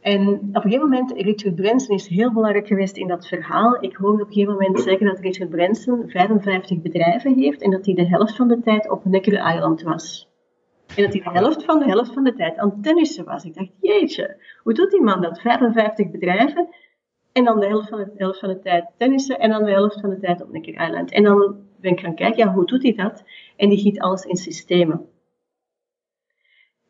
En 0.00 0.28
op 0.28 0.54
een 0.54 0.70
gegeven 0.70 0.88
moment, 0.88 1.12
Richard 1.12 1.54
Branson 1.54 1.94
is 1.94 2.06
heel 2.06 2.32
belangrijk 2.32 2.66
geweest 2.66 2.96
in 2.96 3.08
dat 3.08 3.26
verhaal. 3.26 3.82
Ik 3.82 3.96
hoorde 3.96 4.22
op 4.22 4.28
een 4.28 4.34
gegeven 4.34 4.52
moment 4.52 4.80
zeggen 4.80 5.06
dat 5.06 5.18
Richard 5.18 5.50
Branson 5.50 6.02
55 6.06 6.80
bedrijven 6.80 7.38
heeft 7.38 7.62
en 7.62 7.70
dat 7.70 7.84
hij 7.86 7.94
de 7.94 8.06
helft 8.06 8.36
van 8.36 8.48
de 8.48 8.60
tijd 8.60 8.90
op 8.90 9.04
Necker 9.04 9.54
Island 9.54 9.82
was. 9.82 10.29
En 10.96 11.02
dat 11.02 11.12
hij 11.12 11.22
de 11.32 11.38
helft 11.38 11.64
van 11.64 11.78
de 11.78 11.84
helft 11.84 12.12
van 12.12 12.24
de 12.24 12.34
tijd 12.34 12.58
aan 12.58 12.80
tennissen 12.82 13.24
was. 13.24 13.44
Ik 13.44 13.54
dacht, 13.54 13.70
jeetje, 13.80 14.36
hoe 14.62 14.74
doet 14.74 14.90
die 14.90 15.02
man 15.02 15.20
dat? 15.20 15.40
55 15.40 16.10
bedrijven 16.10 16.68
en 17.32 17.44
dan 17.44 17.60
de 17.60 17.66
helft 17.66 17.88
van 17.88 17.98
de, 17.98 18.10
helft 18.16 18.38
van 18.38 18.48
de 18.48 18.60
tijd 18.60 18.86
tennissen 18.96 19.38
en 19.38 19.50
dan 19.50 19.64
de 19.64 19.70
helft 19.70 20.00
van 20.00 20.10
de 20.10 20.18
tijd 20.18 20.42
op 20.42 20.52
Necker 20.52 20.86
Island. 20.86 21.10
En 21.10 21.22
dan 21.22 21.56
ben 21.80 21.92
ik 21.92 22.00
gaan 22.00 22.14
kijken, 22.14 22.38
ja, 22.46 22.52
hoe 22.52 22.66
doet 22.66 22.82
hij 22.82 22.94
dat? 22.94 23.24
En 23.56 23.68
die 23.68 23.78
giet 23.78 24.00
alles 24.00 24.24
in 24.24 24.36
systemen. 24.36 25.08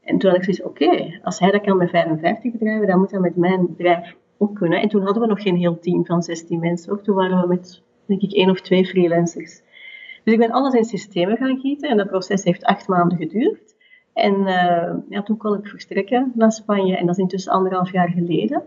En 0.01 0.19
toen 0.19 0.31
had 0.31 0.39
ik 0.39 0.45
zoiets, 0.45 0.63
oké, 0.63 1.21
als 1.23 1.39
hij 1.39 1.51
dat 1.51 1.63
kan 1.63 1.77
met 1.77 1.91
55 1.91 2.53
bedrijven, 2.53 2.87
dan 2.87 2.99
moet 2.99 3.11
dat 3.11 3.21
met 3.21 3.37
mijn 3.37 3.67
bedrijf 3.67 4.17
ook 4.39 4.55
kunnen. 4.55 4.81
En 4.81 4.89
toen 4.89 5.03
hadden 5.03 5.23
we 5.23 5.29
nog 5.29 5.43
geen 5.43 5.57
heel 5.57 5.79
team 5.79 6.07
van 6.07 6.23
16 6.23 6.61
mensen, 6.61 6.93
ook. 6.93 7.03
Toen 7.03 7.15
waren 7.15 7.41
we 7.41 7.47
met, 7.47 7.83
denk 8.07 8.23
ik, 8.23 8.33
één 8.33 8.51
of 8.51 8.61
twee 8.61 8.87
freelancers. 8.87 9.63
Dus 10.25 10.33
ik 10.33 10.39
ben 10.39 10.51
alles 10.51 10.75
in 10.75 10.85
systemen 10.85 11.37
gaan 11.37 11.59
gieten 11.59 11.91
en 11.91 11.97
dat 11.97 12.07
proces 12.07 12.45
heeft 12.45 12.65
acht 12.65 12.89
maanden 12.89 13.19
geduurd. 13.19 13.75
En 14.21 14.35
uh, 14.41 14.95
ja, 15.09 15.23
toen 15.23 15.37
kon 15.37 15.59
ik 15.59 15.67
verstrekken 15.67 16.33
naar 16.35 16.53
Spanje 16.53 16.97
en 16.97 17.07
dat 17.07 17.15
is 17.15 17.23
intussen 17.23 17.53
anderhalf 17.53 17.93
jaar 17.93 18.09
geleden. 18.09 18.63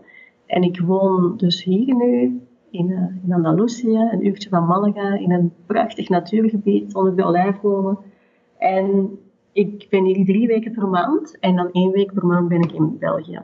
En 0.46 0.62
ik 0.62 0.80
woon 0.80 1.36
dus 1.36 1.64
hier 1.64 1.94
nu 1.94 2.40
in, 2.70 2.88
uh, 2.88 3.24
in 3.24 3.32
Andalusië, 3.32 4.08
een 4.12 4.26
uurtje 4.26 4.48
van 4.48 4.66
Malaga, 4.66 5.18
in 5.18 5.32
een 5.32 5.52
prachtig 5.66 6.08
natuurgebied 6.08 6.94
onder 6.94 7.16
de 7.16 7.24
olijfbomen. 7.24 7.98
En 8.58 9.18
ik 9.52 9.86
ben 9.90 10.04
hier 10.04 10.24
drie 10.24 10.46
weken 10.46 10.72
per 10.72 10.88
maand 10.88 11.38
en 11.40 11.56
dan 11.56 11.70
één 11.72 11.90
week 11.90 12.12
per 12.12 12.26
maand 12.26 12.48
ben 12.48 12.62
ik 12.62 12.72
in 12.72 12.98
België. 12.98 13.42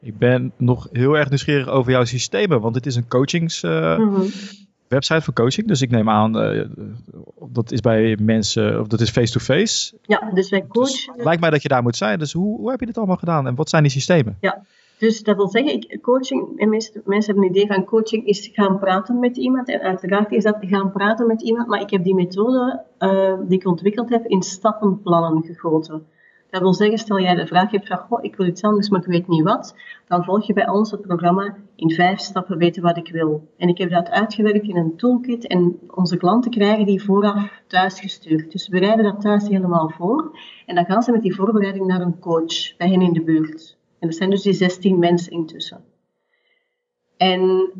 Ik 0.00 0.18
ben 0.18 0.52
nog 0.56 0.88
heel 0.92 1.16
erg 1.16 1.28
nieuwsgierig 1.28 1.68
over 1.68 1.92
jouw 1.92 2.04
systemen, 2.04 2.60
want 2.60 2.74
het 2.74 2.86
is 2.86 2.96
een 2.96 3.08
coachings 3.08 3.62
uh, 3.62 3.98
mm 3.98 4.24
website 4.92 5.20
voor 5.20 5.34
coaching. 5.34 5.66
Dus 5.66 5.82
ik 5.82 5.90
neem 5.90 6.08
aan, 6.08 6.54
uh, 6.54 6.64
dat 7.48 7.72
is 7.72 7.80
bij 7.80 8.18
mensen, 8.20 8.80
of 8.80 8.86
dat 8.86 9.00
is 9.00 9.10
face-to-face. 9.10 9.94
Ja, 10.02 10.30
dus 10.34 10.50
wij 10.50 10.60
dus 10.60 10.68
coachen. 10.68 11.14
Dus 11.16 11.24
lijkt 11.24 11.40
mij 11.40 11.50
dat 11.50 11.62
je 11.62 11.68
daar 11.68 11.82
moet 11.82 11.96
zijn. 11.96 12.18
Dus 12.18 12.32
hoe, 12.32 12.58
hoe 12.58 12.70
heb 12.70 12.80
je 12.80 12.86
dit 12.86 12.96
allemaal 12.96 13.16
gedaan 13.16 13.46
en 13.46 13.54
wat 13.54 13.68
zijn 13.68 13.82
die 13.82 13.92
systemen? 13.92 14.36
Ja, 14.40 14.62
dus 14.98 15.22
dat 15.22 15.36
wil 15.36 15.48
zeggen, 15.48 15.72
ik, 15.72 15.98
coaching, 16.02 16.58
en 16.58 16.68
mensen, 16.68 17.02
mensen 17.04 17.32
hebben 17.32 17.50
een 17.50 17.56
idee 17.56 17.74
van 17.74 17.84
coaching 17.84 18.26
is 18.26 18.50
gaan 18.52 18.78
praten 18.78 19.18
met 19.18 19.36
iemand. 19.36 19.68
En 19.68 19.80
uiteraard 19.80 20.32
is 20.32 20.42
dat 20.42 20.56
gaan 20.60 20.92
praten 20.92 21.26
met 21.26 21.42
iemand, 21.42 21.68
maar 21.68 21.80
ik 21.80 21.90
heb 21.90 22.04
die 22.04 22.14
methode 22.14 22.82
uh, 22.98 23.34
die 23.48 23.58
ik 23.58 23.66
ontwikkeld 23.66 24.08
heb 24.08 24.26
in 24.26 24.42
stappenplannen 24.42 25.42
gegoten. 25.42 26.06
Dat 26.52 26.62
wil 26.62 26.74
zeggen, 26.74 26.98
stel 26.98 27.20
jij 27.20 27.34
de 27.34 27.46
vraag 27.46 27.70
hebt 27.70 27.86
van, 27.86 27.98
goh, 27.98 28.24
ik 28.24 28.36
wil 28.36 28.46
iets 28.46 28.62
anders, 28.62 28.88
maar 28.88 29.00
ik 29.00 29.06
weet 29.06 29.28
niet 29.28 29.42
wat, 29.42 29.76
dan 30.08 30.24
volg 30.24 30.46
je 30.46 30.52
bij 30.52 30.68
ons 30.68 30.90
het 30.90 31.00
programma 31.00 31.56
in 31.76 31.90
vijf 31.90 32.18
stappen 32.18 32.58
weten 32.58 32.82
wat 32.82 32.96
ik 32.96 33.08
wil. 33.08 33.48
En 33.56 33.68
ik 33.68 33.78
heb 33.78 33.90
dat 33.90 34.10
uitgewerkt 34.10 34.66
in 34.66 34.76
een 34.76 34.96
toolkit 34.96 35.46
en 35.46 35.78
onze 35.86 36.16
klanten 36.16 36.50
krijgen 36.50 36.86
die 36.86 37.02
vooraf 37.02 37.62
thuis 37.66 38.00
gestuurd. 38.00 38.52
Dus 38.52 38.68
we 38.68 38.78
bereiden 38.78 39.04
dat 39.04 39.20
thuis 39.20 39.48
helemaal 39.48 39.90
voor 39.90 40.38
en 40.66 40.74
dan 40.74 40.84
gaan 40.84 41.02
ze 41.02 41.12
met 41.12 41.22
die 41.22 41.34
voorbereiding 41.34 41.86
naar 41.86 42.00
een 42.00 42.18
coach 42.18 42.76
bij 42.76 42.88
hen 42.88 43.00
in 43.00 43.12
de 43.12 43.22
buurt. 43.22 43.78
En 43.98 44.08
dat 44.08 44.16
zijn 44.16 44.30
dus 44.30 44.42
die 44.42 44.52
16 44.52 44.98
mensen 44.98 45.32
intussen. 45.32 45.84
En 47.16 47.70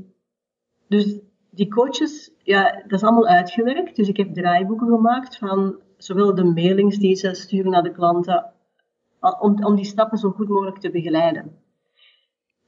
dus 0.89 1.19
die 1.51 1.69
coaches, 1.69 2.33
ja, 2.43 2.83
dat 2.87 2.93
is 2.93 3.03
allemaal 3.03 3.27
uitgewerkt. 3.27 3.97
Dus 3.97 4.09
ik 4.09 4.17
heb 4.17 4.35
draaiboeken 4.35 4.89
gemaakt 4.89 5.39
van 5.39 5.77
zowel 5.97 6.35
de 6.35 6.45
mailings 6.45 6.99
die 6.99 7.15
ze 7.15 7.35
sturen 7.35 7.71
naar 7.71 7.83
de 7.83 7.93
klanten, 7.93 8.53
om, 9.41 9.65
om 9.65 9.75
die 9.75 9.85
stappen 9.85 10.19
zo 10.19 10.31
goed 10.31 10.49
mogelijk 10.49 10.79
te 10.79 10.91
begeleiden. 10.91 11.57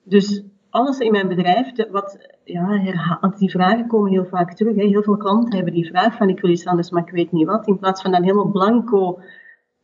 Dus 0.05 0.45
alles 0.71 0.99
in 0.99 1.13
mijn 1.13 1.29
bedrijf, 1.29 1.91
wat, 1.91 2.39
ja, 2.45 3.31
die 3.39 3.51
vragen 3.51 3.87
komen 3.87 4.11
heel 4.11 4.25
vaak 4.25 4.55
terug. 4.55 4.77
Hè. 4.77 4.85
Heel 4.85 5.03
veel 5.03 5.17
klanten 5.17 5.55
hebben 5.55 5.75
die 5.75 5.87
vraag 5.87 6.17
van 6.17 6.29
ik 6.29 6.41
wil 6.41 6.51
iets 6.51 6.67
anders, 6.67 6.91
maar 6.91 7.03
ik 7.03 7.15
weet 7.15 7.33
niet 7.33 7.47
wat. 7.47 7.67
In 7.67 7.79
plaats 7.79 8.03
van 8.03 8.11
dan 8.11 8.23
helemaal 8.23 8.51
blanco 8.51 9.21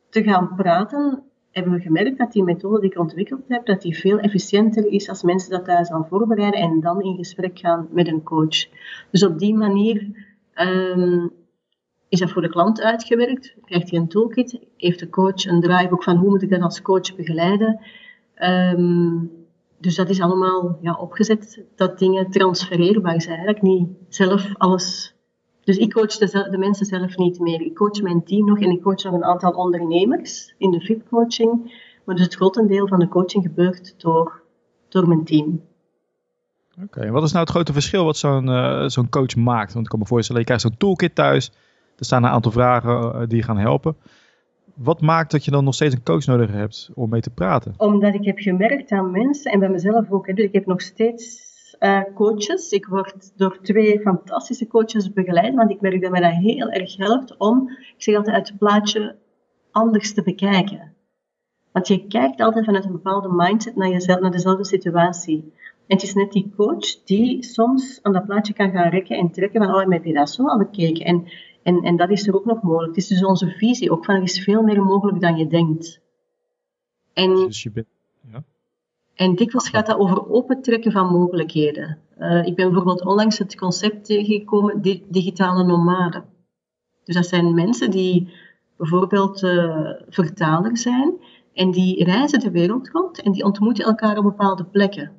te 0.09 0.23
gaan 0.23 0.55
praten, 0.57 1.23
hebben 1.51 1.73
we 1.73 1.81
gemerkt 1.81 2.19
dat 2.19 2.33
die 2.33 2.43
methode 2.43 2.81
die 2.81 2.91
ik 2.91 2.99
ontwikkeld 2.99 3.49
heb, 3.49 3.67
dat 3.67 3.83
die 3.83 3.99
veel 3.99 4.19
efficiënter 4.19 4.87
is 4.87 5.09
als 5.09 5.23
mensen 5.23 5.51
dat 5.51 5.65
thuis 5.65 5.91
al 5.91 6.05
voorbereiden 6.05 6.61
en 6.61 6.81
dan 6.81 7.01
in 7.01 7.17
gesprek 7.17 7.59
gaan 7.59 7.89
met 7.91 8.09
een 8.09 8.23
coach. 8.23 8.67
Dus 9.11 9.25
op 9.25 9.39
die 9.39 9.55
manier 9.55 10.07
um, 10.55 11.33
is 12.11 12.19
dat 12.19 12.31
voor 12.31 12.43
de 12.43 12.49
klant 12.49 12.81
uitgewerkt. 12.81 13.55
Krijgt 13.65 13.91
hij 13.91 13.99
een 13.99 14.09
toolkit, 14.09 14.61
heeft 14.77 14.99
de 14.99 15.09
coach 15.09 15.45
een 15.45 15.61
draaiboek 15.61 16.03
van 16.03 16.17
hoe 16.17 16.29
moet 16.29 16.43
ik 16.43 16.51
dat 16.51 16.63
als 16.63 16.83
coach 16.83 17.17
begeleiden. 17.17 17.81
Um, 18.43 19.31
dus 19.79 19.95
dat 19.95 20.09
is 20.09 20.21
allemaal 20.21 20.79
ja, 20.81 20.95
opgezet 20.95 21.65
dat 21.77 21.99
dingen 21.99 22.31
transfereerbaar 22.31 23.23
zijn. 23.23 23.49
Ik 23.49 23.63
niet 23.63 23.89
zelf 24.09 24.55
alles 24.57 25.15
dus 25.65 25.77
ik 25.77 25.93
coach 25.93 26.17
de, 26.17 26.49
de, 26.51 26.59
mensen 26.59 26.87
zelf 26.87 27.17
niet 27.17 27.39
meer. 27.39 27.61
Ik 27.61 27.75
coach 27.75 28.03
mijn 28.03 28.25
team 28.25 28.47
nog 28.47 28.61
en 28.61 28.71
ik 28.71 28.83
coach 28.83 29.03
nog 29.03 29.15
een 29.15 29.25
aantal 29.25 29.51
ondernemers 29.51 30.55
in 30.59 30.71
de 30.71 30.81
VIP-coaching. 30.81 31.73
Maar 32.05 32.15
dus 32.15 32.25
het 32.25 32.35
grotendeel 32.35 32.89
van 32.89 32.99
de 32.99 33.09
coaching 33.09 33.45
gebeurt 33.45 33.95
door, 33.97 34.43
door 34.89 35.09
mijn 35.09 35.25
team. 35.25 35.63
Oké, 36.83 37.11
wat 37.11 37.23
is 37.23 37.33
nou 37.33 37.45
het 37.45 37.55
grote 37.55 37.73
verschil 37.73 38.05
wat 38.05 38.17
zo'n 38.17 38.47
uh, 38.47 38.85
zo'n 38.87 39.09
coach 39.09 39.37
maakt? 39.37 39.73
Want 39.73 39.85
ik 39.85 39.91
kan 39.91 39.99
me 39.99 40.07
voorstellen, 40.07 40.41
je 40.41 40.47
krijgt 40.47 40.65
zo'n 40.65 40.77
toolkit 40.77 41.15
thuis. 41.15 41.53
Er 42.01 42.07
staan 42.07 42.25
een 42.25 42.31
aantal 42.31 42.53
vragen 42.53 42.91
uh, 42.91 43.29
die 43.29 43.43
gaan 43.43 43.59
helpen. 43.59 43.97
Wat 44.75 45.01
maakt 45.01 45.31
dat 45.31 45.45
je 45.45 45.51
dan 45.51 45.65
nog 45.65 45.75
steeds 45.75 45.95
een 45.95 46.03
coach 46.03 46.27
nodig 46.27 46.51
hebt 46.51 46.91
om 46.95 47.11
mee 47.11 47.21
te 47.21 47.31
praten? 47.31 47.75
Omdat 47.77 48.15
ik 48.15 48.25
heb 48.25 48.39
gemerkt 48.39 48.91
aan 48.91 49.11
mensen 49.11 49.53
en 49.53 49.59
bij 49.59 49.69
mezelf 49.69 50.11
ook. 50.11 50.27
Dus 50.27 50.45
ik 50.45 50.53
heb 50.53 50.67
nog 50.67 50.81
steeds 50.81 51.49
uh, 51.81 52.01
coaches. 52.15 52.71
Ik 52.71 52.87
word 52.87 53.33
door 53.37 53.59
twee 53.63 54.01
fantastische 54.01 54.67
coaches 54.67 55.13
begeleid, 55.13 55.55
want 55.55 55.71
ik 55.71 55.81
merk 55.81 56.03
dat 56.03 56.11
mij 56.11 56.21
dat 56.21 56.33
heel 56.33 56.71
erg 56.71 56.97
helpt 56.97 57.37
om, 57.37 57.71
ik 57.71 58.03
zeg 58.03 58.17
altijd, 58.17 58.49
het 58.49 58.59
plaatje 58.59 59.17
anders 59.71 60.15
te 60.15 60.23
bekijken. 60.23 60.95
Want 61.73 61.89
je 61.89 62.07
kijkt 62.07 62.41
altijd 62.41 62.65
vanuit 62.65 62.85
een 62.85 62.93
bepaalde 62.93 63.29
mindset 63.33 63.77
naar 63.77 63.89
jezelf, 63.89 64.21
naar 64.21 64.31
dezelfde 64.31 64.65
situatie. 64.65 65.53
En 65.87 65.97
het 65.97 66.03
is 66.03 66.15
net 66.15 66.33
die 66.33 66.53
coach 66.57 67.05
die 67.05 67.43
soms 67.43 67.99
aan 68.03 68.13
dat 68.13 68.27
plaatje 68.27 68.53
kan 68.53 68.71
gaan 68.71 68.91
rekken 68.91 69.17
en 69.17 69.31
trekken 69.31 69.65
van, 69.65 69.75
oh, 69.75 69.91
heb 69.91 70.05
je 70.05 70.13
dat 70.13 70.31
zo 70.31 70.47
al 70.47 70.59
bekeken? 70.59 71.05
En, 71.05 71.25
en, 71.63 71.83
en 71.83 71.97
dat 71.97 72.11
is 72.11 72.27
er 72.27 72.35
ook 72.35 72.45
nog 72.45 72.63
mogelijk. 72.63 72.95
Het 72.95 73.03
is 73.03 73.09
dus 73.09 73.25
onze 73.25 73.49
visie 73.51 73.91
ook 73.91 74.05
van, 74.05 74.15
er 74.15 74.23
is 74.23 74.43
veel 74.43 74.63
meer 74.63 74.83
mogelijk 74.83 75.21
dan 75.21 75.37
je 75.37 75.47
denkt. 75.47 76.01
En, 77.13 77.35
dus 77.35 77.63
je 77.63 77.71
bent 77.71 77.87
en 79.21 79.35
dikwijls 79.35 79.69
gaat 79.69 79.87
dat 79.87 79.99
over 79.99 80.29
opentrekken 80.29 80.93
van 80.93 81.13
mogelijkheden. 81.13 81.99
Uh, 82.19 82.47
ik 82.47 82.57
ben 82.57 82.67
bijvoorbeeld 82.67 83.05
onlangs 83.05 83.39
het 83.39 83.57
concept 83.57 84.05
tegengekomen 84.05 84.83
digitale 85.09 85.65
nomaden. 85.65 86.25
Dus 87.05 87.15
dat 87.15 87.27
zijn 87.27 87.55
mensen 87.55 87.91
die 87.91 88.33
bijvoorbeeld 88.77 89.43
uh, 89.43 89.91
vertaler 90.09 90.77
zijn 90.79 91.15
en 91.55 91.71
die 91.71 92.05
reizen 92.05 92.41
de 92.41 92.51
wereld 92.51 92.89
rond 92.89 93.23
en 93.23 93.33
die 93.33 93.45
ontmoeten 93.45 93.85
elkaar 93.85 94.17
op 94.17 94.25
bepaalde 94.25 94.65
plekken. 94.65 95.13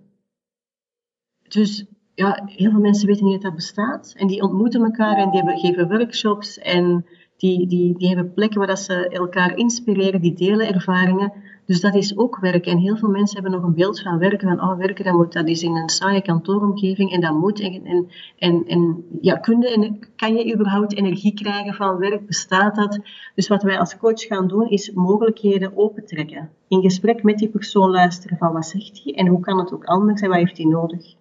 Dus 1.48 1.86
ja, 2.16 2.42
heel 2.46 2.72
veel 2.72 2.80
mensen 2.80 3.08
weten 3.08 3.26
niet 3.26 3.34
dat 3.34 3.42
dat 3.42 3.56
bestaat 3.56 4.14
en 4.18 4.28
die 4.28 4.42
ontmoeten 4.42 4.84
elkaar 4.84 5.18
en 5.18 5.30
die 5.32 5.60
geven 5.60 5.88
workshops 5.88 6.60
en 6.60 7.06
Die, 7.42 7.68
die, 7.68 7.98
die 7.98 8.08
hebben 8.08 8.34
plekken 8.34 8.58
waar 8.58 8.68
dat 8.68 8.80
ze 8.80 9.08
elkaar 9.10 9.58
inspireren, 9.58 10.22
die 10.22 10.34
delen 10.34 10.74
ervaringen. 10.74 11.34
Dus 11.66 11.82
dat 11.82 11.96
is 11.96 12.18
ook 12.18 12.38
werk. 12.40 12.66
En 12.66 12.78
heel 12.78 12.98
veel 12.98 13.10
mensen 13.10 13.42
hebben 13.42 13.60
nog 13.60 13.68
een 13.68 13.76
beeld 13.76 14.02
van 14.02 14.18
werken. 14.18 14.48
Van, 14.48 14.62
oh, 14.62 14.78
werken, 14.78 15.06
dat, 15.06 15.14
moet, 15.14 15.34
dat 15.34 15.48
is 15.48 15.64
in 15.64 15.76
een 15.76 15.90
saaie 15.90 16.22
kantooromgeving 16.22 17.12
en 17.12 17.22
dat 17.22 17.34
moet. 17.34 17.60
En, 17.60 17.86
en, 17.86 18.08
en, 18.38 18.64
en 18.68 19.06
ja, 19.22 19.36
kun 19.36 19.62
je, 19.62 20.00
kan 20.16 20.36
je 20.36 20.54
überhaupt 20.54 20.96
energie 20.96 21.34
krijgen 21.34 21.74
van 21.74 21.98
werk? 21.98 22.28
Bestaat 22.28 22.76
dat? 22.76 23.00
Dus 23.36 23.48
wat 23.48 23.64
wij 23.64 23.80
als 23.80 23.98
coach 23.98 24.22
gaan 24.22 24.48
doen, 24.48 24.70
is 24.70 24.92
mogelijkheden 24.92 25.78
opentrekken. 25.78 26.50
In 26.68 26.82
gesprek 26.82 27.24
met 27.24 27.38
die 27.38 27.50
persoon 27.50 27.90
luisteren 27.90 28.38
van 28.38 28.54
wat 28.54 28.66
zegt 28.66 29.02
hij 29.04 29.14
en 29.14 29.28
hoe 29.28 29.40
kan 29.40 29.60
het 29.60 29.74
ook 29.74 29.86
anders 29.86 30.22
en 30.22 30.30
wat 30.30 30.38
heeft 30.38 30.58
hij 30.58 30.66
nodig? 30.66 31.20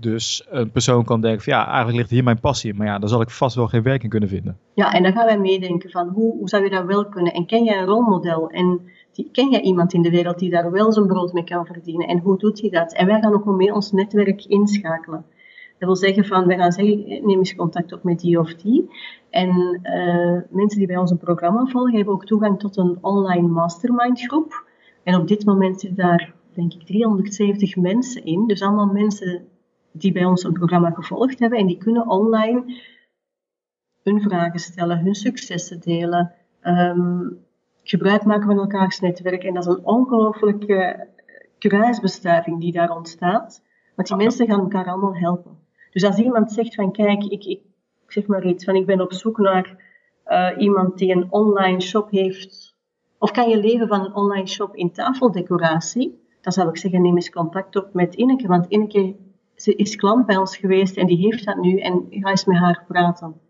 Dus 0.00 0.46
een 0.48 0.70
persoon 0.70 1.04
kan 1.04 1.20
denken 1.20 1.42
van 1.42 1.52
ja, 1.52 1.66
eigenlijk 1.66 1.96
ligt 1.96 2.10
hier 2.10 2.24
mijn 2.24 2.40
passie. 2.40 2.74
Maar 2.74 2.86
ja, 2.86 2.98
daar 2.98 3.08
zal 3.08 3.20
ik 3.20 3.30
vast 3.30 3.56
wel 3.56 3.66
geen 3.66 3.82
werk 3.82 4.02
in 4.02 4.08
kunnen 4.08 4.28
vinden. 4.28 4.58
Ja, 4.74 4.92
en 4.92 5.02
dan 5.02 5.12
gaan 5.12 5.26
wij 5.26 5.38
meedenken 5.38 5.90
van 5.90 6.08
hoe, 6.08 6.36
hoe 6.36 6.48
zou 6.48 6.64
je 6.64 6.70
dat 6.70 6.84
wel 6.84 7.08
kunnen? 7.08 7.32
En 7.32 7.46
ken 7.46 7.64
jij 7.64 7.78
een 7.78 7.86
rolmodel? 7.86 8.50
En 8.50 8.80
ken 9.32 9.50
jij 9.50 9.60
iemand 9.60 9.92
in 9.92 10.02
de 10.02 10.10
wereld 10.10 10.38
die 10.38 10.50
daar 10.50 10.70
wel 10.70 10.92
zijn 10.92 11.06
brood 11.06 11.32
mee 11.32 11.44
kan 11.44 11.66
verdienen? 11.66 12.08
En 12.08 12.18
hoe 12.18 12.38
doet 12.38 12.60
hij 12.60 12.70
dat? 12.70 12.92
En 12.92 13.06
wij 13.06 13.20
gaan 13.20 13.34
ook 13.34 13.44
mee 13.44 13.74
ons 13.74 13.92
netwerk 13.92 14.44
inschakelen. 14.44 15.24
Dat 15.78 15.88
wil 15.88 15.96
zeggen 15.96 16.24
van, 16.24 16.46
wij 16.46 16.56
gaan 16.56 16.72
zeggen, 16.72 17.06
neem 17.06 17.38
eens 17.38 17.54
contact 17.54 17.92
op 17.92 18.02
met 18.02 18.20
die 18.20 18.38
of 18.38 18.54
die. 18.54 18.90
En 19.30 19.80
uh, 19.82 20.40
mensen 20.50 20.78
die 20.78 20.86
bij 20.86 20.96
ons 20.96 21.10
een 21.10 21.18
programma 21.18 21.66
volgen, 21.66 21.94
hebben 21.94 22.14
ook 22.14 22.26
toegang 22.26 22.58
tot 22.58 22.76
een 22.76 22.98
online 23.00 23.48
mastermind 23.48 24.20
groep. 24.20 24.64
En 25.02 25.14
op 25.14 25.28
dit 25.28 25.44
moment 25.44 25.80
zitten 25.80 26.06
daar, 26.06 26.34
denk 26.52 26.72
ik, 26.72 26.86
370 26.86 27.76
mensen 27.76 28.24
in. 28.24 28.46
Dus 28.46 28.62
allemaal 28.62 28.86
mensen 28.86 29.46
die 30.00 30.12
bij 30.12 30.24
ons 30.24 30.44
een 30.44 30.52
programma 30.52 30.90
gevolgd 30.90 31.38
hebben 31.38 31.58
en 31.58 31.66
die 31.66 31.78
kunnen 31.78 32.08
online 32.08 32.64
hun 34.02 34.20
vragen 34.20 34.60
stellen, 34.60 34.98
hun 34.98 35.14
successen 35.14 35.80
delen, 35.80 36.32
um, 36.62 37.38
gebruik 37.82 38.24
maken 38.24 38.46
van 38.46 38.58
elkaars 38.58 39.00
netwerk. 39.00 39.44
En 39.44 39.54
dat 39.54 39.66
is 39.66 39.74
een 39.74 39.84
ongelooflijke 39.84 41.08
kruisbestuiving 41.58 42.60
die 42.60 42.72
daar 42.72 42.96
ontstaat. 42.96 43.62
Want 43.94 44.08
die 44.08 44.16
mensen 44.16 44.46
gaan 44.46 44.60
elkaar 44.60 44.86
allemaal 44.86 45.16
helpen. 45.16 45.58
Dus 45.90 46.04
als 46.04 46.18
iemand 46.18 46.52
zegt 46.52 46.74
van 46.74 46.92
kijk, 46.92 47.24
ik, 47.24 47.44
ik, 47.44 47.60
zeg 48.06 48.26
maar 48.26 48.46
iets, 48.46 48.64
van 48.64 48.74
ik 48.74 48.86
ben 48.86 49.00
op 49.00 49.12
zoek 49.12 49.38
naar 49.38 49.76
uh, 50.26 50.50
iemand 50.58 50.98
die 50.98 51.12
een 51.12 51.32
online 51.32 51.80
shop 51.80 52.10
heeft, 52.10 52.76
of 53.18 53.30
kan 53.30 53.48
je 53.48 53.60
leven 53.60 53.88
van 53.88 54.04
een 54.04 54.14
online 54.14 54.46
shop 54.46 54.74
in 54.74 54.92
tafeldecoratie, 54.92 56.26
dan 56.40 56.52
zou 56.52 56.68
ik 56.68 56.76
zeggen 56.76 57.02
neem 57.02 57.14
eens 57.14 57.30
contact 57.30 57.76
op 57.76 57.94
met 57.94 58.14
Ineke, 58.14 58.46
want 58.46 58.66
Ineke 58.66 59.16
ze 59.60 59.74
is 59.74 59.96
klant 59.96 60.26
bij 60.26 60.36
ons 60.36 60.56
geweest 60.56 60.96
en 60.96 61.06
die 61.06 61.16
heeft 61.16 61.44
dat 61.44 61.56
nu 61.56 61.78
en 61.78 62.06
ga 62.10 62.30
eens 62.30 62.44
met 62.44 62.56
haar 62.56 62.84
praten. 62.88 63.40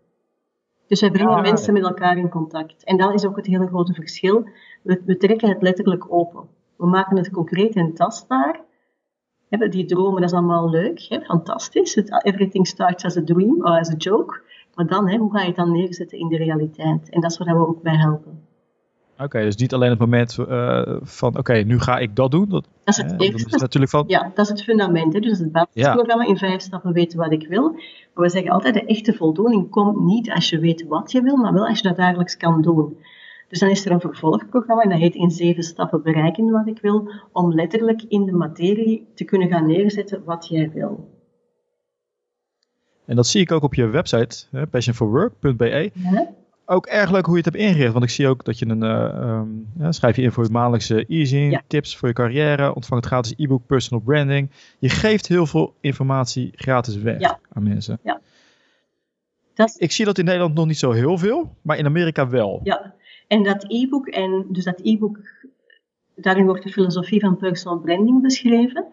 Dus 0.87 1.01
wij 1.01 1.11
brengen 1.11 1.41
mensen 1.41 1.73
met 1.73 1.83
elkaar 1.83 2.17
in 2.17 2.29
contact. 2.29 2.83
En 2.83 2.97
dat 2.97 3.13
is 3.13 3.25
ook 3.25 3.35
het 3.35 3.45
hele 3.45 3.67
grote 3.67 3.93
verschil. 3.93 4.49
We, 4.81 5.01
we 5.05 5.17
trekken 5.17 5.49
het 5.49 5.61
letterlijk 5.61 6.13
open. 6.13 6.47
We 6.75 6.85
maken 6.87 7.17
het 7.17 7.31
concreet 7.31 7.75
en 7.75 7.93
tastbaar. 7.93 8.61
Die 9.49 9.85
dromen, 9.85 10.21
dat 10.21 10.29
is 10.29 10.37
allemaal 10.37 10.69
leuk, 10.69 11.05
hè? 11.09 11.21
fantastisch. 11.21 11.95
everything 12.23 12.67
starts 12.67 13.05
as 13.05 13.17
a 13.17 13.21
dream 13.21 13.61
or 13.61 13.79
as 13.79 13.89
a 13.89 13.95
joke. 13.97 14.41
Maar 14.75 14.87
dan, 14.87 15.09
hè, 15.09 15.17
hoe 15.17 15.31
ga 15.31 15.39
je 15.39 15.47
het 15.47 15.55
dan 15.55 15.71
neerzetten 15.71 16.19
in 16.19 16.27
de 16.27 16.37
realiteit? 16.37 17.09
En 17.09 17.21
dat 17.21 17.31
is 17.31 17.37
waar 17.37 17.57
we 17.57 17.67
ook 17.67 17.81
bij 17.81 17.97
helpen. 17.97 18.47
Oké, 19.23 19.41
dus 19.41 19.55
niet 19.55 19.73
alleen 19.73 19.89
het 19.89 19.99
moment 19.99 20.37
uh, 20.39 20.81
van 21.01 21.37
oké, 21.37 21.53
nu 21.53 21.79
ga 21.79 21.97
ik 21.97 22.15
dat 22.15 22.31
doen. 22.31 22.49
Dat, 22.49 22.67
dat 22.83 22.97
is 22.97 22.97
het. 22.97 23.21
Is 23.21 23.45
natuurlijk 23.45 23.91
van... 23.91 24.03
Ja, 24.07 24.31
dat 24.33 24.45
is 24.45 24.51
het 24.51 24.63
fundament. 24.63 25.13
Hè? 25.13 25.19
Dus 25.19 25.39
het 25.39 25.51
basisprogramma 25.51 26.27
in 26.27 26.37
vijf 26.37 26.61
stappen 26.61 26.93
weten 26.93 27.19
wat 27.19 27.31
ik 27.31 27.47
wil. 27.47 27.71
Maar 28.13 28.23
we 28.25 28.29
zeggen 28.29 28.51
altijd, 28.51 28.73
de 28.73 28.85
echte 28.85 29.13
voldoening 29.13 29.69
komt 29.69 29.99
niet 29.99 30.31
als 30.31 30.49
je 30.49 30.59
weet 30.59 30.87
wat 30.87 31.11
je 31.11 31.21
wil, 31.21 31.35
maar 31.35 31.53
wel 31.53 31.67
als 31.67 31.79
je 31.79 31.87
dat 31.87 31.97
dagelijks 31.97 32.37
kan 32.37 32.61
doen. 32.61 32.97
Dus 33.47 33.59
dan 33.59 33.69
is 33.69 33.85
er 33.85 33.91
een 33.91 33.99
vervolgprogramma 33.99 34.83
en 34.83 34.89
dat 34.89 34.99
heet 34.99 35.15
in 35.15 35.31
zeven 35.31 35.63
stappen 35.63 36.01
bereiken 36.03 36.51
wat 36.51 36.67
ik 36.67 36.79
wil, 36.81 37.11
om 37.31 37.53
letterlijk 37.53 38.03
in 38.07 38.25
de 38.25 38.31
materie 38.31 39.07
te 39.15 39.23
kunnen 39.23 39.47
gaan 39.47 39.67
neerzetten 39.67 40.21
wat 40.25 40.47
jij 40.47 40.71
wil. 40.73 41.09
En 43.05 43.15
dat 43.15 43.27
zie 43.27 43.41
ik 43.41 43.51
ook 43.51 43.63
op 43.63 43.73
je 43.73 43.87
website, 43.87 44.45
passionforwork.be. 44.71 45.91
Ja 45.93 46.37
ook 46.69 46.85
erg 46.85 47.11
leuk 47.11 47.25
hoe 47.25 47.37
je 47.37 47.43
het 47.43 47.53
hebt 47.53 47.65
ingericht. 47.65 47.91
Want 47.91 48.03
ik 48.03 48.09
zie 48.09 48.27
ook 48.27 48.45
dat 48.45 48.59
je 48.59 48.67
een. 48.67 48.83
Uh, 48.83 49.41
ja, 49.83 49.91
schrijf 49.91 50.15
je 50.15 50.21
in 50.21 50.31
voor 50.31 50.43
je 50.43 50.51
maandelijkse 50.51 51.05
e 51.07 51.59
tips 51.67 51.97
voor 51.97 52.07
je 52.07 52.13
carrière. 52.13 52.75
Ontvang 52.75 53.01
het 53.01 53.09
gratis 53.09 53.33
e-book 53.37 53.65
personal 53.65 54.03
branding. 54.03 54.51
Je 54.79 54.89
geeft 54.89 55.27
heel 55.27 55.45
veel 55.45 55.75
informatie 55.81 56.51
gratis 56.55 56.95
weg 56.95 57.37
aan 57.53 57.63
mensen. 57.63 57.99
Ja. 58.03 58.21
Dat... 59.53 59.75
Ik 59.77 59.91
zie 59.91 60.05
dat 60.05 60.17
in 60.17 60.25
Nederland 60.25 60.55
nog 60.55 60.65
niet 60.65 60.77
zo 60.77 60.91
heel 60.91 61.17
veel, 61.17 61.55
maar 61.61 61.77
in 61.77 61.85
Amerika 61.85 62.29
wel. 62.29 62.59
Ja, 62.63 62.93
en 63.27 63.43
dat 63.43 63.65
e-book, 63.67 64.07
en 64.07 64.45
dus 64.49 64.63
dat 64.63 64.79
e-book, 64.83 65.19
daarin 66.15 66.45
wordt 66.45 66.63
de 66.63 66.69
filosofie 66.69 67.19
van 67.19 67.37
personal 67.37 67.79
branding 67.79 68.21
beschreven. 68.21 68.85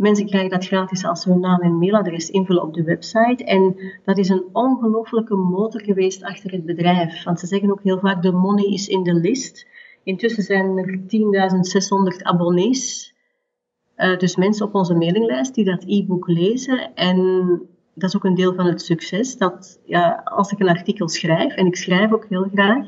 Mensen 0.00 0.26
krijgen 0.26 0.50
dat 0.50 0.66
gratis 0.66 1.04
als 1.04 1.22
ze 1.22 1.30
hun 1.30 1.40
naam 1.40 1.60
en 1.60 1.78
mailadres 1.78 2.30
invullen 2.30 2.62
op 2.62 2.74
de 2.74 2.82
website. 2.82 3.44
En 3.44 3.76
dat 4.04 4.18
is 4.18 4.28
een 4.28 4.44
ongelofelijke 4.52 5.36
motor 5.36 5.80
geweest 5.80 6.22
achter 6.22 6.50
het 6.50 6.64
bedrijf. 6.64 7.24
Want 7.24 7.40
ze 7.40 7.46
zeggen 7.46 7.70
ook 7.70 7.82
heel 7.82 7.98
vaak, 7.98 8.22
de 8.22 8.32
money 8.32 8.64
is 8.64 8.88
in 8.88 9.02
de 9.02 9.14
list. 9.14 9.66
Intussen 10.02 10.42
zijn 10.42 10.78
er 10.78 11.00
10.600 12.18 12.22
abonnees. 12.22 13.14
Uh, 13.96 14.18
dus 14.18 14.36
mensen 14.36 14.66
op 14.66 14.74
onze 14.74 14.94
mailinglijst 14.94 15.54
die 15.54 15.64
dat 15.64 15.84
e-book 15.86 16.28
lezen. 16.28 16.94
En 16.94 17.18
dat 17.94 18.08
is 18.08 18.16
ook 18.16 18.24
een 18.24 18.34
deel 18.34 18.54
van 18.54 18.66
het 18.66 18.82
succes. 18.82 19.36
Dat 19.36 19.80
ja, 19.84 20.22
als 20.24 20.52
ik 20.52 20.60
een 20.60 20.68
artikel 20.68 21.08
schrijf, 21.08 21.54
en 21.54 21.66
ik 21.66 21.76
schrijf 21.76 22.12
ook 22.12 22.26
heel 22.28 22.48
graag, 22.52 22.86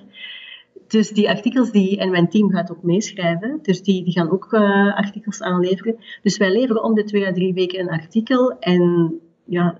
dus 0.93 1.11
die 1.11 1.29
artikels 1.29 1.71
die, 1.71 1.99
en 1.99 2.11
mijn 2.11 2.29
team 2.29 2.51
gaat 2.51 2.71
ook 2.71 2.83
meeschrijven, 2.83 3.59
dus 3.63 3.83
die, 3.83 4.05
die 4.05 4.13
gaan 4.13 4.31
ook 4.31 4.53
uh, 4.53 4.97
artikels 4.97 5.43
aanleveren. 5.43 5.97
Dus 6.23 6.37
wij 6.37 6.53
leveren 6.53 6.83
om 6.83 6.95
de 6.95 7.05
twee 7.05 7.27
à 7.27 7.33
drie 7.33 7.55
weken 7.55 7.81
een 7.81 7.91
artikel 7.91 8.59
en 8.59 9.15
ja, 9.45 9.79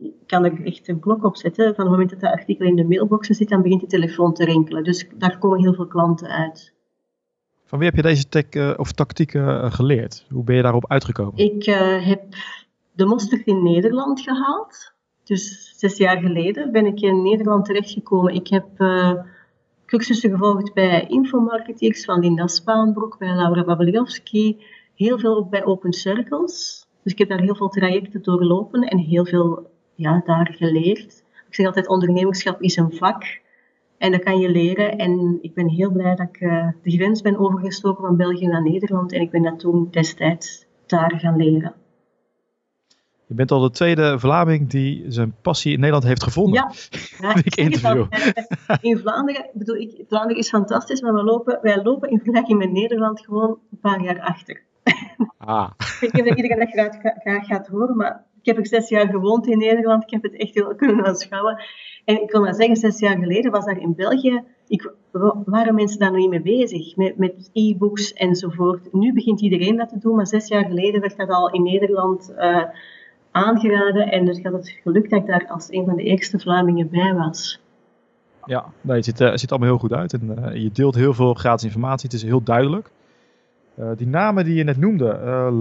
ik 0.00 0.12
kan 0.26 0.44
er 0.44 0.64
echt 0.64 0.88
een 0.88 1.00
klok 1.00 1.24
op 1.24 1.36
zetten. 1.36 1.74
Van 1.74 1.84
het 1.84 1.92
moment 1.92 2.10
dat 2.10 2.20
dat 2.20 2.32
artikel 2.32 2.66
in 2.66 2.76
de 2.76 2.84
mailboxen 2.84 3.34
zit, 3.34 3.48
dan 3.48 3.62
begint 3.62 3.80
de 3.80 3.86
telefoon 3.86 4.34
te 4.34 4.44
rinkelen. 4.44 4.84
Dus 4.84 5.08
daar 5.14 5.38
komen 5.38 5.60
heel 5.60 5.74
veel 5.74 5.86
klanten 5.86 6.28
uit. 6.28 6.72
Van 7.64 7.78
wie 7.78 7.88
heb 7.88 7.96
je 7.96 8.02
deze 8.02 8.28
tech, 8.28 8.54
uh, 8.54 8.74
of 8.76 8.92
tactieken 8.92 9.42
uh, 9.42 9.72
geleerd? 9.72 10.26
Hoe 10.30 10.44
ben 10.44 10.56
je 10.56 10.62
daarop 10.62 10.90
uitgekomen? 10.90 11.36
Ik 11.36 11.64
heb 11.64 12.22
de 12.92 13.04
mosterd 13.04 13.46
in 13.46 13.62
Nederland 13.62 14.20
gehaald. 14.20 14.94
Dus 15.24 15.72
zes 15.76 15.96
jaar 15.96 16.20
geleden 16.20 16.72
ben 16.72 16.86
ik 16.86 17.00
in 17.00 17.22
Nederland 17.22 17.64
terechtgekomen. 17.64 18.34
Ik 18.34 18.48
heb 18.48 18.66
cursussen 19.92 20.30
gevolgd 20.30 20.74
bij 20.74 21.06
infomarketeers 21.06 22.04
van 22.04 22.20
Linda 22.20 22.46
Spaanbroek, 22.46 23.18
bij 23.18 23.34
Laura 23.34 23.64
Babeliowski, 23.64 24.64
heel 24.94 25.18
veel 25.18 25.36
ook 25.36 25.50
bij 25.50 25.64
Open 25.64 25.92
Circles. 25.92 26.86
Dus 27.02 27.12
ik 27.12 27.18
heb 27.18 27.28
daar 27.28 27.40
heel 27.40 27.54
veel 27.54 27.68
trajecten 27.68 28.22
doorlopen 28.22 28.82
en 28.82 28.98
heel 28.98 29.24
veel 29.24 29.70
ja, 29.94 30.22
daar 30.24 30.54
geleerd. 30.58 31.24
Ik 31.48 31.54
zeg 31.54 31.66
altijd, 31.66 31.88
ondernemerschap 31.88 32.62
is 32.62 32.76
een 32.76 32.92
vak 32.92 33.40
en 33.98 34.12
dat 34.12 34.22
kan 34.22 34.38
je 34.38 34.48
leren. 34.48 34.98
En 34.98 35.38
ik 35.40 35.54
ben 35.54 35.68
heel 35.68 35.90
blij 35.90 36.14
dat 36.14 36.28
ik 36.28 36.40
uh, 36.40 36.68
de 36.82 36.90
grens 36.90 37.20
ben 37.20 37.38
overgestoken 37.38 38.04
van 38.04 38.16
België 38.16 38.46
naar 38.46 38.62
Nederland 38.62 39.12
en 39.12 39.20
ik 39.20 39.30
ben 39.30 39.42
dat 39.42 39.58
toen 39.58 39.88
destijds 39.90 40.66
daar 40.86 41.18
gaan 41.18 41.36
leren. 41.36 41.74
Je 43.32 43.38
bent 43.38 43.50
al 43.50 43.60
de 43.60 43.70
tweede 43.70 44.18
Vlaming 44.18 44.68
die 44.70 45.04
zijn 45.08 45.34
passie 45.42 45.72
in 45.72 45.78
Nederland 45.78 46.04
heeft 46.04 46.22
gevonden. 46.22 46.54
Ja, 46.54 46.70
ja 47.28 47.34
ik 47.44 47.56
interview. 47.56 48.06
in 48.90 48.98
Vlaanderen, 48.98 49.50
bedoel 49.52 49.76
ik, 49.76 50.04
Vlaanderen 50.08 50.38
is 50.38 50.48
fantastisch, 50.48 51.00
maar 51.00 51.14
we 51.14 51.22
lopen, 51.22 51.58
wij 51.62 51.82
lopen 51.82 52.10
in 52.10 52.16
vergelijking 52.16 52.58
met 52.58 52.72
Nederland 52.72 53.20
gewoon 53.20 53.58
een 53.70 53.78
paar 53.80 54.02
jaar 54.02 54.20
achter. 54.20 54.62
Ah. 55.38 55.70
ik 56.00 56.12
weet 56.12 56.28
dat 56.28 56.36
iedereen 56.36 56.58
dat 56.58 56.70
graag, 56.70 56.96
graag 57.18 57.46
gaat 57.46 57.68
horen, 57.68 57.96
maar 57.96 58.24
ik 58.40 58.46
heb 58.46 58.58
er 58.58 58.66
zes 58.66 58.88
jaar 58.88 59.08
gewoond 59.08 59.46
in 59.46 59.58
Nederland. 59.58 60.02
Ik 60.02 60.10
heb 60.10 60.22
het 60.22 60.36
echt 60.36 60.54
heel 60.54 60.74
kunnen 60.74 61.04
aanschouwen. 61.04 61.62
En 62.04 62.22
ik 62.22 62.30
wil 62.30 62.40
maar 62.40 62.54
zeggen, 62.54 62.76
zes 62.76 62.98
jaar 62.98 63.18
geleden 63.18 63.50
was 63.50 63.64
daar 63.64 63.80
in 63.80 63.94
België, 63.94 64.42
ik, 64.66 64.92
waren 65.44 65.74
mensen 65.74 65.98
daar 65.98 66.10
nog 66.10 66.20
niet 66.20 66.30
mee 66.30 66.58
bezig, 66.58 66.96
met, 66.96 67.16
met 67.16 67.50
e-books 67.52 68.12
enzovoort. 68.12 68.92
Nu 68.92 69.12
begint 69.12 69.40
iedereen 69.40 69.76
dat 69.76 69.88
te 69.88 69.98
doen, 69.98 70.14
maar 70.16 70.26
zes 70.26 70.48
jaar 70.48 70.64
geleden 70.64 71.00
werd 71.00 71.16
dat 71.16 71.28
al 71.28 71.50
in 71.50 71.62
Nederland... 71.62 72.34
Uh, 72.38 72.64
aangeraden. 73.32 74.10
En 74.10 74.24
dus 74.24 74.42
had 74.42 74.52
het 74.52 74.68
gelukt 74.82 75.10
dat 75.10 75.20
ik 75.20 75.26
daar 75.26 75.46
als 75.48 75.66
een 75.70 75.84
van 75.84 75.96
de 75.96 76.02
eerste 76.02 76.38
Vlamingen 76.38 76.90
bij 76.90 77.14
was. 77.14 77.60
Ja, 78.44 78.64
nee, 78.80 78.96
het, 78.96 79.04
ziet, 79.04 79.20
uh, 79.20 79.30
het 79.30 79.40
ziet 79.40 79.50
allemaal 79.50 79.68
heel 79.68 79.78
goed 79.78 79.92
uit. 79.92 80.12
En 80.12 80.36
uh, 80.38 80.62
je 80.62 80.70
deelt 80.72 80.94
heel 80.94 81.14
veel 81.14 81.34
gratis 81.34 81.64
informatie. 81.64 82.08
Het 82.10 82.16
is 82.16 82.22
heel 82.22 82.42
duidelijk. 82.42 82.90
Uh, 83.78 83.90
die 83.96 84.06
namen 84.06 84.44
die 84.44 84.54
je 84.54 84.64
net 84.64 84.76
noemde, 84.76 85.06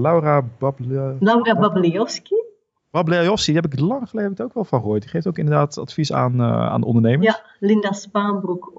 Laura 0.01 0.43
Babli 0.57 0.87
Laura 1.19 1.55
Babliowski. 1.55 2.40
Babliowski, 2.91 3.51
die 3.51 3.61
heb 3.61 3.73
ik 3.73 3.79
lang 3.79 4.09
geleden 4.09 4.45
ook 4.45 4.53
wel 4.53 4.63
van 4.63 4.79
gehoord. 4.79 5.01
Die 5.01 5.09
geeft 5.09 5.27
ook 5.27 5.37
inderdaad 5.37 5.77
advies 5.77 6.13
aan, 6.13 6.41
aan 6.41 6.83
ondernemers. 6.83 7.25
Ja, 7.27 7.45
Linda 7.59 7.91
Spaanbroek 7.91 8.71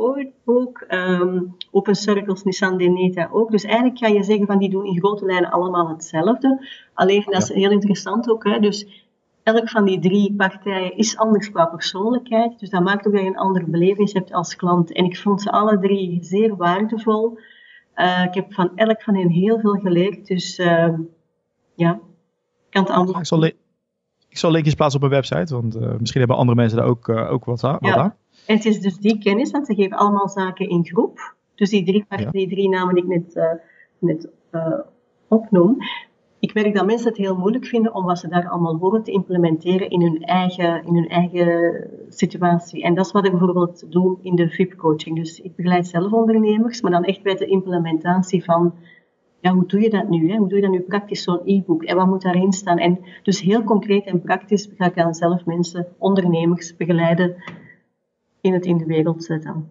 ook. 0.45 0.85
Um, 0.89 1.57
Open 1.71 1.95
Circles, 1.95 2.43
Nissan 2.43 2.79
Deneta 2.79 3.29
ook. 3.33 3.51
Dus 3.51 3.65
eigenlijk 3.65 4.01
kan 4.01 4.13
je 4.13 4.23
zeggen 4.23 4.47
van 4.47 4.59
die 4.59 4.71
doen 4.71 4.87
in 4.87 4.99
grote 4.99 5.25
lijnen 5.25 5.51
allemaal 5.51 5.89
hetzelfde. 5.89 6.67
Alleen, 6.95 7.23
dat 7.27 7.43
is 7.43 7.49
heel 7.49 7.71
interessant 7.71 8.31
ook. 8.31 8.45
Hè, 8.45 8.61
dus 8.61 9.07
elk 9.43 9.69
van 9.69 9.85
die 9.85 9.99
drie 9.99 10.35
partijen 10.37 10.97
is 10.97 11.17
anders 11.17 11.51
qua 11.51 11.67
persoonlijkheid. 11.67 12.59
Dus 12.59 12.71
dat 12.71 12.83
maakt 12.83 13.07
ook 13.07 13.13
dat 13.13 13.23
je 13.23 13.29
een 13.29 13.37
andere 13.37 13.67
belevenis 13.67 14.13
hebt 14.13 14.33
als 14.33 14.57
klant. 14.57 14.93
En 14.93 15.05
ik 15.05 15.19
vond 15.19 15.43
ze 15.43 15.51
alle 15.51 15.79
drie 15.79 16.19
zeer 16.21 16.57
waardevol. 16.57 17.39
Uh, 17.97 18.25
ik 18.25 18.35
heb 18.35 18.55
van 18.55 18.71
elk 18.75 19.03
van 19.03 19.15
hen 19.15 19.29
heel 19.29 19.61
veel 19.61 19.75
geleerd. 19.75 20.27
Dus 20.27 20.59
uh, 20.59 20.95
ja, 21.75 22.01
ik 22.71 22.85
kan 22.85 23.07
het. 23.41 23.62
Ik 24.33 24.39
zal, 24.39 24.51
linkjes 24.51 24.75
plaatsen 24.75 25.03
op 25.03 25.09
mijn 25.09 25.21
website, 25.23 25.55
want 25.55 25.77
uh, 25.77 25.99
misschien 25.99 26.21
hebben 26.21 26.39
andere 26.39 26.57
mensen 26.57 26.79
daar 26.79 26.87
ook, 26.87 27.09
ook 27.09 27.45
wat, 27.45 27.65
aan, 27.65 27.79
ja. 27.81 27.97
aan. 27.97 28.15
En 28.47 28.57
het 28.57 28.65
is 28.65 28.81
dus 28.81 28.99
die 28.99 29.19
kennis, 29.19 29.51
want 29.51 29.67
ze 29.67 29.75
geven 29.75 29.97
allemaal 29.97 30.29
zaken 30.29 30.69
in 30.69 30.87
groep. 30.87 31.35
Dus 31.55 31.71
die 31.71 31.85
drie, 31.85 32.05
ja. 32.09 32.31
die 32.31 32.49
drie 32.49 32.69
namen 32.69 32.95
die 32.95 33.05
ik 33.05 33.09
net, 33.09 33.59
net 33.99 34.29
opnoem, 35.29 35.77
ik 36.43 36.55
merk 36.55 36.75
dat 36.75 36.87
mensen 36.87 37.09
het 37.09 37.17
heel 37.17 37.37
moeilijk 37.37 37.67
vinden 37.67 37.95
om 37.95 38.05
wat 38.05 38.19
ze 38.19 38.29
daar 38.29 38.49
allemaal 38.49 38.77
horen 38.77 39.03
te 39.03 39.11
implementeren 39.11 39.91
in 39.91 40.01
hun 40.01 40.23
eigen, 40.23 40.85
in 40.87 40.95
hun 40.95 41.09
eigen 41.09 41.85
situatie. 42.09 42.83
En 42.83 42.95
dat 42.95 43.07
is 43.07 43.13
wat 43.13 43.25
ik 43.25 43.31
bijvoorbeeld 43.31 43.93
doe 43.93 44.19
in 44.23 44.35
de 44.35 44.49
VIP-coaching. 44.49 45.17
Dus 45.17 45.41
ik 45.41 45.57
begeleid 45.57 45.87
zelf 45.87 46.13
ondernemers, 46.13 46.81
maar 46.81 46.91
dan 46.91 47.05
echt 47.05 47.23
bij 47.23 47.35
de 47.35 47.47
implementatie 47.47 48.45
van, 48.45 48.75
ja, 49.43 49.53
hoe 49.53 49.67
doe 49.67 49.81
je 49.81 49.91
dat 49.91 50.09
nu? 50.09 50.31
Hè? 50.31 50.37
Hoe 50.37 50.49
doe 50.49 50.57
je 50.57 50.63
dat 50.63 50.71
nu 50.71 50.81
praktisch, 50.81 51.23
zo'n 51.23 51.41
e-book? 51.45 51.83
En 51.83 51.97
wat 51.97 52.07
moet 52.07 52.23
daarin 52.23 52.53
staan? 52.53 52.79
En 52.79 52.99
dus 53.23 53.41
heel 53.41 53.63
concreet 53.63 54.05
en 54.05 54.21
praktisch 54.21 54.69
ga 54.77 54.87
ik 54.87 54.95
dan 54.95 55.15
zelf 55.15 55.45
mensen, 55.45 55.87
ondernemers, 55.99 56.77
begeleiden 56.77 57.43
in 58.41 58.53
het 58.53 58.67
in 58.67 58.79
de 58.79 58.85
wereld 58.85 59.25
zetten. 59.25 59.71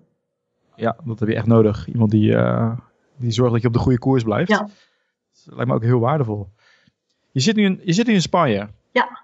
Ja, 0.75 0.97
dat 1.03 1.19
heb 1.19 1.29
je 1.29 1.35
echt 1.35 1.45
nodig. 1.45 1.87
Iemand 1.87 2.11
die, 2.11 2.31
uh, 2.31 2.77
die 3.17 3.31
zorgt 3.31 3.51
dat 3.51 3.61
je 3.61 3.67
op 3.67 3.73
de 3.73 3.79
goede 3.79 3.99
koers 3.99 4.23
blijft. 4.23 4.49
Ja. 4.49 4.57
Dat 5.45 5.55
lijkt 5.55 5.69
me 5.69 5.75
ook 5.75 5.83
heel 5.83 5.99
waardevol. 5.99 6.49
Je 7.31 7.39
zit 7.39 7.55
nu 7.55 7.63
in, 7.63 7.81
je 7.83 7.93
zit 7.93 8.07
nu 8.07 8.13
in 8.13 8.21
Spanje. 8.21 8.69
Ja. 8.91 9.20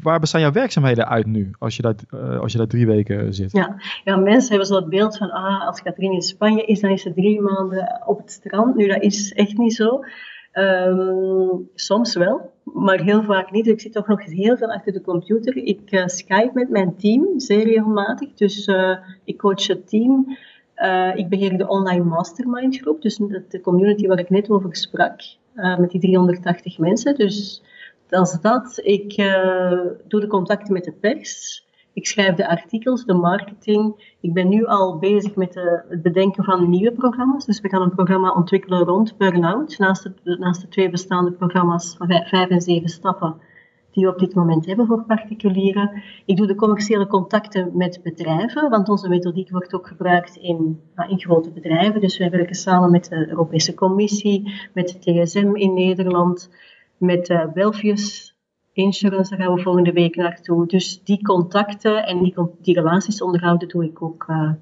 Waar 0.00 0.20
bestaan 0.20 0.40
jouw 0.40 0.52
werkzaamheden 0.52 1.08
uit 1.08 1.26
nu, 1.26 1.50
als 1.58 1.76
je 1.76 1.82
daar, 1.82 1.94
uh, 2.14 2.40
als 2.40 2.52
je 2.52 2.66
drie 2.66 2.86
weken 2.86 3.34
zit? 3.34 3.52
Ja. 3.52 3.76
ja, 4.04 4.16
mensen 4.16 4.48
hebben 4.48 4.66
zo 4.68 4.74
het 4.74 4.88
beeld 4.88 5.16
van, 5.16 5.30
ah, 5.30 5.66
als 5.66 5.82
Katrien 5.82 6.12
in 6.12 6.22
Spanje 6.22 6.64
is, 6.64 6.80
dan 6.80 6.90
is 6.90 7.02
ze 7.02 7.12
drie 7.12 7.40
maanden 7.40 8.02
op 8.06 8.18
het 8.18 8.30
strand. 8.30 8.74
Nu, 8.74 8.86
dat 8.86 9.02
is 9.02 9.32
echt 9.32 9.58
niet 9.58 9.74
zo. 9.74 10.04
Um, 10.52 11.68
soms 11.74 12.14
wel, 12.14 12.52
maar 12.62 13.00
heel 13.00 13.22
vaak 13.22 13.50
niet. 13.50 13.66
Ik 13.66 13.80
zit 13.80 13.92
toch 13.92 14.06
nog 14.06 14.24
heel 14.24 14.56
veel 14.56 14.72
achter 14.72 14.92
de 14.92 15.00
computer. 15.00 15.56
Ik 15.56 15.92
uh, 15.92 16.06
skype 16.06 16.50
met 16.54 16.70
mijn 16.70 16.96
team, 16.96 17.40
zeer 17.40 17.64
regelmatig. 17.64 18.34
Dus 18.34 18.70
ik 19.24 19.38
coach 19.38 19.66
het 19.66 19.88
team. 19.88 20.36
Ik 21.14 21.28
beheer 21.28 21.58
de 21.58 21.68
online 21.68 22.04
mastermind 22.04 22.76
groep, 22.76 23.02
dus 23.02 23.16
de 23.48 23.60
community 23.62 24.06
waar 24.06 24.18
ik 24.18 24.30
net 24.30 24.50
over 24.50 24.76
sprak, 24.76 25.20
met 25.54 25.90
die 25.90 26.00
380 26.00 26.78
mensen. 26.78 27.14
Dus 27.14 27.62
is 28.22 28.38
dat. 28.40 28.80
Ik 28.82 29.18
uh, 29.18 29.80
doe 30.08 30.20
de 30.20 30.26
contacten 30.26 30.72
met 30.72 30.84
de 30.84 30.92
pers. 30.92 31.62
Ik 31.92 32.06
schrijf 32.06 32.34
de 32.34 32.48
artikels, 32.48 33.04
de 33.04 33.14
marketing. 33.14 34.16
Ik 34.20 34.32
ben 34.32 34.48
nu 34.48 34.64
al 34.64 34.98
bezig 34.98 35.34
met 35.34 35.52
de, 35.52 35.84
het 35.88 36.02
bedenken 36.02 36.44
van 36.44 36.70
nieuwe 36.70 36.92
programma's. 36.92 37.44
Dus 37.44 37.60
we 37.60 37.68
gaan 37.68 37.82
een 37.82 37.94
programma 37.94 38.32
ontwikkelen 38.32 38.84
rond 38.84 39.16
burn-out. 39.16 39.78
Naast, 39.78 40.02
de, 40.02 40.36
naast 40.38 40.60
de 40.60 40.68
twee 40.68 40.90
bestaande 40.90 41.32
programma's 41.32 41.94
van 41.96 42.06
vijf 42.06 42.48
en 42.48 42.60
zeven 42.60 42.88
stappen 42.88 43.36
die 43.94 44.04
we 44.04 44.12
op 44.12 44.18
dit 44.18 44.34
moment 44.34 44.66
hebben 44.66 44.86
voor 44.86 45.04
particulieren. 45.04 46.02
Ik 46.24 46.36
doe 46.36 46.46
de 46.46 46.54
commerciële 46.54 47.06
contacten 47.06 47.70
met 47.72 48.00
bedrijven, 48.02 48.70
want 48.70 48.88
onze 48.88 49.08
methodiek 49.08 49.50
wordt 49.50 49.74
ook 49.74 49.86
gebruikt 49.86 50.36
in, 50.36 50.80
in 51.08 51.20
grote 51.20 51.50
bedrijven. 51.50 52.00
Dus 52.00 52.18
wij 52.18 52.30
werken 52.30 52.54
samen 52.54 52.90
met 52.90 53.08
de 53.08 53.28
Europese 53.28 53.74
Commissie, 53.74 54.52
met 54.72 54.88
de 54.88 55.22
TSM 55.24 55.54
in 55.54 55.74
Nederland, 55.74 56.50
met 56.98 57.28
uh, 57.28 57.52
Belfius 57.52 58.36
Insurance, 58.72 59.30
daar 59.30 59.46
gaan 59.46 59.54
we 59.54 59.62
volgende 59.62 59.92
week 59.92 60.16
naartoe. 60.16 60.66
Dus 60.66 61.02
die 61.04 61.22
contacten 61.22 62.06
en 62.06 62.22
die, 62.22 62.34
die 62.58 62.74
relaties 62.74 63.22
onderhouden 63.22 63.68
doe 63.68 63.84
ik 63.84 64.02
ook 64.02 64.26
uh, 64.30 64.52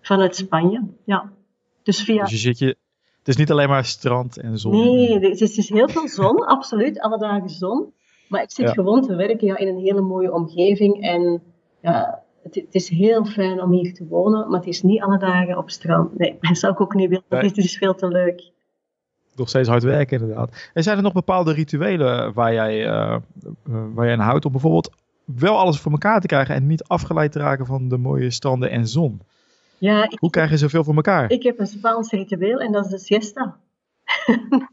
vanuit 0.00 0.36
Spanje. 0.36 0.82
Ja. 1.04 1.32
Dus 1.82 2.02
via... 2.02 2.22
Dus 2.22 2.30
je 2.30 2.36
zit 2.36 2.58
je, 2.58 2.76
het 3.18 3.28
is 3.28 3.36
niet 3.36 3.50
alleen 3.50 3.68
maar 3.68 3.84
strand 3.84 4.38
en 4.38 4.58
zon. 4.58 4.72
Nee, 4.72 5.18
het 5.18 5.40
is, 5.40 5.68
heel 5.68 5.88
veel 5.88 6.08
zon, 6.08 6.46
absoluut, 6.56 7.00
alle 7.00 7.18
dagen 7.18 7.50
zon. 7.50 7.92
Maar 8.28 8.42
ik 8.42 8.50
zit 8.50 8.66
ja. 8.66 8.72
gewoon 8.72 9.02
te 9.02 9.14
werken 9.14 9.46
ja, 9.46 9.56
in 9.56 9.68
een 9.68 9.78
hele 9.78 10.00
mooie 10.00 10.32
omgeving. 10.32 11.02
En 11.02 11.42
ja, 11.82 12.22
het, 12.42 12.54
het, 12.54 12.74
is 12.74 12.88
heel 12.88 13.24
fijn 13.24 13.62
om 13.62 13.72
hier 13.72 13.94
te 13.94 14.06
wonen, 14.06 14.50
maar 14.50 14.58
het 14.58 14.68
is 14.68 14.82
niet 14.82 15.00
alle 15.00 15.18
dagen 15.18 15.58
op 15.58 15.70
strand. 15.70 16.18
Nee, 16.18 16.36
dat 16.40 16.58
zou 16.58 16.72
ik 16.72 16.80
ook 16.80 16.94
niet 16.94 17.08
willen. 17.08 17.24
Nee. 17.28 17.40
Het 17.48 17.56
is 17.56 17.76
veel 17.76 17.94
te 17.94 18.08
leuk. 18.08 18.50
Nog 19.34 19.48
steeds 19.48 19.68
hard 19.68 19.82
werken, 19.82 20.20
inderdaad. 20.20 20.70
En 20.74 20.82
zijn 20.82 20.96
er 20.96 21.02
nog 21.02 21.12
bepaalde 21.12 21.52
rituelen 21.52 22.32
waar 22.32 22.52
jij, 22.52 22.86
uh, 22.86 23.16
uh, 23.68 23.82
waar 23.94 24.04
jij 24.04 24.14
aan 24.14 24.20
houdt 24.20 24.44
om 24.44 24.52
bijvoorbeeld 24.52 24.90
wel 25.24 25.58
alles 25.58 25.80
voor 25.80 25.92
elkaar 25.92 26.20
te 26.20 26.26
krijgen 26.26 26.54
en 26.54 26.66
niet 26.66 26.84
afgeleid 26.84 27.32
te 27.32 27.38
raken 27.38 27.66
van 27.66 27.88
de 27.88 27.96
mooie 27.96 28.30
stranden 28.30 28.70
en 28.70 28.86
zon? 28.86 29.20
Ja, 29.78 30.04
ik, 30.04 30.18
Hoe 30.18 30.30
krijg 30.30 30.50
je 30.50 30.56
zoveel 30.56 30.84
voor 30.84 30.94
elkaar? 30.94 31.30
Ik 31.30 31.42
heb 31.42 31.58
een 31.58 31.66
Spaans 31.66 32.10
ritueel 32.10 32.58
en 32.58 32.72
dat 32.72 32.84
is 32.84 32.90
de 32.90 32.98
siesta. 32.98 33.56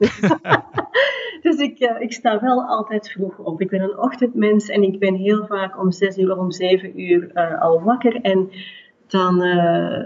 dus 1.46 1.56
ik, 1.58 1.80
uh, 1.80 2.02
ik 2.02 2.14
sta 2.14 2.42
wel 2.42 2.64
altijd 2.64 3.12
vroeg 3.12 3.38
op. 3.38 3.62
Ik 3.62 3.70
ben 3.70 3.82
een 3.82 3.98
ochtendmens 3.98 4.70
en 4.70 4.84
ik 4.84 5.00
ben 5.00 5.16
heel 5.16 5.46
vaak 5.46 5.80
om 5.80 5.92
zes 5.92 6.18
uur 6.18 6.32
of 6.32 6.38
om 6.38 6.52
zeven 6.52 7.02
uur 7.02 7.32
uh, 7.34 7.62
al 7.62 7.82
wakker. 7.84 8.22
En 8.22 8.50
dan, 9.08 9.44
uh, 9.44 10.04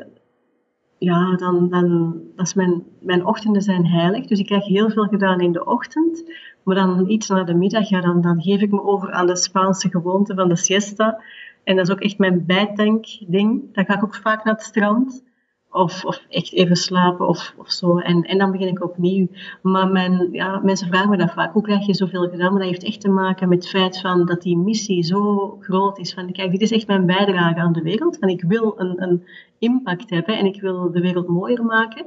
ja, 1.03 1.35
dan, 1.35 1.69
dan, 1.69 2.13
dat 2.35 2.45
is 2.45 2.53
mijn, 2.53 2.83
mijn 2.99 3.25
ochtenden 3.25 3.61
zijn 3.61 3.87
heilig. 3.87 4.25
Dus 4.25 4.39
ik 4.39 4.45
krijg 4.45 4.65
heel 4.65 4.89
veel 4.89 5.05
gedaan 5.05 5.39
in 5.39 5.51
de 5.51 5.65
ochtend. 5.65 6.23
Maar 6.63 6.75
dan 6.75 7.09
iets 7.09 7.27
na 7.27 7.43
de 7.43 7.53
middag, 7.53 7.89
ja, 7.89 8.01
dan, 8.01 8.21
dan 8.21 8.41
geef 8.41 8.61
ik 8.61 8.71
me 8.71 8.83
over 8.83 9.11
aan 9.11 9.27
de 9.27 9.35
Spaanse 9.35 9.89
gewoonte 9.89 10.35
van 10.35 10.49
de 10.49 10.55
siesta. 10.55 11.21
En 11.63 11.75
dat 11.75 11.87
is 11.87 11.93
ook 11.93 11.99
echt 11.99 12.17
mijn 12.17 12.45
bijtankding. 12.45 13.73
Dan 13.73 13.85
ga 13.85 13.95
ik 13.95 14.03
ook 14.03 14.15
vaak 14.15 14.43
naar 14.43 14.53
het 14.53 14.63
strand. 14.63 15.23
Of, 15.71 16.05
of 16.05 16.25
echt 16.29 16.53
even 16.53 16.75
slapen 16.75 17.27
of, 17.27 17.53
of 17.57 17.71
zo. 17.71 17.97
En, 17.97 18.23
en 18.23 18.37
dan 18.37 18.51
begin 18.51 18.67
ik 18.67 18.83
opnieuw. 18.83 19.27
Maar 19.61 20.11
ja, 20.31 20.59
mensen 20.63 20.87
vragen 20.87 21.09
me 21.09 21.17
dat 21.17 21.31
vaak. 21.31 21.53
Hoe 21.53 21.61
krijg 21.61 21.85
je 21.85 21.93
zoveel 21.93 22.29
gedaan? 22.29 22.51
Maar 22.51 22.61
dat 22.61 22.69
heeft 22.69 22.83
echt 22.83 23.01
te 23.01 23.09
maken 23.09 23.49
met 23.49 23.57
het 23.57 23.69
feit 23.69 23.99
van 23.99 24.25
dat 24.25 24.41
die 24.41 24.57
missie 24.57 25.03
zo 25.03 25.57
groot 25.59 25.97
is. 25.97 26.13
Van, 26.13 26.31
kijk, 26.31 26.51
dit 26.51 26.61
is 26.61 26.71
echt 26.71 26.87
mijn 26.87 27.05
bijdrage 27.05 27.59
aan 27.59 27.73
de 27.73 27.81
wereld. 27.81 28.17
Van, 28.17 28.29
ik 28.29 28.43
wil 28.47 28.73
een, 28.77 29.01
een 29.03 29.23
impact 29.59 30.09
hebben 30.09 30.37
en 30.37 30.45
ik 30.45 30.61
wil 30.61 30.91
de 30.91 31.01
wereld 31.01 31.27
mooier 31.27 31.65
maken. 31.65 32.05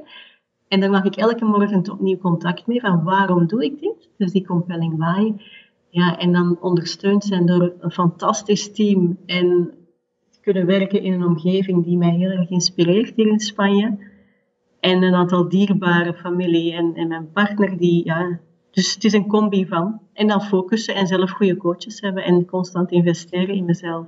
En 0.67 0.79
daar 0.79 0.89
maak 0.89 1.05
ik 1.05 1.15
elke 1.15 1.45
morgen 1.45 1.91
opnieuw 1.91 2.17
contact 2.17 2.67
mee. 2.67 2.81
Van 2.81 3.03
waarom 3.03 3.47
doe 3.47 3.63
ik 3.63 3.79
dit? 3.79 4.09
Dus 4.17 4.31
die 4.31 4.45
compelling 4.45 4.97
why. 4.97 5.33
Ja, 5.89 6.17
en 6.17 6.31
dan 6.31 6.57
ondersteund 6.61 7.23
zijn 7.23 7.45
door 7.45 7.73
een 7.79 7.91
fantastisch 7.91 8.73
team. 8.73 9.17
En 9.25 9.71
kunnen 10.45 10.65
werken 10.65 11.01
in 11.01 11.13
een 11.13 11.25
omgeving 11.25 11.83
die 11.83 11.97
mij 11.97 12.15
heel 12.15 12.29
erg 12.29 12.49
inspireert 12.49 13.13
hier 13.15 13.27
in 13.27 13.39
Spanje. 13.39 13.97
En 14.79 15.03
een 15.03 15.13
aantal 15.13 15.49
dierbare 15.49 16.13
familie 16.13 16.73
en, 16.73 16.91
en 16.95 17.07
mijn 17.07 17.31
partner 17.31 17.77
die, 17.77 18.05
ja, 18.05 18.39
dus 18.71 18.93
het 18.93 19.03
is 19.03 19.13
een 19.13 19.27
combi 19.27 19.67
van. 19.67 19.99
En 20.13 20.27
dan 20.27 20.41
focussen 20.41 20.95
en 20.95 21.07
zelf 21.07 21.31
goede 21.31 21.57
coaches 21.57 22.01
hebben 22.01 22.23
en 22.23 22.45
constant 22.45 22.91
investeren 22.91 23.55
in 23.55 23.65
mezelf. 23.65 24.07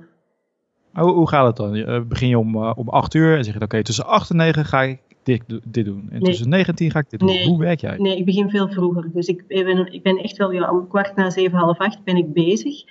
Hoe, 0.92 1.10
hoe 1.10 1.28
gaat 1.28 1.46
het 1.46 1.56
dan? 1.56 2.08
Begin 2.08 2.28
je 2.28 2.38
om, 2.38 2.54
uh, 2.54 2.72
om 2.76 2.88
8 2.88 3.14
uur 3.14 3.36
en 3.36 3.44
zeg 3.44 3.52
je, 3.52 3.60
oké, 3.60 3.64
okay, 3.64 3.82
tussen 3.82 4.06
8 4.06 4.30
en 4.30 4.36
9 4.36 4.64
ga 4.64 4.82
ik 4.82 5.00
dit, 5.22 5.42
dit 5.64 5.84
doen. 5.84 6.08
En 6.10 6.20
nee. 6.20 6.20
tussen 6.20 6.48
9 6.48 6.68
en 6.68 6.74
10 6.74 6.90
ga 6.90 6.98
ik 6.98 7.10
dit 7.10 7.20
doen. 7.20 7.28
Nee. 7.28 7.46
Hoe 7.46 7.58
werk 7.58 7.80
jij? 7.80 7.96
Nee, 7.96 8.16
ik 8.16 8.24
begin 8.24 8.50
veel 8.50 8.68
vroeger. 8.68 9.10
Dus 9.12 9.26
ik 9.26 9.46
ben, 9.46 9.92
ik 9.92 10.02
ben 10.02 10.16
echt 10.16 10.36
wel, 10.36 10.52
ja, 10.52 10.70
om 10.70 10.88
kwart 10.88 11.16
na 11.16 11.30
7, 11.30 11.58
half 11.58 11.78
8 11.78 12.04
ben 12.04 12.16
ik 12.16 12.32
bezig. 12.32 12.84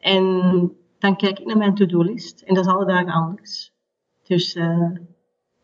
En 0.00 0.72
dan 0.98 1.16
kijk 1.16 1.38
ik 1.38 1.46
naar 1.46 1.56
mijn 1.56 1.74
to-do-list. 1.74 2.42
En 2.42 2.54
dat 2.54 2.66
is 2.66 2.72
alle 2.72 2.86
dagen 2.86 3.12
anders. 3.12 3.72
Dus, 4.26 4.56
uh, 4.56 4.90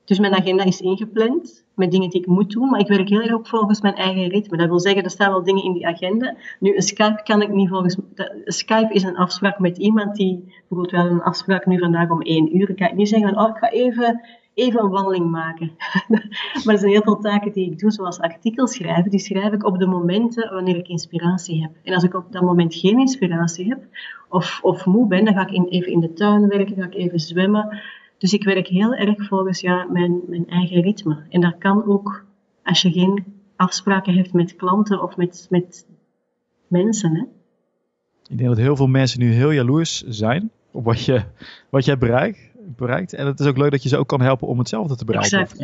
dus 0.04 0.18
mijn 0.18 0.34
agenda 0.34 0.64
is 0.64 0.80
ingepland 0.80 1.64
met 1.74 1.90
dingen 1.90 2.10
die 2.10 2.20
ik 2.20 2.26
moet 2.26 2.50
doen. 2.50 2.68
Maar 2.68 2.80
ik 2.80 2.88
werk 2.88 3.08
heel 3.08 3.20
erg 3.20 3.32
ook 3.32 3.46
volgens 3.46 3.80
mijn 3.80 3.94
eigen 3.94 4.28
ritme. 4.28 4.56
Dat 4.56 4.68
wil 4.68 4.80
zeggen, 4.80 5.04
er 5.04 5.10
staan 5.10 5.30
wel 5.30 5.42
dingen 5.42 5.64
in 5.64 5.72
die 5.72 5.86
agenda. 5.86 6.36
Nu, 6.60 6.74
een 6.74 6.82
Skype 6.82 7.22
kan 7.22 7.42
ik 7.42 7.48
niet 7.48 7.68
volgens... 7.68 7.96
Skype 8.44 8.94
is 8.94 9.02
een 9.02 9.16
afspraak 9.16 9.58
met 9.58 9.78
iemand 9.78 10.16
die... 10.16 10.44
Bijvoorbeeld, 10.44 10.90
we 10.90 10.96
hadden 10.96 11.14
een 11.14 11.22
afspraak 11.22 11.66
nu 11.66 11.78
vandaag 11.78 12.10
om 12.10 12.22
één 12.22 12.56
uur. 12.56 12.66
Dan 12.66 12.76
kan 12.76 12.88
ik 12.88 12.94
niet 12.94 13.08
zeggen, 13.08 13.38
oh, 13.38 13.48
ik 13.48 13.56
ga 13.56 13.70
even, 13.70 14.20
even 14.54 14.82
een 14.82 14.90
wandeling 14.90 15.30
maken. 15.30 15.70
maar 16.64 16.74
er 16.74 16.78
zijn 16.78 16.90
heel 16.90 17.02
veel 17.02 17.18
taken 17.18 17.52
die 17.52 17.70
ik 17.70 17.78
doe, 17.78 17.90
zoals 17.90 18.20
artikels 18.20 18.74
schrijven. 18.74 19.10
Die 19.10 19.20
schrijf 19.20 19.52
ik 19.52 19.64
op 19.64 19.78
de 19.78 19.86
momenten 19.86 20.52
wanneer 20.52 20.76
ik 20.76 20.88
inspiratie 20.88 21.62
heb. 21.62 21.70
En 21.82 21.94
als 21.94 22.02
ik 22.02 22.14
op 22.14 22.32
dat 22.32 22.42
moment 22.42 22.74
geen 22.74 22.98
inspiratie 22.98 23.68
heb, 23.68 23.84
of, 24.28 24.58
of 24.62 24.86
moe 24.86 25.06
ben, 25.06 25.24
dan 25.24 25.34
ga 25.34 25.46
ik 25.48 25.72
even 25.72 25.92
in 25.92 26.00
de 26.00 26.12
tuin 26.12 26.48
werken, 26.48 26.76
ga 26.76 26.84
ik 26.84 26.94
even 26.94 27.20
zwemmen. 27.20 27.80
Dus 28.18 28.32
ik 28.32 28.44
werk 28.44 28.68
heel 28.68 28.94
erg 28.94 29.26
volgens 29.26 29.60
ja, 29.60 29.86
mijn, 29.90 30.20
mijn 30.26 30.48
eigen 30.48 30.82
ritme. 30.82 31.22
En 31.28 31.40
dat 31.40 31.58
kan 31.58 31.86
ook 31.86 32.24
als 32.62 32.82
je 32.82 32.92
geen 32.92 33.24
afspraken 33.56 34.14
hebt 34.14 34.32
met 34.32 34.56
klanten 34.56 35.02
of 35.02 35.16
met, 35.16 35.46
met 35.50 35.86
mensen. 36.66 37.14
Hè. 37.14 37.22
Ik 38.28 38.38
denk 38.38 38.48
dat 38.48 38.58
heel 38.58 38.76
veel 38.76 38.86
mensen 38.86 39.20
nu 39.20 39.32
heel 39.32 39.50
jaloers 39.50 40.02
zijn 40.02 40.50
op 40.70 40.84
wat, 40.84 41.04
je, 41.04 41.22
wat 41.70 41.84
jij 41.84 41.98
bereikt, 41.98 42.50
bereikt. 42.76 43.12
En 43.12 43.26
het 43.26 43.40
is 43.40 43.46
ook 43.46 43.56
leuk 43.56 43.70
dat 43.70 43.82
je 43.82 43.88
ze 43.88 43.98
ook 43.98 44.08
kan 44.08 44.20
helpen 44.20 44.48
om 44.48 44.58
hetzelfde 44.58 44.96
te 44.96 45.04
bereiken. 45.04 45.38
Exact. 45.38 45.60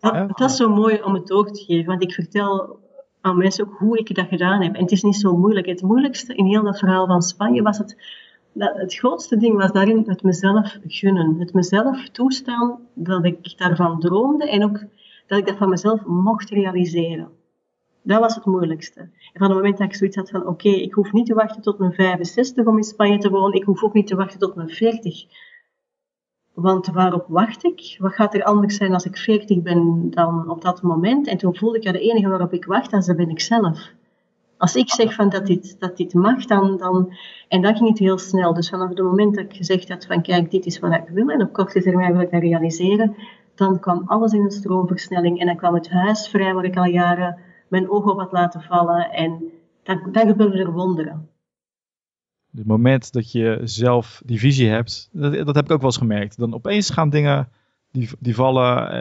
En 0.00 0.18
dat, 0.26 0.38
dat 0.38 0.50
is 0.50 0.56
zo 0.56 0.68
mooi 0.68 1.02
om 1.02 1.14
het 1.14 1.26
door 1.26 1.50
te 1.50 1.64
geven. 1.64 1.86
Want 1.86 2.02
ik 2.02 2.12
vertel 2.12 2.80
aan 3.20 3.36
mensen 3.36 3.64
ook 3.64 3.78
hoe 3.78 3.98
ik 3.98 4.14
dat 4.14 4.28
gedaan 4.28 4.62
heb. 4.62 4.74
En 4.74 4.82
het 4.82 4.90
is 4.90 5.02
niet 5.02 5.16
zo 5.16 5.36
moeilijk. 5.36 5.66
Het 5.66 5.82
moeilijkste 5.82 6.34
in 6.34 6.44
heel 6.44 6.62
dat 6.62 6.78
verhaal 6.78 7.06
van 7.06 7.22
Spanje 7.22 7.62
was 7.62 7.78
het, 7.78 7.96
dat 8.52 8.72
het 8.74 8.94
grootste 8.94 9.36
ding 9.36 9.56
was 9.56 9.72
daarin 9.72 10.04
het 10.06 10.22
mezelf 10.22 10.78
gunnen. 10.86 11.38
Het 11.38 11.52
mezelf 11.52 12.08
toestaan 12.08 12.78
dat 12.94 13.24
ik 13.24 13.58
daarvan 13.58 14.00
droomde 14.00 14.50
en 14.50 14.64
ook 14.64 14.84
dat 15.26 15.38
ik 15.38 15.46
dat 15.46 15.56
van 15.56 15.68
mezelf 15.68 16.04
mocht 16.06 16.50
realiseren. 16.50 17.28
Dat 18.02 18.20
was 18.20 18.34
het 18.34 18.44
moeilijkste. 18.44 19.00
En 19.00 19.10
van 19.32 19.46
het 19.46 19.56
moment 19.56 19.78
dat 19.78 19.86
ik 19.86 19.94
zoiets 19.94 20.16
had 20.16 20.30
van, 20.30 20.46
oké, 20.46 20.68
ik 20.68 20.92
hoef 20.92 21.12
niet 21.12 21.26
te 21.26 21.34
wachten 21.34 21.62
tot 21.62 21.78
mijn 21.78 21.92
65 21.92 22.66
om 22.66 22.76
in 22.76 22.82
Spanje 22.82 23.18
te 23.18 23.30
wonen, 23.30 23.60
ik 23.60 23.64
hoef 23.64 23.82
ook 23.82 23.92
niet 23.92 24.06
te 24.06 24.16
wachten 24.16 24.38
tot 24.38 24.54
mijn 24.54 24.68
40. 24.68 25.24
Want 26.62 26.86
waarop 26.86 27.24
wacht 27.28 27.64
ik? 27.64 27.96
Wat 27.98 28.12
gaat 28.12 28.34
er 28.34 28.44
anders 28.44 28.76
zijn 28.76 28.92
als 28.92 29.04
ik 29.04 29.16
40 29.16 29.62
ben 29.62 30.10
dan 30.10 30.50
op 30.50 30.62
dat 30.62 30.82
moment? 30.82 31.26
En 31.26 31.36
toen 31.36 31.56
voelde 31.56 31.76
ik, 31.76 31.82
ja, 31.82 31.92
de 31.92 32.00
enige 32.00 32.28
waarop 32.28 32.52
ik 32.52 32.64
wacht, 32.64 32.90
dat 32.90 33.16
ben 33.16 33.28
ik 33.28 33.40
zelf. 33.40 33.90
Als 34.56 34.76
ik 34.76 34.90
zeg 34.90 35.14
van 35.14 35.28
dat 35.28 35.46
dit, 35.46 35.80
dat 35.80 35.96
dit 35.96 36.14
mag, 36.14 36.44
dan, 36.44 36.76
dan... 36.76 37.14
En 37.48 37.62
dan 37.62 37.76
ging 37.76 37.88
het 37.88 37.98
heel 37.98 38.18
snel. 38.18 38.54
Dus 38.54 38.68
vanaf 38.68 38.88
het 38.88 38.98
moment 38.98 39.34
dat 39.34 39.44
ik 39.44 39.56
gezegd 39.56 39.88
had 39.88 40.06
van, 40.06 40.22
kijk, 40.22 40.50
dit 40.50 40.66
is 40.66 40.78
wat 40.78 40.94
ik 40.94 41.08
wil, 41.08 41.28
en 41.28 41.42
op 41.42 41.52
korte 41.52 41.82
termijn 41.82 42.12
wil 42.12 42.20
ik 42.20 42.30
dat 42.30 42.40
realiseren, 42.40 43.14
dan 43.54 43.80
kwam 43.80 44.02
alles 44.06 44.32
in 44.32 44.42
een 44.42 44.50
stroomversnelling. 44.50 45.40
En 45.40 45.46
dan 45.46 45.56
kwam 45.56 45.74
het 45.74 45.90
huis 45.90 46.28
vrij, 46.28 46.54
waar 46.54 46.64
ik 46.64 46.76
al 46.76 46.84
jaren 46.84 47.38
mijn 47.68 47.90
ogen 47.90 48.10
op 48.12 48.18
had 48.18 48.32
laten 48.32 48.62
vallen. 48.62 49.10
En 49.10 49.42
dan, 49.82 50.08
dan 50.12 50.26
gebeurden 50.26 50.60
er 50.60 50.72
wonderen. 50.72 51.31
Het 52.56 52.66
moment 52.66 53.12
dat 53.12 53.32
je 53.32 53.60
zelf 53.64 54.22
die 54.24 54.38
visie 54.38 54.68
hebt, 54.68 55.08
dat, 55.12 55.32
dat, 55.32 55.54
heb 55.54 55.64
ik 55.64 55.70
ook 55.70 55.80
wel 55.80 55.90
eens 55.90 55.96
gemerkt. 55.96 56.38
Dan 56.38 56.54
opeens 56.54 56.90
gaan 56.90 57.10
dingen, 57.10 57.48
die, 57.90 58.08
die 58.18 58.34
vallen 58.34 58.92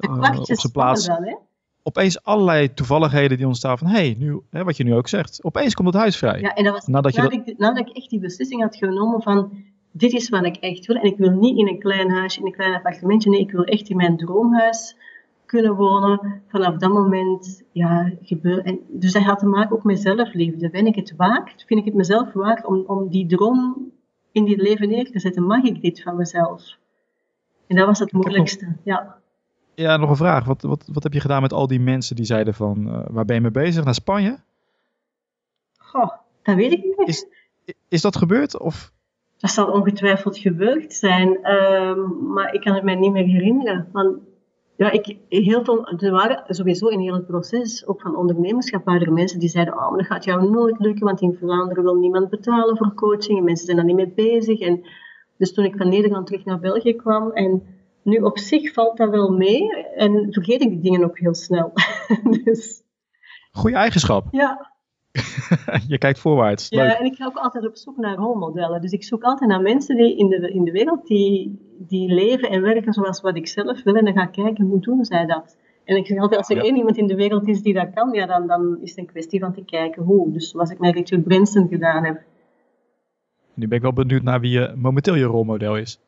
uh, 0.00 0.38
op 0.38 0.44
zijn 0.44 0.72
plaats. 0.72 1.06
Dan, 1.06 1.38
opeens 1.82 2.22
allerlei 2.22 2.74
toevalligheden 2.74 3.36
die 3.36 3.46
ontstaan 3.46 3.78
van, 3.78 3.86
hé, 3.86 3.94
hey, 3.94 4.16
nu, 4.18 4.40
hè, 4.50 4.64
wat 4.64 4.76
je 4.76 4.84
nu 4.84 4.94
ook 4.94 5.08
zegt, 5.08 5.44
opeens 5.44 5.74
komt 5.74 5.88
het 5.88 5.96
huis 5.96 6.16
vrij. 6.16 6.40
Ja, 6.40 6.54
en 6.54 6.64
dat 6.64 6.72
was 6.72 6.86
nadat, 6.86 7.14
nadat, 7.14 7.32
je 7.32 7.38
dat... 7.38 7.48
ik, 7.48 7.58
nadat 7.58 7.88
ik 7.88 7.96
echt 7.96 8.10
die 8.10 8.20
beslissing 8.20 8.62
had 8.62 8.76
genomen 8.76 9.22
van, 9.22 9.52
dit 9.92 10.12
is 10.12 10.28
wat 10.28 10.44
ik 10.44 10.56
echt 10.56 10.86
wil. 10.86 10.96
En 10.96 11.04
ik 11.04 11.16
wil 11.16 11.30
niet 11.30 11.58
in 11.58 11.68
een 11.68 11.78
klein 11.78 12.10
huisje, 12.10 12.40
in 12.40 12.46
een 12.46 12.52
klein 12.52 12.74
appartementje. 12.74 13.30
Nee, 13.30 13.40
ik 13.40 13.50
wil 13.50 13.64
echt 13.64 13.88
in 13.88 13.96
mijn 13.96 14.16
droomhuis 14.16 14.96
kunnen 15.48 15.74
wonen. 15.74 16.42
Vanaf 16.48 16.76
dat 16.76 16.92
moment, 16.92 17.62
ja, 17.72 18.12
gebeur. 18.22 18.64
En 18.64 18.80
dus 18.88 19.12
dat 19.12 19.22
had 19.22 19.38
te 19.38 19.46
maken 19.46 19.76
ook 19.76 19.84
met 19.84 20.00
zelfliefde. 20.00 20.70
Ben 20.70 20.86
ik 20.86 20.94
het 20.94 21.14
waard? 21.16 21.64
Vind 21.66 21.80
ik 21.80 21.86
het 21.86 21.94
mezelf 21.94 22.32
waard 22.32 22.66
om, 22.66 22.84
om 22.86 23.08
die 23.08 23.26
droom 23.26 23.90
in 24.32 24.44
dit 24.44 24.60
leven 24.60 24.88
neer 24.88 25.10
te 25.10 25.20
zetten? 25.20 25.46
Mag 25.46 25.62
ik 25.62 25.80
dit 25.80 26.02
van 26.02 26.16
mezelf? 26.16 26.76
En 27.66 27.76
dat 27.76 27.86
was 27.86 27.98
het 27.98 28.12
moeilijkste, 28.12 28.76
ja. 28.82 29.16
Ja, 29.74 29.96
nog 29.96 30.10
een 30.10 30.16
vraag. 30.16 30.44
Wat, 30.44 30.62
wat, 30.62 30.88
wat 30.92 31.02
heb 31.02 31.12
je 31.12 31.20
gedaan 31.20 31.42
met 31.42 31.52
al 31.52 31.66
die 31.66 31.80
mensen 31.80 32.16
die 32.16 32.24
zeiden 32.24 32.54
van, 32.54 32.86
uh, 32.86 33.06
waar 33.10 33.24
ben 33.24 33.34
je 33.34 33.40
mee 33.40 33.50
bezig? 33.50 33.84
Naar 33.84 33.94
Spanje? 33.94 34.38
Goh, 35.78 36.10
dat 36.42 36.54
weet 36.54 36.72
ik 36.72 36.84
niet. 36.84 37.08
Is, 37.08 37.26
is 37.88 38.02
dat 38.02 38.16
gebeurd? 38.16 38.58
Of 38.58 38.92
dat 39.38 39.50
zal 39.50 39.66
ongetwijfeld 39.66 40.38
gebeurd 40.38 40.92
zijn, 40.92 41.52
um, 41.52 42.32
maar 42.32 42.54
ik 42.54 42.60
kan 42.60 42.74
het 42.74 42.84
mij 42.84 42.94
niet 42.94 43.12
meer 43.12 43.24
herinneren. 43.24 43.88
Want 43.92 44.18
ja, 44.78 44.90
ik, 44.90 45.16
heel 45.28 45.64
veel, 45.64 45.86
er 45.86 46.10
waren 46.10 46.44
sowieso 46.54 46.86
in 46.86 47.00
heel 47.00 47.14
het 47.14 47.26
proces, 47.26 47.86
ook 47.86 48.00
van 48.00 48.16
ondernemerschap, 48.16 48.84
waren 48.84 49.06
er 49.06 49.12
mensen 49.12 49.38
die 49.38 49.48
zeiden, 49.48 49.74
oh, 49.74 49.88
maar 49.88 49.98
dat 49.98 50.06
gaat 50.06 50.24
jou 50.24 50.50
nooit 50.50 50.78
lukken, 50.78 51.04
want 51.04 51.20
in 51.20 51.36
Vlaanderen 51.38 51.84
wil 51.84 51.94
niemand 51.94 52.30
betalen 52.30 52.76
voor 52.76 52.94
coaching 52.94 53.38
en 53.38 53.44
mensen 53.44 53.64
zijn 53.64 53.76
daar 53.76 53.86
niet 53.86 53.96
mee 53.96 54.12
bezig. 54.12 54.60
En 54.60 54.86
dus 55.36 55.54
toen 55.54 55.64
ik 55.64 55.76
van 55.76 55.88
Nederland 55.88 56.26
terug 56.26 56.44
naar 56.44 56.58
België 56.58 56.94
kwam 56.94 57.30
en 57.30 57.62
nu 58.02 58.16
op 58.16 58.38
zich 58.38 58.72
valt 58.72 58.96
dat 58.96 59.10
wel 59.10 59.30
mee 59.30 59.84
en 59.94 60.32
vergeet 60.32 60.62
ik 60.62 60.68
die 60.68 60.80
dingen 60.80 61.04
ook 61.04 61.18
heel 61.18 61.34
snel. 61.34 61.72
dus, 62.44 62.82
Goeie 63.52 63.76
eigenschap. 63.76 64.26
Ja, 64.30 64.72
je 65.92 65.98
kijkt 65.98 66.18
voorwaarts. 66.18 66.68
Ja, 66.68 66.98
en 66.98 67.04
ik 67.04 67.14
ga 67.14 67.26
ook 67.26 67.36
altijd 67.36 67.66
op 67.66 67.76
zoek 67.76 67.96
naar 67.96 68.16
rolmodellen. 68.16 68.80
Dus 68.80 68.92
ik 68.92 69.04
zoek 69.04 69.22
altijd 69.22 69.50
naar 69.50 69.60
mensen 69.60 69.96
die 69.96 70.16
in 70.16 70.28
de, 70.28 70.52
in 70.52 70.64
de 70.64 70.70
wereld 70.70 71.06
die, 71.06 71.58
die 71.78 72.14
leven 72.14 72.50
en 72.50 72.62
werken 72.62 72.92
zoals 72.92 73.20
wat 73.20 73.36
ik 73.36 73.48
zelf 73.48 73.82
wil. 73.82 73.94
En 73.94 74.04
dan 74.04 74.14
ga 74.14 74.22
ik 74.22 74.32
kijken, 74.32 74.64
hoe 74.64 74.80
doen 74.80 75.04
zij 75.04 75.26
dat? 75.26 75.56
En 75.84 75.96
ik 75.96 76.06
zeg 76.06 76.18
altijd, 76.18 76.40
als 76.40 76.50
er 76.50 76.64
één 76.64 76.76
iemand 76.76 76.96
in 76.96 77.06
de 77.06 77.14
wereld 77.14 77.48
is 77.48 77.62
die 77.62 77.74
dat 77.74 77.90
kan, 77.94 78.12
ja, 78.12 78.26
dan, 78.26 78.46
dan 78.46 78.78
is 78.80 78.90
het 78.90 78.98
een 78.98 79.06
kwestie 79.06 79.40
van 79.40 79.52
te 79.52 79.64
kijken 79.64 80.02
hoe. 80.02 80.32
Dus 80.32 80.50
zoals 80.50 80.70
ik 80.70 80.78
met 80.78 80.94
Richard 80.94 81.24
Branson 81.24 81.68
gedaan 81.68 82.04
heb. 82.04 82.22
Nu 83.54 83.68
ben 83.68 83.76
ik 83.76 83.82
wel 83.82 83.92
benieuwd 83.92 84.22
naar 84.22 84.40
wie 84.40 84.50
je 84.50 84.74
momenteel 84.76 85.14
je 85.14 85.24
rolmodel 85.24 85.76
is. 85.76 86.00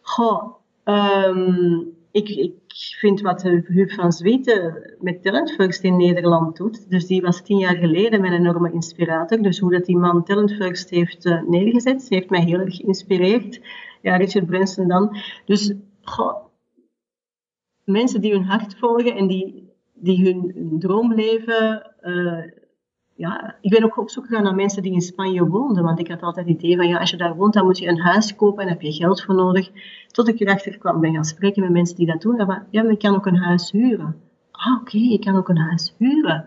Goh, 0.00 0.54
um, 0.84 1.94
ik, 2.14 2.28
ik 2.28 2.54
vind 2.98 3.20
wat 3.20 3.42
Huub 3.42 3.90
van 3.90 4.12
Zwieten 4.12 4.94
met 5.00 5.22
Talent 5.22 5.50
First 5.50 5.82
in 5.82 5.96
Nederland 5.96 6.56
doet. 6.56 6.90
Dus 6.90 7.06
die 7.06 7.22
was 7.22 7.42
tien 7.42 7.58
jaar 7.58 7.76
geleden 7.76 8.20
mijn 8.20 8.32
enorme 8.32 8.72
inspirator. 8.72 9.42
Dus 9.42 9.58
hoe 9.58 9.70
dat 9.70 9.84
die 9.84 9.96
man 9.96 10.24
Talent 10.24 10.52
First 10.52 10.90
heeft 10.90 11.26
uh, 11.26 11.42
neergezet, 11.42 12.08
heeft 12.08 12.30
mij 12.30 12.40
heel 12.40 12.58
erg 12.58 12.76
geïnspireerd. 12.76 13.60
Ja, 14.02 14.16
Richard 14.16 14.46
Branson 14.46 14.88
dan. 14.88 15.16
Dus 15.44 15.74
mensen 17.84 18.20
die 18.20 18.32
hun 18.32 18.44
hart 18.44 18.76
volgen 18.78 19.16
en 19.16 19.26
die, 19.26 19.72
die 19.94 20.24
hun, 20.24 20.52
hun 20.54 20.78
droom 20.78 21.14
leven. 21.14 21.92
Uh, 22.02 22.44
ja, 23.16 23.56
ik 23.60 23.70
ben 23.70 23.84
ook 23.84 23.98
op 23.98 24.10
zoek 24.10 24.26
gegaan 24.26 24.42
naar 24.42 24.54
mensen 24.54 24.82
die 24.82 24.92
in 24.92 25.00
Spanje 25.00 25.46
woonden. 25.46 25.84
Want 25.84 25.98
ik 25.98 26.08
had 26.08 26.22
altijd 26.22 26.48
het 26.48 26.56
idee 26.56 26.76
van, 26.76 26.88
ja, 26.88 26.98
als 26.98 27.10
je 27.10 27.16
daar 27.16 27.36
woont, 27.36 27.52
dan 27.54 27.64
moet 27.64 27.78
je 27.78 27.88
een 27.88 28.00
huis 28.00 28.34
kopen 28.34 28.62
en 28.62 28.68
heb 28.68 28.80
je 28.82 28.92
geld 28.92 29.22
voor 29.22 29.34
nodig. 29.34 29.70
Tot 30.06 30.28
ik 30.28 30.40
erachter 30.40 30.78
kwam, 30.78 31.00
ben 31.00 31.14
gaan 31.14 31.24
spreken 31.24 31.62
met 31.62 31.72
mensen 31.72 31.96
die 31.96 32.06
dat 32.06 32.22
doen. 32.22 32.36
Maar, 32.36 32.66
ja, 32.70 32.82
maar 32.82 32.92
ik 32.92 32.98
kan 32.98 33.14
ook 33.14 33.26
een 33.26 33.36
huis 33.36 33.70
huren. 33.70 34.20
Ah, 34.50 34.72
oké, 34.80 34.96
okay, 34.96 35.08
ik 35.08 35.20
kan 35.20 35.36
ook 35.36 35.48
een 35.48 35.58
huis 35.58 35.94
huren. 35.98 36.44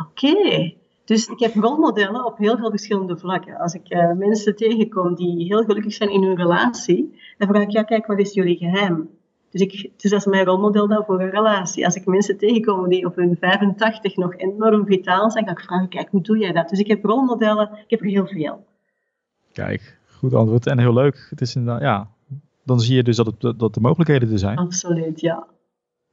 Oké. 0.00 0.74
Dus 1.04 1.28
ik 1.28 1.38
heb 1.38 1.54
rolmodellen 1.54 2.24
op 2.24 2.38
heel 2.38 2.56
veel 2.56 2.70
verschillende 2.70 3.16
vlakken. 3.16 3.58
Als 3.58 3.74
ik 3.74 3.92
uh, 3.92 4.12
mensen 4.12 4.56
tegenkom 4.56 5.14
die 5.14 5.44
heel 5.44 5.64
gelukkig 5.64 5.92
zijn 5.92 6.10
in 6.10 6.22
hun 6.22 6.36
relatie, 6.36 7.20
dan 7.38 7.48
vraag 7.48 7.62
ik, 7.62 7.70
ja, 7.70 7.82
kijk, 7.82 8.06
wat 8.06 8.18
is 8.18 8.34
jullie 8.34 8.56
geheim? 8.56 9.08
Dus, 9.56 9.66
ik, 9.66 9.92
dus 9.96 10.10
dat 10.10 10.20
is 10.20 10.26
mijn 10.26 10.44
rolmodel 10.44 10.88
dan 10.88 11.04
voor 11.04 11.20
een 11.20 11.30
relatie. 11.30 11.84
Als 11.84 11.94
ik 11.94 12.06
mensen 12.06 12.38
tegenkom 12.38 12.88
die 12.88 13.06
op 13.06 13.16
hun 13.16 13.36
85 13.40 14.16
nog 14.16 14.36
enorm 14.36 14.86
vitaal 14.86 15.30
zijn, 15.30 15.44
ga 15.44 15.50
ik 15.50 15.60
vragen, 15.60 15.88
kijk, 15.88 16.08
hoe 16.10 16.22
doe 16.22 16.38
jij 16.38 16.52
dat? 16.52 16.68
Dus 16.68 16.78
ik 16.78 16.86
heb 16.86 17.04
rolmodellen, 17.04 17.70
ik 17.72 17.90
heb 17.90 18.00
er 18.00 18.06
heel 18.06 18.26
veel. 18.26 18.66
Kijk, 19.52 19.98
goed 20.18 20.34
antwoord 20.34 20.66
en 20.66 20.78
heel 20.78 20.92
leuk. 20.92 21.26
Het 21.30 21.40
is 21.40 21.54
inderdaad, 21.54 21.82
ja, 21.82 22.08
dan 22.64 22.80
zie 22.80 22.94
je 22.96 23.02
dus 23.02 23.16
dat, 23.16 23.26
het, 23.26 23.58
dat 23.58 23.74
de 23.74 23.80
mogelijkheden 23.80 24.32
er 24.32 24.38
zijn. 24.38 24.58
Absoluut, 24.58 25.20
ja. 25.20 25.46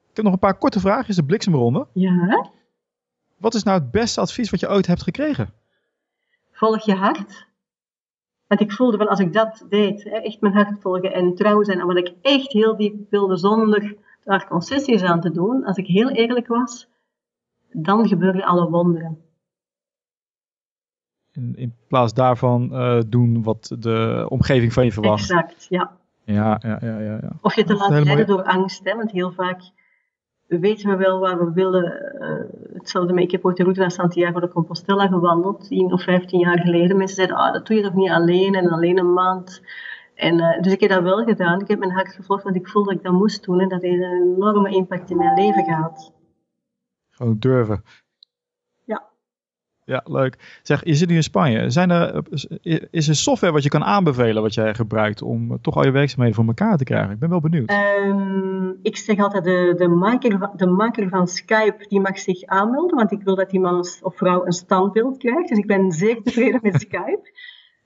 Ik 0.10 0.16
heb 0.16 0.26
nog 0.26 0.34
een 0.34 0.40
paar 0.40 0.58
korte 0.58 0.80
vragen, 0.80 1.16
de 1.16 1.24
bliksemronde. 1.24 1.88
Ja. 1.94 2.50
Wat 3.38 3.54
is 3.54 3.64
nou 3.64 3.80
het 3.80 3.92
beste 3.92 4.22
advies 4.22 4.50
wat 4.50 4.60
je 4.60 4.70
ooit 4.70 4.88
hebt 4.88 5.04
gekregen? 5.04 5.54
Volg 6.52 6.86
je 6.86 6.94
hart. 6.94 7.48
Want 8.48 8.62
ik 8.62 8.72
voelde 8.72 8.98
van 8.98 9.08
als 9.08 9.20
ik 9.20 9.34
dat 9.34 9.66
deed, 9.70 10.06
echt 10.06 10.42
mijn 10.42 10.54
hart 10.54 10.82
volgen 10.82 11.14
en 11.14 11.36
trouw 11.36 11.64
zijn 11.64 11.82
aan 11.82 11.88
wat 11.88 11.98
ik 11.98 12.14
echt 12.22 12.52
heel 12.52 12.78
diep 12.78 13.10
wilde 13.10 13.38
zonder 13.38 13.96
daar 14.24 14.48
concessies 14.48 15.04
aan 15.04 15.22
te 15.22 15.32
doen, 15.32 15.66
als 15.66 15.78
ik 15.78 15.88
heel 15.88 16.10
eerlijk 16.10 16.48
was, 16.48 16.90
dan 17.72 18.08
gebeurden 18.08 18.44
alle 18.44 18.70
wonderen. 18.70 19.22
In, 21.32 21.56
in 21.56 21.76
plaats 21.88 22.14
daarvan 22.14 22.70
uh, 22.72 23.00
doen 23.08 23.44
wat 23.44 23.76
de 23.80 24.26
omgeving 24.30 24.74
van 24.74 24.86
je 24.86 24.92
verwacht. 24.92 25.22
Exact, 25.22 25.66
ja. 25.70 25.98
Ja, 26.26 26.60
ja, 26.62 26.78
ja, 26.82 27.00
ja, 27.00 27.18
ja. 27.22 27.32
Of 27.42 27.56
je 27.56 27.64
te 27.64 27.76
laten 27.76 28.04
leiden 28.04 28.28
door 28.28 28.44
angst, 28.44 28.84
hè, 28.84 28.96
want 28.96 29.12
heel 29.12 29.32
vaak 29.32 29.62
weten 30.60 30.90
we 30.90 30.96
wel 30.96 31.20
waar 31.20 31.46
we 31.46 31.52
willen. 31.54 32.16
Uh, 32.20 32.74
hetzelfde 32.74 33.14
met, 33.14 33.24
ik 33.24 33.32
heb 33.32 33.46
ooit 33.46 33.58
de 33.58 33.64
route 33.64 33.80
naar 33.80 33.92
Santiago 33.92 34.40
de 34.40 34.48
Compostela 34.48 35.08
gewandeld, 35.08 35.68
10 35.68 35.94
of 35.94 36.04
15 36.04 36.40
jaar 36.40 36.60
geleden. 36.60 36.98
Mensen 36.98 37.16
zeiden, 37.16 37.36
ah, 37.36 37.54
dat 37.54 37.68
doe 37.68 37.78
je 37.78 37.84
toch 37.84 37.94
niet 37.94 38.10
alleen 38.10 38.56
en 38.56 38.70
alleen 38.70 38.98
een 38.98 39.14
maand. 39.14 39.62
En, 40.16 40.40
uh, 40.40 40.62
dus 40.62 40.74
ik 40.74 40.80
heb 40.80 40.90
dat 40.90 41.04
wel 41.04 41.24
gedaan. 41.24 41.62
Ik 41.62 41.68
heb 41.68 41.80
mijn 41.80 41.92
hart 41.92 42.14
gevolgd, 42.14 42.44
want 42.44 42.56
ik 42.56 42.68
voelde 42.68 42.90
dat 42.90 42.98
ik 42.98 43.04
dat 43.04 43.14
moest 43.14 43.44
doen. 43.44 43.60
En 43.60 43.70
dat 43.70 43.82
heeft 43.82 44.04
een 44.04 44.34
enorme 44.36 44.70
impact 44.70 45.10
in 45.10 45.18
mijn 45.18 45.36
leven 45.36 45.64
gehad. 45.64 46.14
Gewoon 47.10 47.40
durven. 47.40 47.84
Ja, 49.86 50.02
leuk. 50.06 50.60
Zeg, 50.62 50.86
je 50.86 50.94
zit 50.94 51.10
nu 51.10 51.16
in 51.16 51.24
Spanje. 51.24 51.70
Zijn 51.70 51.90
er, 51.92 52.24
is 52.92 53.08
er 53.08 53.16
software 53.16 53.54
wat 53.54 53.64
je 53.64 53.70
kan 53.70 53.84
aanbevelen 53.84 54.42
wat 54.42 54.54
jij 54.54 54.74
gebruikt 54.74 55.22
om 55.22 55.62
toch 55.62 55.76
al 55.76 55.86
je 55.86 55.92
werkzaamheden 55.92 56.36
voor 56.36 56.46
elkaar 56.46 56.78
te 56.78 56.84
krijgen? 56.84 57.12
Ik 57.12 57.20
ben 57.20 57.30
wel 57.30 57.40
benieuwd. 57.40 57.72
Um, 57.72 58.80
ik 58.82 58.98
zeg 58.98 59.18
altijd, 59.18 59.44
de, 59.44 59.74
de, 59.78 59.88
maker, 59.88 60.50
de 60.56 60.68
maker 60.68 61.10
van 61.10 61.28
Skype 61.28 61.86
die 61.88 62.00
mag 62.00 62.20
zich 62.20 62.44
aanmelden, 62.44 62.96
want 62.96 63.12
ik 63.12 63.22
wil 63.24 63.36
dat 63.36 63.50
die 63.50 63.60
man 63.60 63.86
of 64.02 64.16
vrouw 64.16 64.46
een 64.46 64.52
standbeeld 64.52 65.18
krijgt. 65.18 65.50
Dus 65.50 65.58
ik 65.58 65.68
ben 65.68 65.92
zeer 65.92 66.22
tevreden 66.24 66.60
met 66.64 66.82
Skype. 66.82 67.32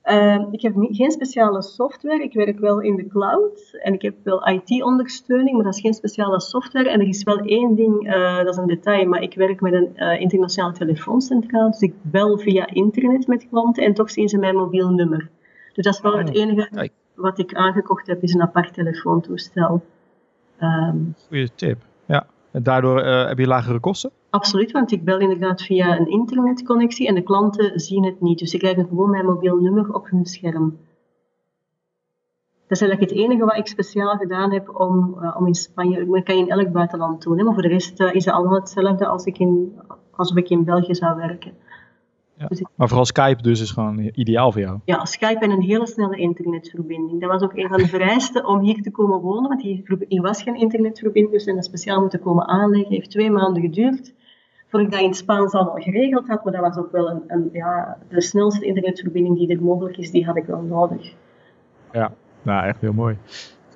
Uh, 0.09 0.45
ik 0.51 0.61
heb 0.61 0.73
geen 0.75 1.11
speciale 1.11 1.61
software. 1.61 2.23
Ik 2.23 2.33
werk 2.33 2.59
wel 2.59 2.81
in 2.81 2.95
de 2.95 3.07
cloud 3.07 3.77
en 3.81 3.93
ik 3.93 4.01
heb 4.01 4.15
wel 4.23 4.47
IT-ondersteuning, 4.47 5.55
maar 5.55 5.65
dat 5.65 5.73
is 5.73 5.81
geen 5.81 5.93
speciale 5.93 6.41
software. 6.41 6.89
En 6.89 6.99
er 6.99 7.07
is 7.07 7.23
wel 7.23 7.37
één 7.37 7.75
ding, 7.75 8.07
uh, 8.07 8.37
dat 8.37 8.47
is 8.47 8.57
een 8.57 8.67
detail, 8.67 9.07
maar 9.07 9.21
ik 9.21 9.33
werk 9.33 9.61
met 9.61 9.73
een 9.73 9.91
uh, 9.95 10.21
internationale 10.21 10.73
telefooncentraal. 10.73 11.71
Dus 11.71 11.79
ik 11.79 11.93
bel 12.01 12.37
via 12.37 12.67
internet 12.67 13.27
met 13.27 13.47
klanten 13.49 13.83
en 13.83 13.93
toch 13.93 14.11
zien 14.11 14.29
ze 14.29 14.37
mijn 14.37 14.55
mobiel 14.55 14.89
nummer. 14.89 15.29
Dus 15.73 15.85
dat 15.85 15.93
is 15.93 16.01
wel 16.01 16.17
het 16.17 16.29
ah, 16.29 16.35
enige 16.35 16.89
wat 17.15 17.39
ik 17.39 17.53
aangekocht 17.53 18.07
heb, 18.07 18.23
is 18.23 18.33
een 18.33 18.41
apart 18.41 18.73
telefoontoestel. 18.73 19.83
Um, 20.61 21.15
Goeie 21.27 21.49
tip, 21.55 21.77
ja. 21.77 21.96
Daardoor 22.61 23.05
uh, 23.05 23.27
heb 23.27 23.37
je 23.37 23.47
lagere 23.47 23.79
kosten? 23.79 24.11
Absoluut, 24.29 24.71
want 24.71 24.91
ik 24.91 25.03
bel 25.03 25.19
inderdaad 25.19 25.61
via 25.61 25.99
een 25.99 26.07
internetconnectie 26.07 27.07
en 27.07 27.15
de 27.15 27.21
klanten 27.21 27.79
zien 27.79 28.05
het 28.05 28.21
niet. 28.21 28.39
Dus 28.39 28.51
ze 28.51 28.57
krijgen 28.57 28.87
gewoon 28.87 29.09
mijn 29.09 29.25
mobiel 29.25 29.55
nummer 29.55 29.93
op 29.93 30.09
hun 30.09 30.25
scherm. 30.25 30.77
Dat 32.67 32.77
is 32.77 32.81
eigenlijk 32.81 33.11
het 33.11 33.19
enige 33.19 33.45
wat 33.45 33.57
ik 33.57 33.67
speciaal 33.67 34.17
gedaan 34.17 34.53
heb 34.53 34.79
om, 34.79 35.17
uh, 35.21 35.35
om 35.39 35.47
in 35.47 35.55
Spanje, 35.55 36.05
dat 36.05 36.23
kan 36.23 36.37
je 36.37 36.41
in 36.41 36.49
elk 36.49 36.71
buitenland 36.71 37.21
doen. 37.21 37.43
Maar 37.43 37.53
voor 37.53 37.61
de 37.61 37.67
rest 37.67 37.99
uh, 37.99 38.13
is 38.13 38.25
het 38.25 38.33
allemaal 38.33 38.59
hetzelfde 38.59 39.07
als 39.07 39.25
ik 39.25 39.37
in, 39.37 39.79
alsof 40.11 40.37
ik 40.37 40.49
in 40.49 40.63
België 40.63 40.95
zou 40.95 41.15
werken. 41.15 41.53
Ja. 42.37 42.47
Dus 42.47 42.63
maar 42.75 42.87
vooral 42.87 43.05
Skype 43.05 43.41
dus 43.41 43.61
is 43.61 43.71
gewoon 43.71 44.09
ideaal 44.13 44.51
voor 44.51 44.61
jou? 44.61 44.79
Ja, 44.85 45.05
Skype 45.05 45.39
en 45.39 45.51
een 45.51 45.61
hele 45.61 45.87
snelle 45.87 46.17
internetverbinding. 46.17 47.21
Dat 47.21 47.29
was 47.29 47.41
ook 47.41 47.55
een 47.55 47.67
van 47.67 47.77
de 47.77 47.87
vereisten 47.87 48.45
om 48.45 48.59
hier 48.59 48.81
te 48.81 48.91
komen 48.91 49.19
wonen, 49.19 49.49
want 49.49 49.61
hier, 49.61 50.05
hier 50.07 50.21
was 50.21 50.43
geen 50.43 50.55
internetverbinding, 50.55 51.33
dus 51.33 51.45
we 51.45 51.53
dat 51.53 51.65
speciaal 51.65 51.99
moeten 52.01 52.19
komen 52.19 52.47
aanleggen. 52.47 52.93
heeft 52.93 53.11
twee 53.11 53.31
maanden 53.31 53.61
geduurd 53.61 54.13
voordat 54.67 54.87
ik 54.87 54.93
dat 54.93 55.01
in 55.01 55.07
het 55.07 55.17
Spaans 55.17 55.53
al 55.53 55.71
geregeld 55.75 56.27
had, 56.27 56.43
maar 56.43 56.53
dat 56.53 56.61
was 56.61 56.77
ook 56.77 56.91
wel 56.91 57.09
een, 57.09 57.23
een, 57.27 57.49
ja, 57.51 57.97
de 58.09 58.21
snelste 58.21 58.65
internetverbinding 58.65 59.37
die 59.37 59.55
er 59.55 59.63
mogelijk 59.63 59.97
is, 59.97 60.11
die 60.11 60.25
had 60.25 60.37
ik 60.37 60.45
wel 60.45 60.61
nodig. 60.61 61.13
Ja, 61.91 62.11
nou 62.41 62.67
echt 62.67 62.81
heel 62.81 62.93
mooi. 62.93 63.17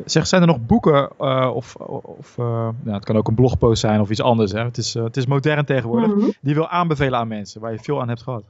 Zeg, 0.06 0.28
zijn 0.28 0.42
er 0.42 0.48
nog 0.48 0.66
boeken 0.66 1.10
uh, 1.22 1.52
of, 1.54 1.76
of 1.76 2.38
uh, 2.38 2.46
nou, 2.84 2.96
het 2.96 3.06
kan 3.06 3.18
ook 3.18 3.28
een 3.28 3.36
blogpost 3.36 3.82
zijn 3.82 4.00
of 4.02 4.10
iets 4.10 4.22
anders. 4.22 4.52
Hè? 4.52 4.64
Het, 4.64 4.78
is, 4.78 4.96
uh, 4.96 5.04
het 5.04 5.18
is 5.18 5.26
modern 5.26 5.66
tegenwoordig. 5.66 6.14
Mm 6.14 6.20
-hmm. 6.20 6.34
Die 6.42 6.54
wil 6.54 6.68
aanbevelen 6.68 7.20
aan 7.20 7.28
mensen, 7.28 7.62
waar 7.62 7.72
je 7.72 7.80
veel 7.80 8.02
aan 8.02 8.08
hebt 8.08 8.22
gehad. 8.22 8.44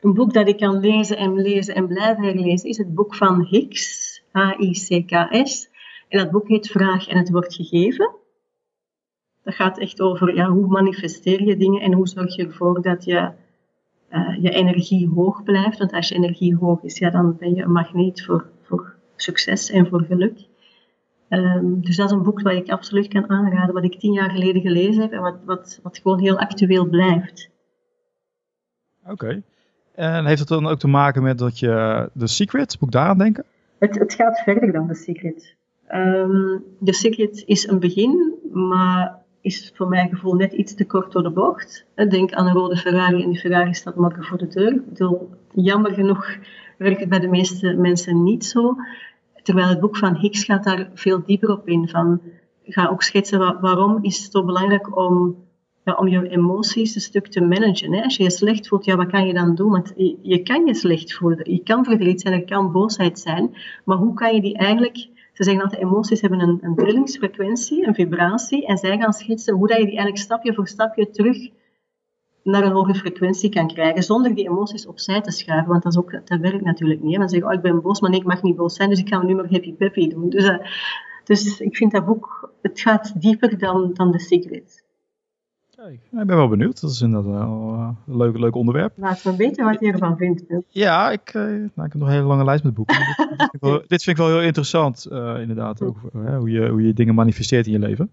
Een 0.00 0.14
boek 0.14 0.32
dat 0.32 0.48
ik 0.48 0.56
kan 0.56 0.80
lezen 0.80 1.16
en 1.16 1.34
lezen 1.34 1.74
en 1.74 1.86
blijven 1.86 2.24
herlezen 2.24 2.68
is 2.68 2.78
het 2.78 2.94
boek 2.94 3.14
van 3.14 3.44
Hicks, 3.44 4.22
H-I-C-K-S. 4.32 5.70
En 6.08 6.18
dat 6.18 6.30
boek 6.30 6.48
heet 6.48 6.70
Vraag 6.70 7.08
en 7.08 7.18
het 7.18 7.30
wordt 7.30 7.54
gegeven. 7.54 8.14
Dat 9.44 9.54
gaat 9.54 9.78
echt 9.78 10.00
over 10.00 10.34
ja, 10.34 10.48
hoe 10.48 10.66
manifesteer 10.66 11.42
je 11.42 11.56
dingen 11.56 11.80
en 11.80 11.92
hoe 11.92 12.08
zorg 12.08 12.36
je 12.36 12.46
ervoor 12.46 12.82
dat 12.82 13.04
je, 13.04 13.30
je 14.40 14.50
energie 14.50 15.08
hoog 15.08 15.42
blijft. 15.42 15.78
Want 15.78 15.92
als 15.92 16.08
je 16.08 16.14
energie 16.14 16.56
hoog 16.56 16.82
is, 16.82 16.98
ja, 16.98 17.10
dan 17.10 17.36
ben 17.38 17.54
je 17.54 17.62
een 17.62 17.72
magneet 17.72 18.24
voor, 18.24 18.46
voor 18.62 18.94
succes 19.16 19.70
en 19.70 19.86
voor 19.86 20.04
geluk. 20.08 20.50
Um, 21.32 21.80
dus 21.80 21.96
dat 21.96 22.06
is 22.06 22.12
een 22.12 22.22
boek 22.22 22.40
wat 22.40 22.52
ik 22.52 22.70
absoluut 22.70 23.08
kan 23.08 23.30
aanraden, 23.30 23.74
wat 23.74 23.84
ik 23.84 23.98
tien 23.98 24.12
jaar 24.12 24.30
geleden 24.30 24.62
gelezen 24.62 25.02
heb 25.02 25.12
en 25.12 25.20
wat, 25.20 25.36
wat, 25.44 25.80
wat 25.82 25.98
gewoon 25.98 26.20
heel 26.20 26.38
actueel 26.38 26.88
blijft. 26.88 27.50
Oké. 29.02 29.12
Okay. 29.12 29.42
En 29.94 30.26
heeft 30.26 30.38
het 30.38 30.48
dan 30.48 30.66
ook 30.66 30.78
te 30.78 30.88
maken 30.88 31.22
met 31.22 31.38
dat 31.38 31.58
je 31.58 32.08
The 32.18 32.26
Secret, 32.26 32.76
moet 32.80 32.88
ik 32.88 32.94
daaraan 32.94 33.18
denken? 33.18 33.44
Het, 33.78 33.98
het 33.98 34.14
gaat 34.14 34.38
verder 34.38 34.72
dan 34.72 34.88
The 34.88 34.94
Secret. 34.94 35.54
Um, 35.94 36.64
The 36.84 36.92
Secret 36.92 37.42
is 37.46 37.68
een 37.68 37.78
begin, 37.78 38.34
maar 38.52 39.18
is 39.40 39.72
voor 39.74 39.88
mijn 39.88 40.08
gevoel 40.08 40.34
net 40.34 40.52
iets 40.52 40.74
te 40.74 40.86
kort 40.86 41.12
door 41.12 41.22
de 41.22 41.30
bocht. 41.30 41.86
Denk 41.94 42.32
aan 42.32 42.46
een 42.46 42.54
rode 42.54 42.76
Ferrari 42.76 43.22
en 43.22 43.30
die 43.30 43.40
Ferrari 43.40 43.74
staat 43.74 43.96
morgen 43.96 44.24
voor 44.24 44.38
de 44.38 44.48
deur. 44.48 44.72
Ik 44.72 44.88
bedoel, 44.88 45.30
jammer 45.54 45.92
genoeg 45.92 46.36
werkt 46.78 47.00
het 47.00 47.08
bij 47.08 47.20
de 47.20 47.28
meeste 47.28 47.74
mensen 47.74 48.22
niet 48.22 48.44
zo. 48.44 48.76
Terwijl 49.42 49.68
het 49.68 49.80
boek 49.80 49.96
van 49.96 50.16
Hicks 50.16 50.44
gaat 50.44 50.64
daar 50.64 50.90
veel 50.94 51.22
dieper 51.26 51.50
op 51.50 51.68
in. 51.68 51.88
Van, 51.88 52.20
ga 52.64 52.88
ook 52.88 53.02
schetsen 53.02 53.60
waarom 53.60 53.98
is 54.02 54.22
het 54.22 54.32
zo 54.32 54.44
belangrijk 54.44 54.96
om, 54.96 55.36
ja, 55.84 55.94
om 55.94 56.08
je 56.08 56.28
emoties 56.28 56.94
een 56.94 57.00
stuk 57.00 57.26
te 57.26 57.40
managen. 57.40 57.92
Hè? 57.92 58.02
Als 58.02 58.16
je 58.16 58.22
je 58.22 58.30
slecht 58.30 58.68
voelt, 58.68 58.84
ja, 58.84 58.96
wat 58.96 59.10
kan 59.10 59.26
je 59.26 59.34
dan 59.34 59.54
doen? 59.54 59.70
Want 59.70 59.92
je, 60.22 60.42
kan 60.42 60.66
je 60.66 60.74
slecht 60.74 61.14
voelen. 61.14 61.52
Je 61.52 61.62
kan 61.62 61.84
verdriet 61.84 62.20
zijn, 62.20 62.34
er 62.34 62.44
kan 62.44 62.72
boosheid 62.72 63.18
zijn. 63.18 63.54
Maar 63.84 63.96
hoe 63.96 64.14
kan 64.14 64.34
je 64.34 64.40
die 64.40 64.56
eigenlijk... 64.56 65.10
Ze 65.32 65.44
zeggen 65.44 65.62
altijd, 65.62 65.82
emoties 65.82 66.20
hebben 66.20 66.40
een, 66.40 66.58
een 66.62 66.74
trillingsfrequentie, 66.74 67.86
een 67.86 67.94
vibratie. 67.94 68.66
En 68.66 68.78
zij 68.78 68.98
gaan 68.98 69.12
schetsen 69.12 69.54
hoe 69.54 69.68
dat 69.68 69.76
je 69.76 69.84
die 69.84 69.92
eigenlijk 69.92 70.24
stapje 70.24 70.54
voor 70.54 70.68
stapje 70.68 71.10
terug 71.10 71.50
naar 72.42 72.64
een 72.64 72.72
hoge 72.72 72.94
frequentie 72.94 73.50
kan 73.50 73.66
krijgen, 73.66 74.02
zonder 74.02 74.34
die 74.34 74.48
emoties 74.48 74.86
opzij 74.86 75.20
te 75.20 75.30
schuiven. 75.30 75.70
Want 75.70 75.82
dat, 75.82 75.92
is 75.92 75.98
ook, 75.98 76.12
dat 76.24 76.40
werkt 76.40 76.64
natuurlijk 76.64 77.02
niet. 77.02 77.18
Dan 77.18 77.28
zeggen 77.28 77.48
oh, 77.48 77.54
ik 77.54 77.62
ben 77.62 77.82
boos, 77.82 78.00
maar 78.00 78.10
nee, 78.10 78.20
ik 78.20 78.26
mag 78.26 78.42
niet 78.42 78.56
boos 78.56 78.74
zijn, 78.74 78.88
dus 78.88 78.98
ik 78.98 79.08
ga 79.08 79.22
nu 79.22 79.34
maar 79.34 79.50
happy 79.50 79.74
peppy 79.74 80.08
doen. 80.08 80.28
Dus, 80.28 80.44
uh, 80.44 80.58
dus 81.24 81.60
ik 81.60 81.76
vind 81.76 81.92
dat 81.92 82.04
boek, 82.04 82.52
het 82.62 82.80
gaat 82.80 83.20
dieper 83.20 83.58
dan, 83.58 83.90
dan 83.94 84.12
The 84.12 84.18
Secret. 84.18 84.84
Kijk, 85.76 86.00
ik 86.10 86.26
ben 86.26 86.36
wel 86.36 86.48
benieuwd. 86.48 86.80
Dat 86.80 86.90
is 86.90 87.00
inderdaad 87.00 87.32
wel 87.32 87.74
uh, 87.74 87.88
een 88.06 88.16
leuk, 88.16 88.38
leuk 88.38 88.54
onderwerp. 88.54 88.92
Laat 88.96 89.24
me 89.24 89.36
weten 89.36 89.64
wat 89.64 89.80
je 89.80 89.92
ervan 89.92 90.16
vindt. 90.16 90.44
Ja, 90.68 91.10
ik, 91.10 91.34
uh, 91.34 91.42
nou, 91.42 91.62
ik 91.62 91.70
heb 91.74 91.94
nog 91.94 92.08
een 92.08 92.14
hele 92.14 92.26
lange 92.26 92.44
lijst 92.44 92.64
met 92.64 92.74
boeken. 92.74 92.96
dit, 93.06 93.48
vind 93.50 93.60
wel, 93.60 93.78
dit, 93.86 94.02
vind 94.02 94.18
ik 94.18 94.24
wel 94.24 94.28
heel 94.36 94.42
interessant, 94.42 95.06
inderdaad. 95.10 95.82
Ook, 95.82 95.96
hoe, 96.12 96.50
je, 96.50 96.68
hoe 96.68 96.86
je 96.86 96.92
dingen 96.92 97.14
manifesteert 97.14 97.66
in 97.66 97.72
je 97.72 97.78
leven. 97.78 98.10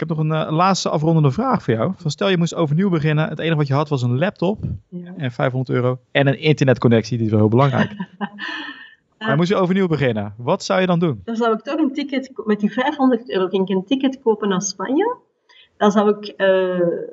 Ik 0.00 0.08
heb 0.08 0.16
nog 0.16 0.26
een, 0.26 0.48
een, 0.48 0.54
laatste 0.54 0.88
afrondende 0.88 1.30
vraag 1.30 1.62
voor 1.62 1.74
jou. 1.74 1.92
Van 1.96 2.10
stel 2.10 2.28
je 2.28 2.36
moest 2.36 2.54
overnieuw 2.54 2.88
beginnen. 2.90 3.28
Het 3.28 3.38
enige 3.38 3.56
wat 3.56 3.66
je 3.66 3.74
had 3.74 3.88
was 3.88 4.02
een 4.02 4.18
laptop 4.18 4.58
ja. 4.88 5.14
en 5.16 5.30
500 5.30 5.70
euro 5.78 5.98
en 6.10 6.26
een 6.26 6.38
internetconnectie. 6.38 7.16
Die 7.16 7.26
is 7.26 7.32
wel 7.32 7.40
heel 7.40 7.48
belangrijk. 7.48 7.92
maar 9.18 9.36
moest 9.36 9.48
je 9.48 9.56
overnieuw 9.56 9.86
beginnen. 9.86 10.34
Wat 10.36 10.64
zou 10.64 10.80
je 10.80 10.86
dan 10.86 10.98
doen? 10.98 11.20
Dan 11.24 11.36
zou 11.36 11.54
ik 11.54 11.60
toch 11.60 11.78
een 11.78 11.92
ticket, 11.92 12.32
met 12.44 12.60
die 12.60 12.72
500 12.72 13.30
euro 13.30 13.48
ging 13.48 13.68
ik 13.68 13.76
een 13.76 13.84
ticket 13.84 14.20
kopen 14.20 14.48
naar 14.48 14.62
Spanje. 14.62 15.16
Dan 15.76 15.90
zou 15.90 16.16
ik 16.18 16.34
uh, 16.36 16.46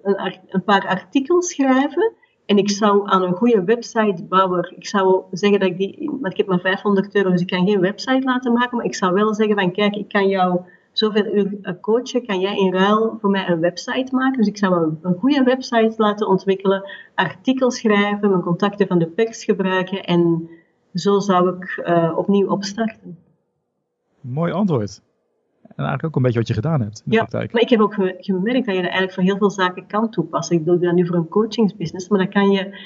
een, 0.03 0.39
een, 0.49 0.63
paar 0.63 0.87
artikels 0.87 1.49
schrijven. 1.49 2.13
En 2.45 2.57
ik 2.57 2.69
zou 2.69 3.09
aan 3.09 3.23
een 3.23 3.35
goede 3.35 3.63
websitebouwer, 3.63 4.73
ik 4.75 4.87
zou 4.87 5.23
zeggen 5.31 5.59
dat 5.59 5.69
ik 5.69 5.77
die, 5.77 6.09
want 6.21 6.31
ik 6.31 6.37
heb 6.37 6.47
maar 6.47 6.59
500 6.59 7.15
euro, 7.15 7.29
dus 7.29 7.41
ik 7.41 7.47
kan 7.47 7.67
geen 7.67 7.79
website 7.79 8.23
laten 8.23 8.53
maken, 8.53 8.77
maar 8.77 8.85
ik 8.85 8.95
zou 8.95 9.13
wel 9.13 9.33
zeggen 9.33 9.55
van 9.55 9.71
kijk, 9.71 9.95
ik 9.95 10.07
kan 10.07 10.27
jou 10.27 10.61
zoveel 10.97 11.25
uur 11.25 11.77
coachen, 11.81 12.25
kan 12.25 12.39
jij 12.39 12.57
in 12.57 12.73
ruil 12.73 13.17
voor 13.21 13.29
mij 13.29 13.49
een 13.49 13.59
website 13.59 14.15
maken. 14.15 14.37
Dus 14.37 14.47
ik 14.47 14.57
zou 14.57 14.83
een, 14.83 14.99
een 15.01 15.19
goede 15.19 15.43
website 15.43 15.93
laten 15.97 16.27
ontwikkelen, 16.27 16.89
artikels 17.15 17.77
schrijven, 17.77 18.29
mijn 18.29 18.41
contacten 18.41 18.87
van 18.87 18.99
de 18.99 19.07
pers 19.07 19.43
gebruiken 19.43 20.03
en 20.03 20.49
zo 20.93 21.19
zou 21.19 21.55
ik 21.55 21.83
uh, 21.85 22.17
opnieuw 22.17 22.47
opstarten. 22.47 23.17
Mooi 24.21 24.51
antwoord. 24.51 25.01
En 25.61 25.85
eigenlijk 25.85 26.05
ook 26.05 26.15
een 26.15 26.21
beetje 26.21 26.39
wat 26.39 26.47
je 26.47 26.53
gedaan 26.53 26.81
hebt 26.81 27.01
in 27.05 27.11
de 27.11 27.15
ja, 27.15 27.21
praktijk. 27.21 27.51
maar 27.51 27.61
ik 27.61 27.69
heb 27.69 27.79
ook 27.79 27.93
gemerkt 28.17 28.65
dat 28.65 28.75
je 28.75 28.81
dat 28.81 28.91
eigenlijk 28.91 29.13
voor 29.13 29.23
heel 29.23 29.37
veel 29.37 29.51
zaken 29.51 29.87
kan 29.87 30.09
toepassen. 30.09 30.55
Ik 30.55 30.65
doe 30.65 30.79
dat 30.79 30.93
nu 30.93 31.07
voor 31.07 31.15
een 31.15 31.27
coachingsbusiness, 31.27 32.07
maar 32.07 32.19
dat 32.19 32.29
kan 32.29 32.51
je 32.51 32.85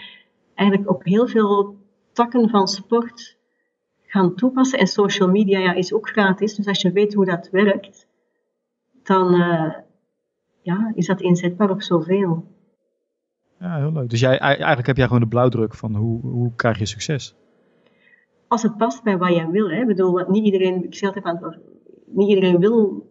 eigenlijk 0.55 0.89
op 0.89 1.03
heel 1.03 1.27
veel 1.27 1.75
takken 2.11 2.49
van 2.49 2.67
sport 2.67 3.37
gaan 4.11 4.35
toepassen. 4.35 4.79
En 4.79 4.87
social 4.87 5.29
media 5.29 5.59
ja, 5.59 5.73
is 5.73 5.93
ook 5.93 6.09
gratis, 6.09 6.55
dus 6.55 6.67
als 6.67 6.81
je 6.81 6.91
weet 6.91 7.13
hoe 7.13 7.25
dat 7.25 7.49
werkt, 7.51 8.07
dan 9.03 9.35
uh, 9.35 9.73
ja, 10.61 10.91
is 10.95 11.05
dat 11.05 11.21
inzetbaar 11.21 11.69
op 11.69 11.81
zoveel. 11.81 12.45
Ja, 13.59 13.77
heel 13.77 13.91
leuk. 13.91 14.09
Dus 14.09 14.19
jij, 14.19 14.37
eigenlijk 14.37 14.87
heb 14.87 14.97
jij 14.97 15.05
gewoon 15.05 15.21
de 15.21 15.27
blauwdruk 15.27 15.75
van 15.75 15.95
hoe, 15.95 16.21
hoe 16.21 16.55
krijg 16.55 16.79
je 16.79 16.85
succes? 16.85 17.35
Als 18.47 18.63
het 18.63 18.77
past 18.77 19.03
bij 19.03 19.17
wat 19.17 19.35
jij 19.35 19.47
wil. 19.47 19.69
Hè. 19.69 19.81
Ik 19.81 19.87
bedoel, 19.87 20.25
niet 20.27 20.45
iedereen, 20.45 20.83
ik 20.83 20.95
zeg 20.95 21.15
altijd 21.15 21.39
van, 21.39 21.55
niet 22.05 22.29
iedereen 22.29 22.59
wil, 22.59 23.09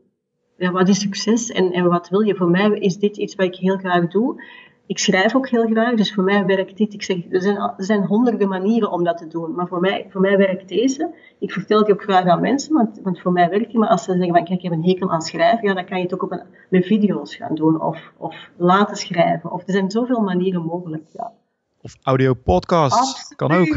ja, 0.57 0.70
wat 0.70 0.88
is 0.88 1.01
succes 1.01 1.51
en, 1.51 1.72
en 1.72 1.88
wat 1.88 2.09
wil 2.09 2.20
je? 2.20 2.34
Voor 2.34 2.51
mij 2.51 2.70
is 2.70 2.98
dit 2.98 3.16
iets 3.16 3.34
wat 3.34 3.46
ik 3.46 3.55
heel 3.55 3.76
graag 3.76 4.09
doe 4.09 4.42
ik 4.91 4.99
schrijf 4.99 5.34
ook 5.34 5.49
heel 5.49 5.66
graag, 5.66 5.95
dus 5.95 6.14
voor 6.14 6.24
mij 6.24 6.45
werkt 6.45 6.76
dit. 6.76 6.95
Ik 6.95 7.03
zeg, 7.03 7.16
er 7.30 7.43
zijn, 7.43 7.57
er 7.57 7.84
zijn 7.84 8.05
honderden 8.05 8.49
manieren 8.49 8.91
om 8.91 9.05
dat 9.05 9.18
te 9.18 9.26
doen, 9.26 9.55
maar 9.55 9.66
voor 9.66 9.80
mij, 9.80 10.07
voor 10.11 10.20
mij 10.20 10.36
werkt 10.36 10.68
deze. 10.68 11.14
Ik 11.38 11.53
vertel 11.53 11.84
die 11.84 11.93
ook 11.95 12.03
graag 12.03 12.24
aan 12.24 12.41
mensen, 12.41 12.74
want, 12.74 13.01
want 13.03 13.20
voor 13.20 13.32
mij 13.32 13.49
werkt 13.49 13.70
die. 13.70 13.78
Maar 13.78 13.88
als 13.88 14.05
ze 14.05 14.12
zeggen, 14.12 14.34
van, 14.34 14.45
kijk, 14.45 14.59
ik 14.59 14.62
heb 14.62 14.72
een 14.72 14.84
hekel 14.84 15.11
aan 15.11 15.22
schrijven, 15.22 15.68
ja, 15.68 15.74
dan 15.74 15.84
kan 15.84 15.97
je 15.97 16.03
het 16.03 16.14
ook 16.14 16.22
op 16.22 16.32
een, 16.32 16.43
met 16.68 16.86
video's 16.86 17.36
gaan 17.36 17.55
doen 17.55 17.80
of, 17.80 18.12
of 18.16 18.51
laten 18.57 18.97
schrijven. 18.97 19.53
Of, 19.53 19.62
er 19.66 19.72
zijn 19.72 19.91
zoveel 19.91 20.20
manieren 20.20 20.62
mogelijk, 20.62 21.05
ja. 21.12 21.32
Of 21.80 21.97
audio 22.03 22.34
podcast, 22.34 23.34
kan 23.36 23.53
ook. 23.53 23.66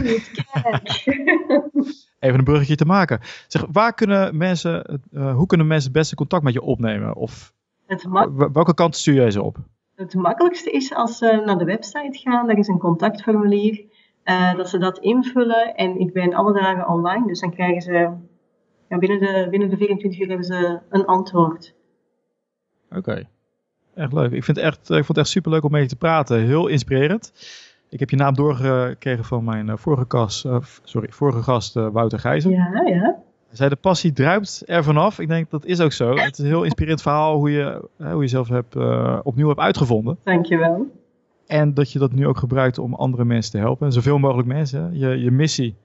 Even 2.20 2.38
een 2.38 2.44
bruggetje 2.44 2.76
te 2.76 2.86
maken. 2.86 3.20
Zeg, 3.48 3.66
waar 3.72 3.94
kunnen 3.94 4.38
mensen, 4.38 5.02
uh, 5.12 5.36
hoe 5.36 5.48
kunnen 5.48 5.68
mensen 5.68 5.90
het 5.90 6.00
beste 6.00 6.16
contact 6.16 6.44
met 6.44 6.54
je 6.54 6.62
opnemen? 6.62 7.16
Of 7.16 7.54
welke 8.52 8.74
kant 8.74 8.96
stuur 8.96 9.14
jij 9.14 9.32
ze 9.32 9.42
op? 9.42 9.58
Het 9.96 10.14
makkelijkste 10.14 10.72
is 10.72 10.94
als 10.94 11.18
ze 11.18 11.42
naar 11.46 11.58
de 11.58 11.66
website 11.66 12.20
gaan, 12.20 12.48
daar 12.48 12.58
is 12.58 12.68
een 12.68 12.80
contactformulier, 12.80 13.84
uh, 14.26 14.56
dat 14.56 14.70
ze 14.70 14.78
dat 14.78 14.98
invullen 14.98 15.76
en 15.76 16.00
ik 16.00 16.14
ben 16.14 16.34
alle 16.34 16.54
dagen 16.54 16.88
online, 16.88 17.28
dus 17.28 17.40
dan 17.40 17.52
krijgen 17.52 17.82
ze, 17.82 18.12
ja, 18.90 18.98
binnen, 18.98 19.20
de, 19.20 19.48
binnen 19.50 19.70
de 19.70 19.78
24 19.78 20.20
uur 20.20 20.28
hebben 20.28 20.46
ze 20.46 20.80
een 20.90 21.06
antwoord. 21.06 21.74
Oké, 22.90 22.98
okay. 22.98 23.28
echt 23.94 24.14
leuk. 24.14 24.32
Ik 24.32 24.44
vind, 24.44 24.58
echt, 24.58 24.80
ik 24.80 24.96
vond 24.96 25.08
het 25.08 25.18
echt 25.18 25.28
super 25.28 25.52
leuk 25.52 25.64
om 25.64 25.72
mee 25.72 25.82
je 25.82 25.88
te 25.88 25.96
praten, 25.96 26.40
heel 26.40 26.68
inspirerend. 26.68 27.34
Ik 27.90 28.00
heb 28.00 28.10
je 28.10 28.16
naam 28.16 28.34
doorgekregen 28.34 29.26
van 29.26 29.44
mijn 29.44 29.70
eh, 29.70 29.78
vorige, 29.78 30.06
gast, 30.08 30.46
uh, 30.46 30.58
sorry, 30.84 31.12
vorige 31.12 31.44
gast 31.44 31.74
Wouter 31.74 32.20
Gijzer. 32.20 32.52
Ja, 32.52 32.82
ja. 32.86 33.24
Zei, 33.54 33.70
de 33.70 33.76
passie 33.76 34.14
druipt 34.14 34.64
er 34.66 34.84
vanaf. 34.84 35.20
Ik 35.20 35.28
denk, 35.28 35.50
dat 35.50 35.66
is 35.66 35.80
ook 35.80 35.92
zo. 35.92 36.16
Het 36.16 36.38
is 36.38 36.40
een 36.40 36.46
heel 36.46 36.64
inspirerend 36.64 37.02
verhaal 37.02 37.38
hoe 37.38 37.52
je, 37.52 37.90
hoe 37.98 38.22
je 38.22 38.28
zelf 38.28 38.48
hebt, 38.48 38.76
uh, 38.76 39.20
opnieuw 39.24 39.48
hebt 39.48 39.60
uitgevonden. 39.60 40.18
Dankjewel. 40.24 40.88
En 41.48 41.74
dat 41.74 41.92
je 41.92 42.00
dat 42.00 42.12
nu 42.12 42.28
ook 42.28 42.38
gebruikt 42.38 42.78
om 42.78 42.94
andere 42.94 43.26
mensen 43.26 43.52
te 43.52 43.58
helpen. 43.58 43.86
En 43.86 43.94
zoveel 43.94 44.18
mogelijk 44.18 44.48
mensen. 44.48 44.98
Je, 44.98 45.08
je 45.08 45.32
missie 45.32 45.76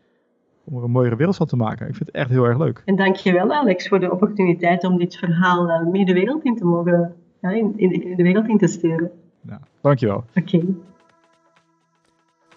om 0.64 0.77
er 0.77 0.85
een 0.85 0.91
mooiere 0.91 1.16
wereld 1.16 1.37
van 1.37 1.47
te 1.47 1.57
maken. 1.57 1.89
Ik 1.89 1.95
vind 1.95 2.07
het 2.07 2.16
echt 2.16 2.31
heel 2.31 2.45
erg 2.45 2.59
leuk. 2.59 2.83
En 2.85 2.97
dankjewel 2.97 3.53
Alex 3.53 3.89
voor 3.89 4.01
de 4.01 4.12
opportuniteit 4.12 4.85
om 4.85 4.99
dit 4.99 5.16
verhaal 5.16 5.69
uh, 5.69 5.87
meer 5.87 6.07
de 6.07 6.12
wereld 6.12 6.45
in 6.45 6.57
te 6.57 6.64
mogen 6.64 7.14
ja, 7.41 7.51
in, 7.51 7.73
in, 7.77 8.03
in 8.03 8.16
de 8.16 8.23
wereld 8.23 8.49
in 8.49 8.59
te 8.59 8.66
sturen. 8.66 9.11
Ja, 9.41 9.61
dankjewel. 9.81 10.25
Oké. 10.35 10.61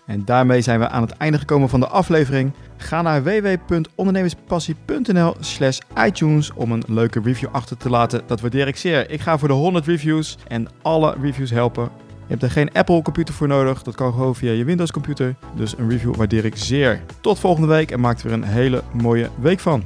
En 0.06 0.26
daarmee 0.26 0.62
zijn 0.62 0.80
we 0.80 0.90
aan 0.90 1.02
het 1.02 1.12
einde 1.12 1.38
gekomen 1.38 1.70
van 1.70 1.80
de 1.80 1.88
aflevering. 1.88 2.54
Ga 2.78 3.02
naar 3.02 3.24
www.ondernemerspassie.nl 3.24 5.36
slash 5.40 5.78
iTunes 6.06 6.54
om 6.54 6.72
een 6.72 6.84
leuke 6.88 7.22
review 7.24 7.50
achter 7.52 7.78
te 7.78 7.90
laten. 7.90 8.22
Dat 8.28 8.42
waardeer 8.42 8.68
ik 8.68 8.78
zeer. 8.78 9.10
Ik 9.10 9.22
ga 9.22 9.38
voor 9.38 9.48
de 9.48 9.54
100 9.54 9.86
reviews 9.86 10.38
en 10.48 10.68
alle 10.82 11.16
reviews 11.22 11.50
helpen. 11.50 11.90
Je 12.08 12.38
hebt 12.38 12.44
er 12.44 12.52
geen 12.52 12.74
Apple 12.74 13.02
computer 13.02 13.34
voor 13.34 13.48
nodig. 13.48 13.84
Dat 13.84 13.96
kan 13.96 14.12
gewoon 14.12 14.36
via 14.36 14.52
je 14.52 14.64
Windows 14.64 14.92
computer. 14.92 15.36
Dus 15.56 15.78
een 15.78 15.90
review 15.90 16.16
waardeer 16.16 16.46
ik 16.46 16.58
zeer. 16.58 17.02
Tot 17.22 17.40
volgende 17.40 17.68
week 17.68 17.92
en 17.92 18.00
maak 18.00 18.20
er 18.20 18.32
een 18.32 18.44
hele 18.44 18.84
mooie 18.92 19.30
week 19.42 19.60
van. 19.60 19.84